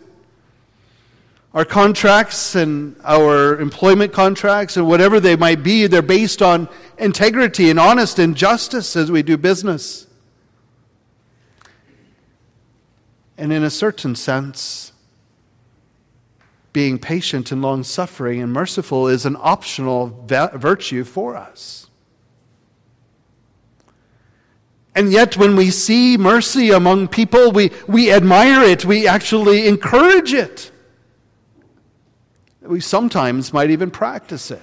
Our 1.55 1.65
contracts 1.65 2.55
and 2.55 2.97
our 3.05 3.59
employment 3.59 4.13
contracts 4.13 4.77
and 4.77 4.87
whatever 4.87 5.19
they 5.19 5.35
might 5.35 5.63
be, 5.63 5.87
they're 5.87 6.03
based 6.03 6.43
on 6.43 6.69
integrity 6.99 7.71
and 7.71 7.81
honest 7.81 8.19
and 8.19 8.37
justice 8.37 8.97
as 8.97 9.11
we 9.11 9.23
do 9.23 9.37
business. 9.39 10.07
And 13.39 13.53
in 13.53 13.63
a 13.63 13.71
certain 13.71 14.15
sense, 14.15 14.93
being 16.73 16.99
patient 16.99 17.51
and 17.51 17.63
long 17.63 17.83
suffering 17.83 18.43
and 18.43 18.53
merciful 18.53 19.09
is 19.09 19.25
an 19.25 19.37
optional 19.39 20.25
virtue 20.27 21.05
for 21.05 21.35
us. 21.35 21.89
And 24.95 25.13
yet, 25.13 25.37
when 25.37 25.55
we 25.55 25.71
see 25.71 26.17
mercy 26.17 26.71
among 26.71 27.09
people, 27.09 27.53
we, 27.53 27.71
we 27.87 28.13
admire 28.13 28.65
it, 28.65 28.85
we 28.85 29.07
actually 29.07 29.69
encourage 29.69 30.35
it. 30.35 30.73
We 32.69 32.81
sometimes 32.81 33.53
might 33.53 33.71
even 33.71 33.91
practice 33.91 34.51
it. 34.51 34.61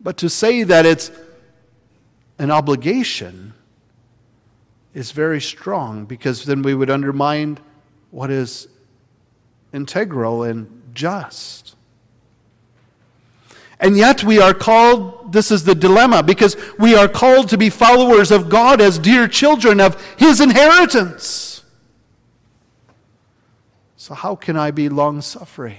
But 0.00 0.16
to 0.18 0.30
say 0.30 0.62
that 0.62 0.86
it's 0.86 1.10
an 2.38 2.50
obligation 2.50 3.52
is 4.94 5.12
very 5.12 5.40
strong 5.40 6.06
because 6.06 6.44
then 6.44 6.62
we 6.62 6.74
would 6.74 6.88
undermine 6.88 7.58
what 8.10 8.30
is 8.30 8.68
integral 9.74 10.42
and 10.42 10.82
just. 10.94 11.76
And 13.78 13.96
yet 13.96 14.24
we 14.24 14.40
are 14.40 14.54
called, 14.54 15.32
this 15.32 15.50
is 15.50 15.64
the 15.64 15.74
dilemma, 15.74 16.22
because 16.22 16.56
we 16.78 16.96
are 16.96 17.08
called 17.08 17.50
to 17.50 17.58
be 17.58 17.68
followers 17.68 18.30
of 18.30 18.48
God 18.48 18.80
as 18.80 18.98
dear 18.98 19.28
children 19.28 19.80
of 19.80 20.02
His 20.16 20.40
inheritance. 20.40 21.62
So, 23.96 24.14
how 24.14 24.34
can 24.34 24.56
I 24.56 24.70
be 24.70 24.88
long 24.88 25.20
suffering, 25.20 25.76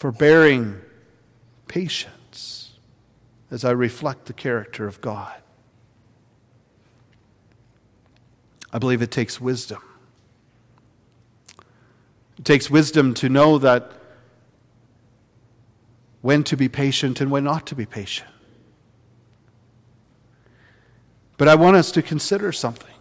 forbearing, 0.00 0.80
patience 1.68 2.72
as 3.50 3.66
I 3.66 3.70
reflect 3.72 4.24
the 4.24 4.32
character 4.32 4.88
of 4.88 4.98
God? 5.02 5.42
I 8.72 8.78
believe 8.78 9.02
it 9.02 9.10
takes 9.10 9.38
wisdom. 9.40 9.82
It 12.38 12.46
takes 12.46 12.70
wisdom 12.70 13.12
to 13.14 13.28
know 13.28 13.58
that 13.58 13.92
when 16.22 16.44
to 16.44 16.56
be 16.56 16.70
patient 16.70 17.20
and 17.20 17.30
when 17.30 17.44
not 17.44 17.66
to 17.66 17.74
be 17.74 17.84
patient. 17.84 18.30
But 21.36 21.48
I 21.48 21.56
want 21.56 21.76
us 21.76 21.92
to 21.92 22.00
consider 22.00 22.52
something. 22.52 22.94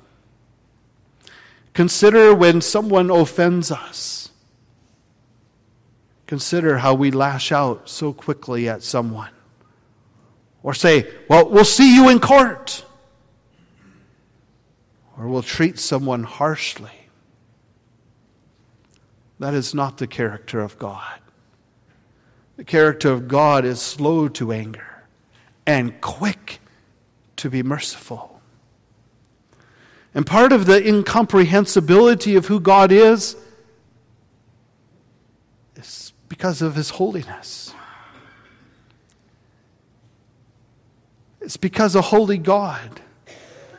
Consider 1.74 2.36
when 2.36 2.60
someone 2.60 3.10
offends 3.10 3.72
us. 3.72 4.29
Consider 6.30 6.78
how 6.78 6.94
we 6.94 7.10
lash 7.10 7.52
out 7.52 7.90
so 7.90 8.14
quickly 8.14 8.70
at 8.70 8.84
someone. 8.84 9.32
Or 10.62 10.76
say, 10.76 11.12
well, 11.28 11.50
we'll 11.50 11.66
see 11.66 11.96
you 11.96 12.08
in 12.08 12.20
court. 12.20 12.86
Or 15.18 15.28
we'll 15.28 15.42
treat 15.42 15.80
someone 15.80 16.22
harshly. 16.22 17.10
That 19.40 19.56
is 19.56 19.74
not 19.74 19.98
the 19.98 20.06
character 20.06 20.60
of 20.62 20.78
God. 20.78 21.20
The 22.58 22.64
character 22.64 23.12
of 23.12 23.28
God 23.28 23.66
is 23.66 23.82
slow 23.82 24.28
to 24.28 24.52
anger 24.52 25.06
and 25.66 26.00
quick 26.00 26.60
to 27.38 27.50
be 27.50 27.64
merciful. 27.64 28.40
And 30.14 30.28
part 30.28 30.52
of 30.52 30.68
the 30.68 30.88
incomprehensibility 30.88 32.36
of 32.36 32.46
who 32.46 32.60
God 32.60 32.92
is 32.92 33.36
because 36.30 36.62
of 36.62 36.76
his 36.76 36.92
holiness. 36.92 37.74
It's 41.42 41.58
because 41.58 41.96
a 41.96 42.02
holy 42.02 42.38
God 42.38 43.02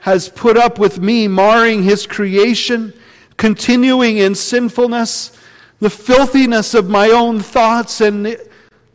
has 0.01 0.29
put 0.29 0.57
up 0.57 0.79
with 0.79 0.99
me 0.99 1.29
marring 1.29 1.83
his 1.83 2.07
creation, 2.07 2.93
continuing 3.37 4.19
in 4.19 4.35
sinfulness, 4.35 5.33
the 5.79 5.91
filthiness 5.91 6.75
of 6.75 6.91
my 6.91 7.09
own 7.11 7.41
thoughts, 7.41 8.01
and 8.01 8.37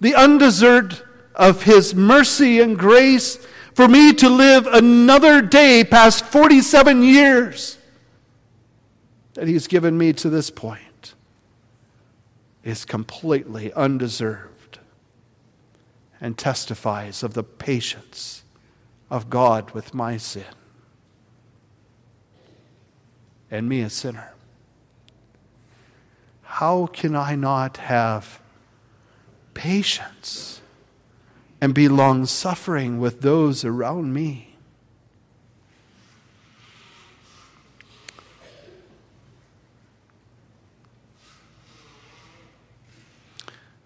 the 0.02 0.16
undeserved 0.16 1.02
of 1.36 1.64
His 1.64 1.94
mercy 1.94 2.62
and 2.62 2.78
grace 2.78 3.38
for 3.74 3.88
me 3.88 4.14
to 4.14 4.30
live 4.30 4.68
another 4.68 5.42
day 5.42 5.84
past 5.84 6.26
47 6.26 7.04
years 7.04 7.78
that 9.34 9.48
He's 9.48 9.68
given 9.68 9.98
me 9.98 10.14
to 10.14 10.30
this 10.30 10.50
point 10.50 10.85
is 12.66 12.84
completely 12.84 13.72
undeserved 13.72 14.80
and 16.20 16.38
testifies 16.38 17.24
of 17.24 17.34
the 17.34 17.44
patience 17.44 18.44
of 19.10 19.30
God 19.30 19.72
with 19.72 19.94
my 19.94 20.18
sin 20.18 20.44
and 23.50 23.70
me, 23.70 23.80
a 23.80 23.90
sinner. 23.90 24.34
How 26.42 26.88
can 26.88 27.16
I 27.16 27.36
not 27.36 27.78
have 27.78 28.42
patience 29.56 30.62
and 31.60 31.74
be 31.74 31.88
long 31.88 32.28
suffering 32.28 33.00
with 33.00 33.22
those 33.22 33.66
around 33.66 34.14
me. 34.14 34.55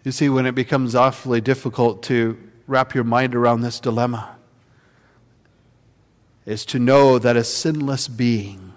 You 0.09 0.13
see, 0.13 0.27
when 0.27 0.47
it 0.47 0.55
becomes 0.55 0.95
awfully 0.95 1.39
difficult 1.39 2.01
to 2.05 2.35
wrap 2.65 2.95
your 2.95 3.03
mind 3.03 3.35
around 3.35 3.61
this 3.61 3.79
dilemma, 3.79 4.37
is 6.47 6.65
to 6.65 6.79
know 6.79 7.19
that 7.19 7.37
a 7.37 7.43
sinless 7.43 8.07
being 8.07 8.73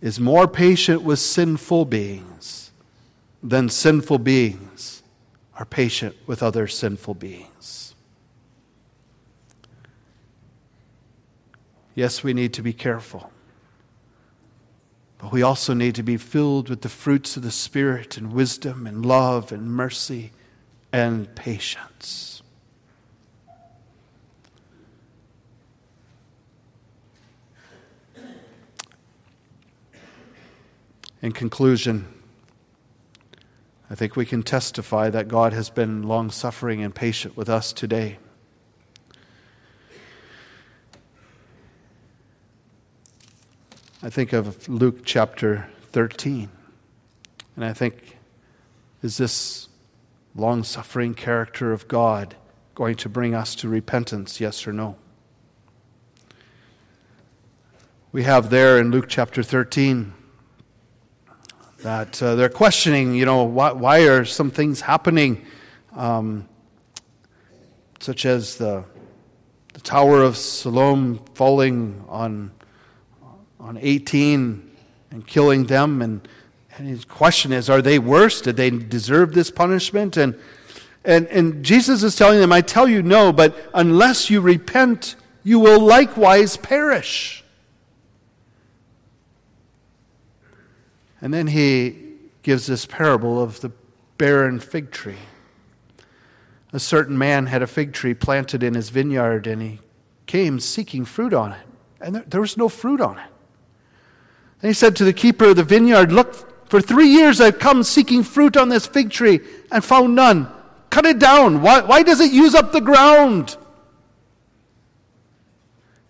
is 0.00 0.20
more 0.20 0.46
patient 0.46 1.02
with 1.02 1.18
sinful 1.18 1.86
beings 1.86 2.70
than 3.42 3.68
sinful 3.68 4.20
beings 4.20 5.02
are 5.56 5.64
patient 5.64 6.14
with 6.28 6.40
other 6.40 6.68
sinful 6.68 7.14
beings. 7.14 7.96
Yes, 11.96 12.22
we 12.22 12.32
need 12.32 12.52
to 12.52 12.62
be 12.62 12.72
careful. 12.72 13.32
But 15.20 15.32
we 15.32 15.42
also 15.42 15.74
need 15.74 15.94
to 15.96 16.02
be 16.02 16.16
filled 16.16 16.70
with 16.70 16.80
the 16.80 16.88
fruits 16.88 17.36
of 17.36 17.42
the 17.42 17.50
Spirit 17.50 18.16
and 18.16 18.32
wisdom 18.32 18.86
and 18.86 19.04
love 19.04 19.52
and 19.52 19.70
mercy 19.70 20.32
and 20.92 21.34
patience. 21.34 22.42
In 31.22 31.32
conclusion, 31.32 32.06
I 33.90 33.94
think 33.94 34.16
we 34.16 34.24
can 34.24 34.42
testify 34.42 35.10
that 35.10 35.28
God 35.28 35.52
has 35.52 35.68
been 35.68 36.02
long 36.02 36.30
suffering 36.30 36.82
and 36.82 36.94
patient 36.94 37.36
with 37.36 37.50
us 37.50 37.74
today. 37.74 38.16
I 44.02 44.08
think 44.08 44.32
of 44.32 44.66
Luke 44.66 45.04
chapter 45.04 45.68
13, 45.92 46.48
and 47.54 47.64
I 47.66 47.74
think, 47.74 48.16
is 49.02 49.18
this 49.18 49.68
long 50.34 50.64
suffering 50.64 51.12
character 51.12 51.70
of 51.70 51.86
God 51.86 52.34
going 52.74 52.96
to 52.96 53.10
bring 53.10 53.34
us 53.34 53.54
to 53.56 53.68
repentance, 53.68 54.40
yes 54.40 54.66
or 54.66 54.72
no? 54.72 54.96
We 58.10 58.22
have 58.22 58.48
there 58.48 58.78
in 58.78 58.90
Luke 58.90 59.04
chapter 59.06 59.42
13 59.42 60.14
that 61.82 62.22
uh, 62.22 62.36
they're 62.36 62.48
questioning, 62.48 63.14
you 63.14 63.26
know, 63.26 63.42
why, 63.42 63.72
why, 63.72 64.08
are 64.08 64.24
some 64.24 64.50
things 64.50 64.80
happening, 64.80 65.44
um, 65.94 66.48
such 67.98 68.24
as 68.24 68.56
the, 68.56 68.82
the 69.74 69.80
Tower 69.80 70.22
of 70.22 70.38
Siloam 70.38 71.18
falling 71.34 72.02
on, 72.08 72.50
on 73.60 73.78
18 73.80 74.70
and 75.10 75.26
killing 75.26 75.66
them. 75.66 76.02
And, 76.02 76.26
and 76.76 76.88
his 76.88 77.04
question 77.04 77.52
is, 77.52 77.68
are 77.68 77.82
they 77.82 77.98
worse? 77.98 78.40
Did 78.40 78.56
they 78.56 78.70
deserve 78.70 79.34
this 79.34 79.50
punishment? 79.50 80.16
And, 80.16 80.34
and, 81.04 81.26
and 81.28 81.64
Jesus 81.64 82.02
is 82.02 82.16
telling 82.16 82.40
them, 82.40 82.52
I 82.52 82.60
tell 82.60 82.88
you 82.88 83.02
no, 83.02 83.32
but 83.32 83.56
unless 83.74 84.30
you 84.30 84.40
repent, 84.40 85.16
you 85.42 85.58
will 85.58 85.80
likewise 85.80 86.56
perish. 86.56 87.44
And 91.20 91.32
then 91.34 91.46
he 91.48 91.96
gives 92.42 92.66
this 92.66 92.86
parable 92.86 93.42
of 93.42 93.60
the 93.60 93.70
barren 94.16 94.58
fig 94.58 94.90
tree. 94.90 95.16
A 96.72 96.80
certain 96.80 97.18
man 97.18 97.46
had 97.46 97.62
a 97.62 97.66
fig 97.66 97.92
tree 97.92 98.14
planted 98.14 98.62
in 98.62 98.74
his 98.74 98.90
vineyard, 98.90 99.46
and 99.46 99.60
he 99.60 99.80
came 100.26 100.60
seeking 100.60 101.04
fruit 101.04 101.34
on 101.34 101.52
it. 101.52 101.66
And 102.00 102.14
there, 102.14 102.24
there 102.26 102.40
was 102.40 102.56
no 102.56 102.68
fruit 102.68 103.00
on 103.00 103.18
it. 103.18 103.29
And 104.62 104.68
he 104.68 104.74
said 104.74 104.96
to 104.96 105.04
the 105.04 105.12
keeper 105.12 105.46
of 105.46 105.56
the 105.56 105.64
vineyard, 105.64 106.12
Look 106.12 106.68
For 106.68 106.80
three 106.80 107.08
years 107.08 107.40
I've 107.40 107.58
come 107.58 107.82
seeking 107.82 108.22
fruit 108.22 108.56
on 108.56 108.68
this 108.68 108.86
fig 108.86 109.10
tree 109.10 109.40
and 109.72 109.84
found 109.84 110.14
none. 110.14 110.50
Cut 110.90 111.06
it 111.06 111.18
down. 111.18 111.62
Why, 111.62 111.80
why 111.80 112.02
does 112.02 112.20
it 112.20 112.32
use 112.32 112.54
up 112.54 112.72
the 112.72 112.80
ground? 112.80 113.56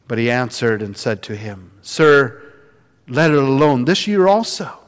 But 0.09 0.19
he 0.19 0.31
answered 0.31 0.83
and 0.83 0.97
said 0.97 1.23
to 1.25 1.37
him, 1.37 1.71
Sir, 1.83 2.43
let 3.07 3.31
it 3.31 3.37
alone 3.37 3.85
this 3.85 4.07
year 4.07 4.27
also, 4.27 4.79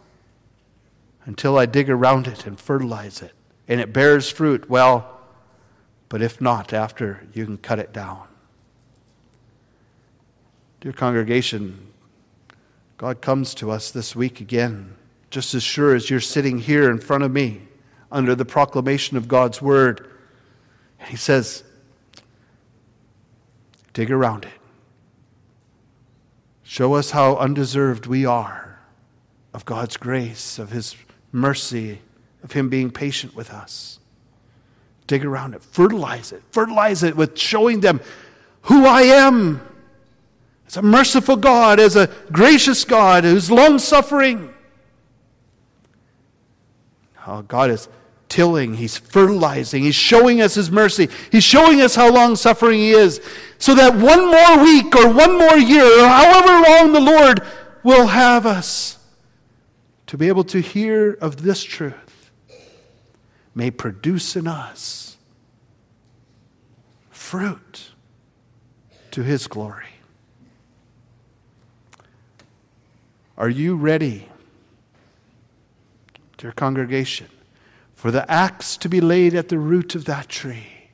until 1.24 1.58
I 1.58 1.66
dig 1.66 1.88
around 1.88 2.26
it 2.26 2.46
and 2.46 2.58
fertilize 2.58 3.22
it, 3.22 3.32
and 3.68 3.80
it 3.80 3.92
bears 3.92 4.30
fruit. 4.30 4.68
Well, 4.68 5.20
but 6.08 6.22
if 6.22 6.40
not, 6.40 6.72
after 6.72 7.26
you 7.32 7.44
can 7.44 7.58
cut 7.58 7.78
it 7.78 7.92
down. 7.92 8.22
Dear 10.80 10.92
congregation, 10.92 11.91
God 13.02 13.20
comes 13.20 13.52
to 13.56 13.72
us 13.72 13.90
this 13.90 14.14
week 14.14 14.40
again 14.40 14.94
just 15.28 15.54
as 15.54 15.62
sure 15.64 15.92
as 15.92 16.08
you're 16.08 16.20
sitting 16.20 16.60
here 16.60 16.88
in 16.88 17.00
front 17.00 17.24
of 17.24 17.32
me 17.32 17.62
under 18.12 18.36
the 18.36 18.44
proclamation 18.44 19.16
of 19.16 19.26
God's 19.26 19.60
word. 19.60 20.08
And 21.00 21.08
he 21.08 21.16
says, 21.16 21.64
dig 23.92 24.08
around 24.08 24.44
it. 24.44 24.52
Show 26.62 26.94
us 26.94 27.10
how 27.10 27.34
undeserved 27.38 28.06
we 28.06 28.24
are 28.24 28.78
of 29.52 29.64
God's 29.64 29.96
grace, 29.96 30.60
of 30.60 30.70
his 30.70 30.94
mercy, 31.32 31.98
of 32.44 32.52
him 32.52 32.68
being 32.68 32.92
patient 32.92 33.34
with 33.34 33.50
us. 33.50 33.98
Dig 35.08 35.24
around 35.24 35.56
it, 35.56 35.64
fertilize 35.64 36.30
it, 36.30 36.44
fertilize 36.52 37.02
it 37.02 37.16
with 37.16 37.36
showing 37.36 37.80
them 37.80 38.00
who 38.60 38.86
I 38.86 39.02
am 39.02 39.60
as 40.72 40.78
a 40.78 40.82
merciful 40.82 41.36
God, 41.36 41.78
as 41.78 41.96
a 41.96 42.06
gracious 42.32 42.82
God 42.86 43.24
who's 43.24 43.50
long 43.50 43.78
suffering 43.78 44.48
how 47.12 47.42
God 47.42 47.70
is 47.70 47.90
tilling, 48.30 48.74
He's 48.74 48.96
fertilizing, 48.96 49.82
He's 49.82 49.94
showing 49.94 50.40
us 50.40 50.54
His 50.54 50.70
mercy, 50.70 51.10
He's 51.30 51.44
showing 51.44 51.82
us 51.82 51.94
how 51.94 52.10
long 52.10 52.36
suffering 52.36 52.80
He 52.80 52.92
is, 52.92 53.20
so 53.58 53.74
that 53.74 53.94
one 53.94 54.30
more 54.30 54.64
week 54.64 54.96
or 54.96 55.12
one 55.12 55.38
more 55.38 55.58
year, 55.58 55.84
or 55.84 56.08
however 56.08 56.66
long 56.66 56.92
the 56.94 57.00
Lord 57.00 57.42
will 57.82 58.06
have 58.06 58.46
us 58.46 58.98
to 60.06 60.16
be 60.16 60.28
able 60.28 60.44
to 60.44 60.60
hear 60.60 61.12
of 61.20 61.42
this 61.42 61.62
truth, 61.62 62.30
may 63.54 63.70
produce 63.70 64.36
in 64.36 64.46
us 64.46 65.18
fruit 67.10 67.90
to 69.10 69.22
His 69.22 69.46
glory. 69.46 69.91
Are 73.42 73.50
you 73.50 73.74
ready? 73.74 74.28
dear 76.38 76.52
congregation, 76.52 77.26
for 77.96 78.12
the 78.12 78.28
axe 78.30 78.76
to 78.76 78.88
be 78.88 79.00
laid 79.00 79.34
at 79.34 79.48
the 79.48 79.58
root 79.58 79.96
of 79.96 80.04
that 80.04 80.28
tree 80.28 80.88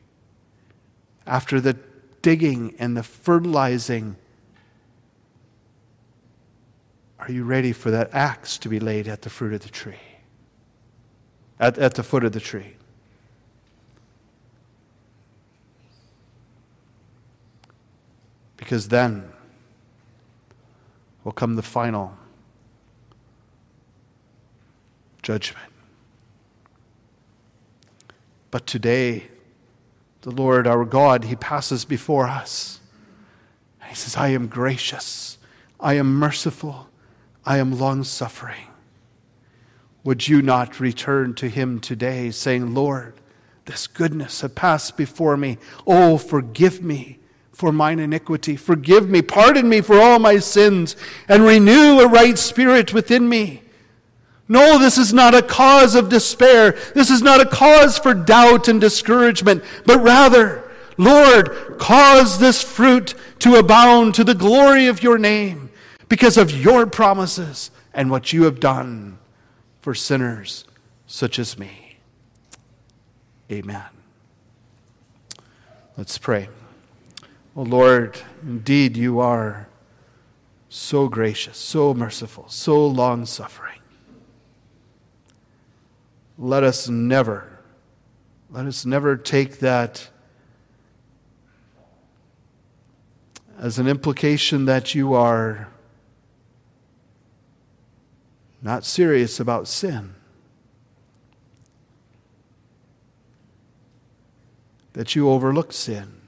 after 1.26 1.61
the 1.61 1.76
digging 2.22 2.74
and 2.78 2.96
the 2.96 3.03
fertilizing. 3.03 4.16
Are 7.18 7.30
you 7.30 7.44
ready 7.44 7.72
for 7.72 7.90
that 7.90 8.14
axe 8.14 8.57
to 8.59 8.70
be 8.70 8.80
laid 8.80 9.09
at 9.09 9.22
the 9.22 9.30
fruit 9.30 9.53
of 9.53 9.61
the 9.61 9.68
tree? 9.68 9.96
At, 11.61 11.76
at 11.76 11.94
the 11.94 12.03
foot 12.03 12.24
of 12.24 12.32
the 12.32 12.40
tree? 12.40 12.76
Because 18.57 18.88
then 18.88 19.32
will 21.24 21.32
come 21.32 21.57
the 21.57 21.62
final 21.62 22.18
judgment. 25.29 25.70
But 28.51 28.66
today, 28.66 29.24
the 30.22 30.31
Lord 30.31 30.66
our 30.66 30.87
God, 30.87 31.24
He 31.24 31.37
passes 31.37 31.85
before 31.85 32.26
us. 32.26 32.81
and 33.79 33.91
He 33.91 33.95
says, 33.95 34.16
I 34.16 34.29
am 34.29 34.47
gracious, 34.47 35.37
I 35.79 35.95
am 35.97 36.14
merciful, 36.14 36.89
I 37.45 37.59
am 37.59 37.79
long 37.79 38.05
suffering. 38.05 38.68
Would 40.03 40.29
you 40.29 40.41
not 40.41 40.81
return 40.81 41.35
to 41.35 41.51
Him 41.51 41.79
today, 41.79 42.31
saying, 42.31 42.72
Lord, 42.72 43.12
this 43.66 43.87
goodness 43.87 44.41
has 44.41 44.53
passed 44.53 44.97
before 44.97 45.37
me. 45.37 45.59
Oh, 45.87 46.16
forgive 46.16 46.83
me 46.83 47.18
for 47.53 47.70
mine 47.70 47.99
iniquity. 47.99 48.57
Forgive 48.57 49.11
me, 49.11 49.20
pardon 49.20 49.68
me 49.68 49.83
for 49.83 50.01
all 50.01 50.18
my 50.18 50.39
sins, 50.39 50.97
and 51.29 51.43
renew 51.43 52.01
a 52.01 52.09
right 52.09 52.39
spirit 52.39 52.95
within 52.95 53.29
me. 53.29 53.64
No, 54.49 54.78
this 54.78 54.96
is 54.96 55.12
not 55.12 55.34
a 55.34 55.42
cause 55.42 55.94
of 55.94 56.09
despair. 56.09 56.72
This 56.94 57.11
is 57.11 57.20
not 57.20 57.40
a 57.40 57.46
cause 57.46 57.99
for 57.99 58.14
doubt 58.14 58.66
and 58.66 58.80
discouragement, 58.80 59.62
but 59.84 60.03
rather, 60.03 60.64
Lord, 60.96 61.76
cause 61.78 62.38
this 62.38 62.62
fruit 62.62 63.14
to 63.40 63.57
abound 63.57 64.14
to 64.14 64.24
the 64.24 64.34
glory 64.34 64.86
of 64.86 65.03
your 65.03 65.18
name 65.18 65.70
because 66.09 66.38
of 66.38 66.51
your 66.51 66.86
promises 66.86 67.70
and 67.92 68.11
what 68.11 68.32
you 68.32 68.44
have 68.44 68.59
done 68.59 69.18
for 69.82 69.94
sinners 69.94 70.64
such 71.07 71.38
as 71.38 71.59
me. 71.59 71.99
Amen. 73.53 73.84
Let's 75.96 76.16
pray. 76.16 76.49
Oh 77.55 77.62
Lord, 77.62 78.18
indeed 78.42 78.96
you 78.96 79.20
are 79.20 79.68
so 80.70 81.09
gracious, 81.09 81.59
so 81.59 81.92
merciful, 81.92 82.46
so 82.49 82.86
long 82.86 83.26
suffering 83.26 83.78
let 86.39 86.62
us 86.62 86.89
never, 86.89 87.59
let 88.49 88.64
us 88.64 88.86
never 88.86 89.16
take 89.16 89.59
that 89.59 90.09
as 93.59 93.78
an 93.80 93.89
implication 93.89 94.64
that 94.66 94.95
you 94.95 95.14
are 95.14 95.68
not 98.62 98.84
serious 98.84 99.41
about 99.41 99.66
sin. 99.66 100.14
That 104.93 105.16
you 105.16 105.28
overlook 105.28 105.72
sin. 105.72 106.20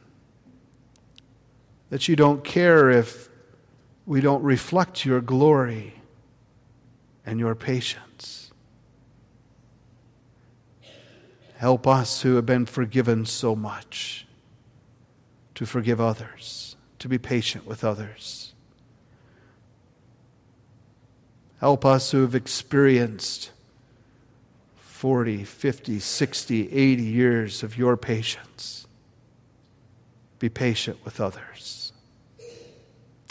That 1.90 2.08
you 2.08 2.16
don't 2.16 2.42
care 2.42 2.90
if 2.90 3.28
we 4.06 4.20
don't 4.20 4.42
reflect 4.42 5.04
your 5.04 5.20
glory 5.20 5.94
and 7.24 7.38
your 7.38 7.54
patience. 7.54 8.39
Help 11.60 11.86
us 11.86 12.22
who 12.22 12.36
have 12.36 12.46
been 12.46 12.64
forgiven 12.64 13.26
so 13.26 13.54
much 13.54 14.26
to 15.54 15.66
forgive 15.66 16.00
others, 16.00 16.74
to 16.98 17.06
be 17.06 17.18
patient 17.18 17.66
with 17.66 17.84
others. 17.84 18.54
Help 21.58 21.84
us 21.84 22.12
who 22.12 22.22
have 22.22 22.34
experienced 22.34 23.50
40, 24.76 25.44
50, 25.44 25.98
60, 25.98 26.72
80 26.72 27.02
years 27.02 27.62
of 27.62 27.76
your 27.76 27.98
patience. 27.98 28.86
Be 30.38 30.48
patient 30.48 30.96
with 31.04 31.20
others, 31.20 31.92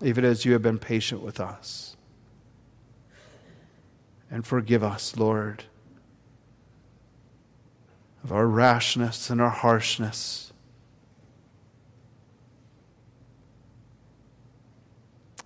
even 0.03 0.23
as 0.23 0.45
you 0.45 0.53
have 0.53 0.61
been 0.61 0.77
patient 0.77 1.23
with 1.23 1.39
us. 1.39 1.97
And 4.29 4.45
forgive 4.45 4.83
us, 4.83 5.17
Lord 5.17 5.63
of 8.29 8.35
our 8.35 8.45
rashness 8.45 9.31
and 9.31 9.41
our 9.41 9.49
harshness. 9.49 10.53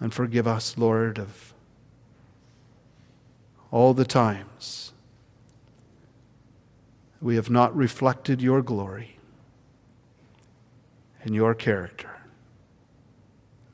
And 0.02 0.14
forgive 0.14 0.46
us, 0.46 0.78
Lord, 0.78 1.18
of 1.18 1.54
all 3.72 3.94
the 3.94 4.04
times 4.04 4.92
we 7.22 7.36
have 7.38 7.50
not 7.50 7.74
reflected 7.74 8.42
your 8.42 8.62
glory 8.62 9.18
and 11.22 11.34
your 11.34 11.56
character 11.56 12.18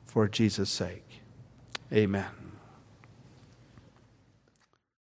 for 0.04 0.28
Jesus' 0.28 0.70
sake. 0.70 1.20
Amen. 1.92 2.39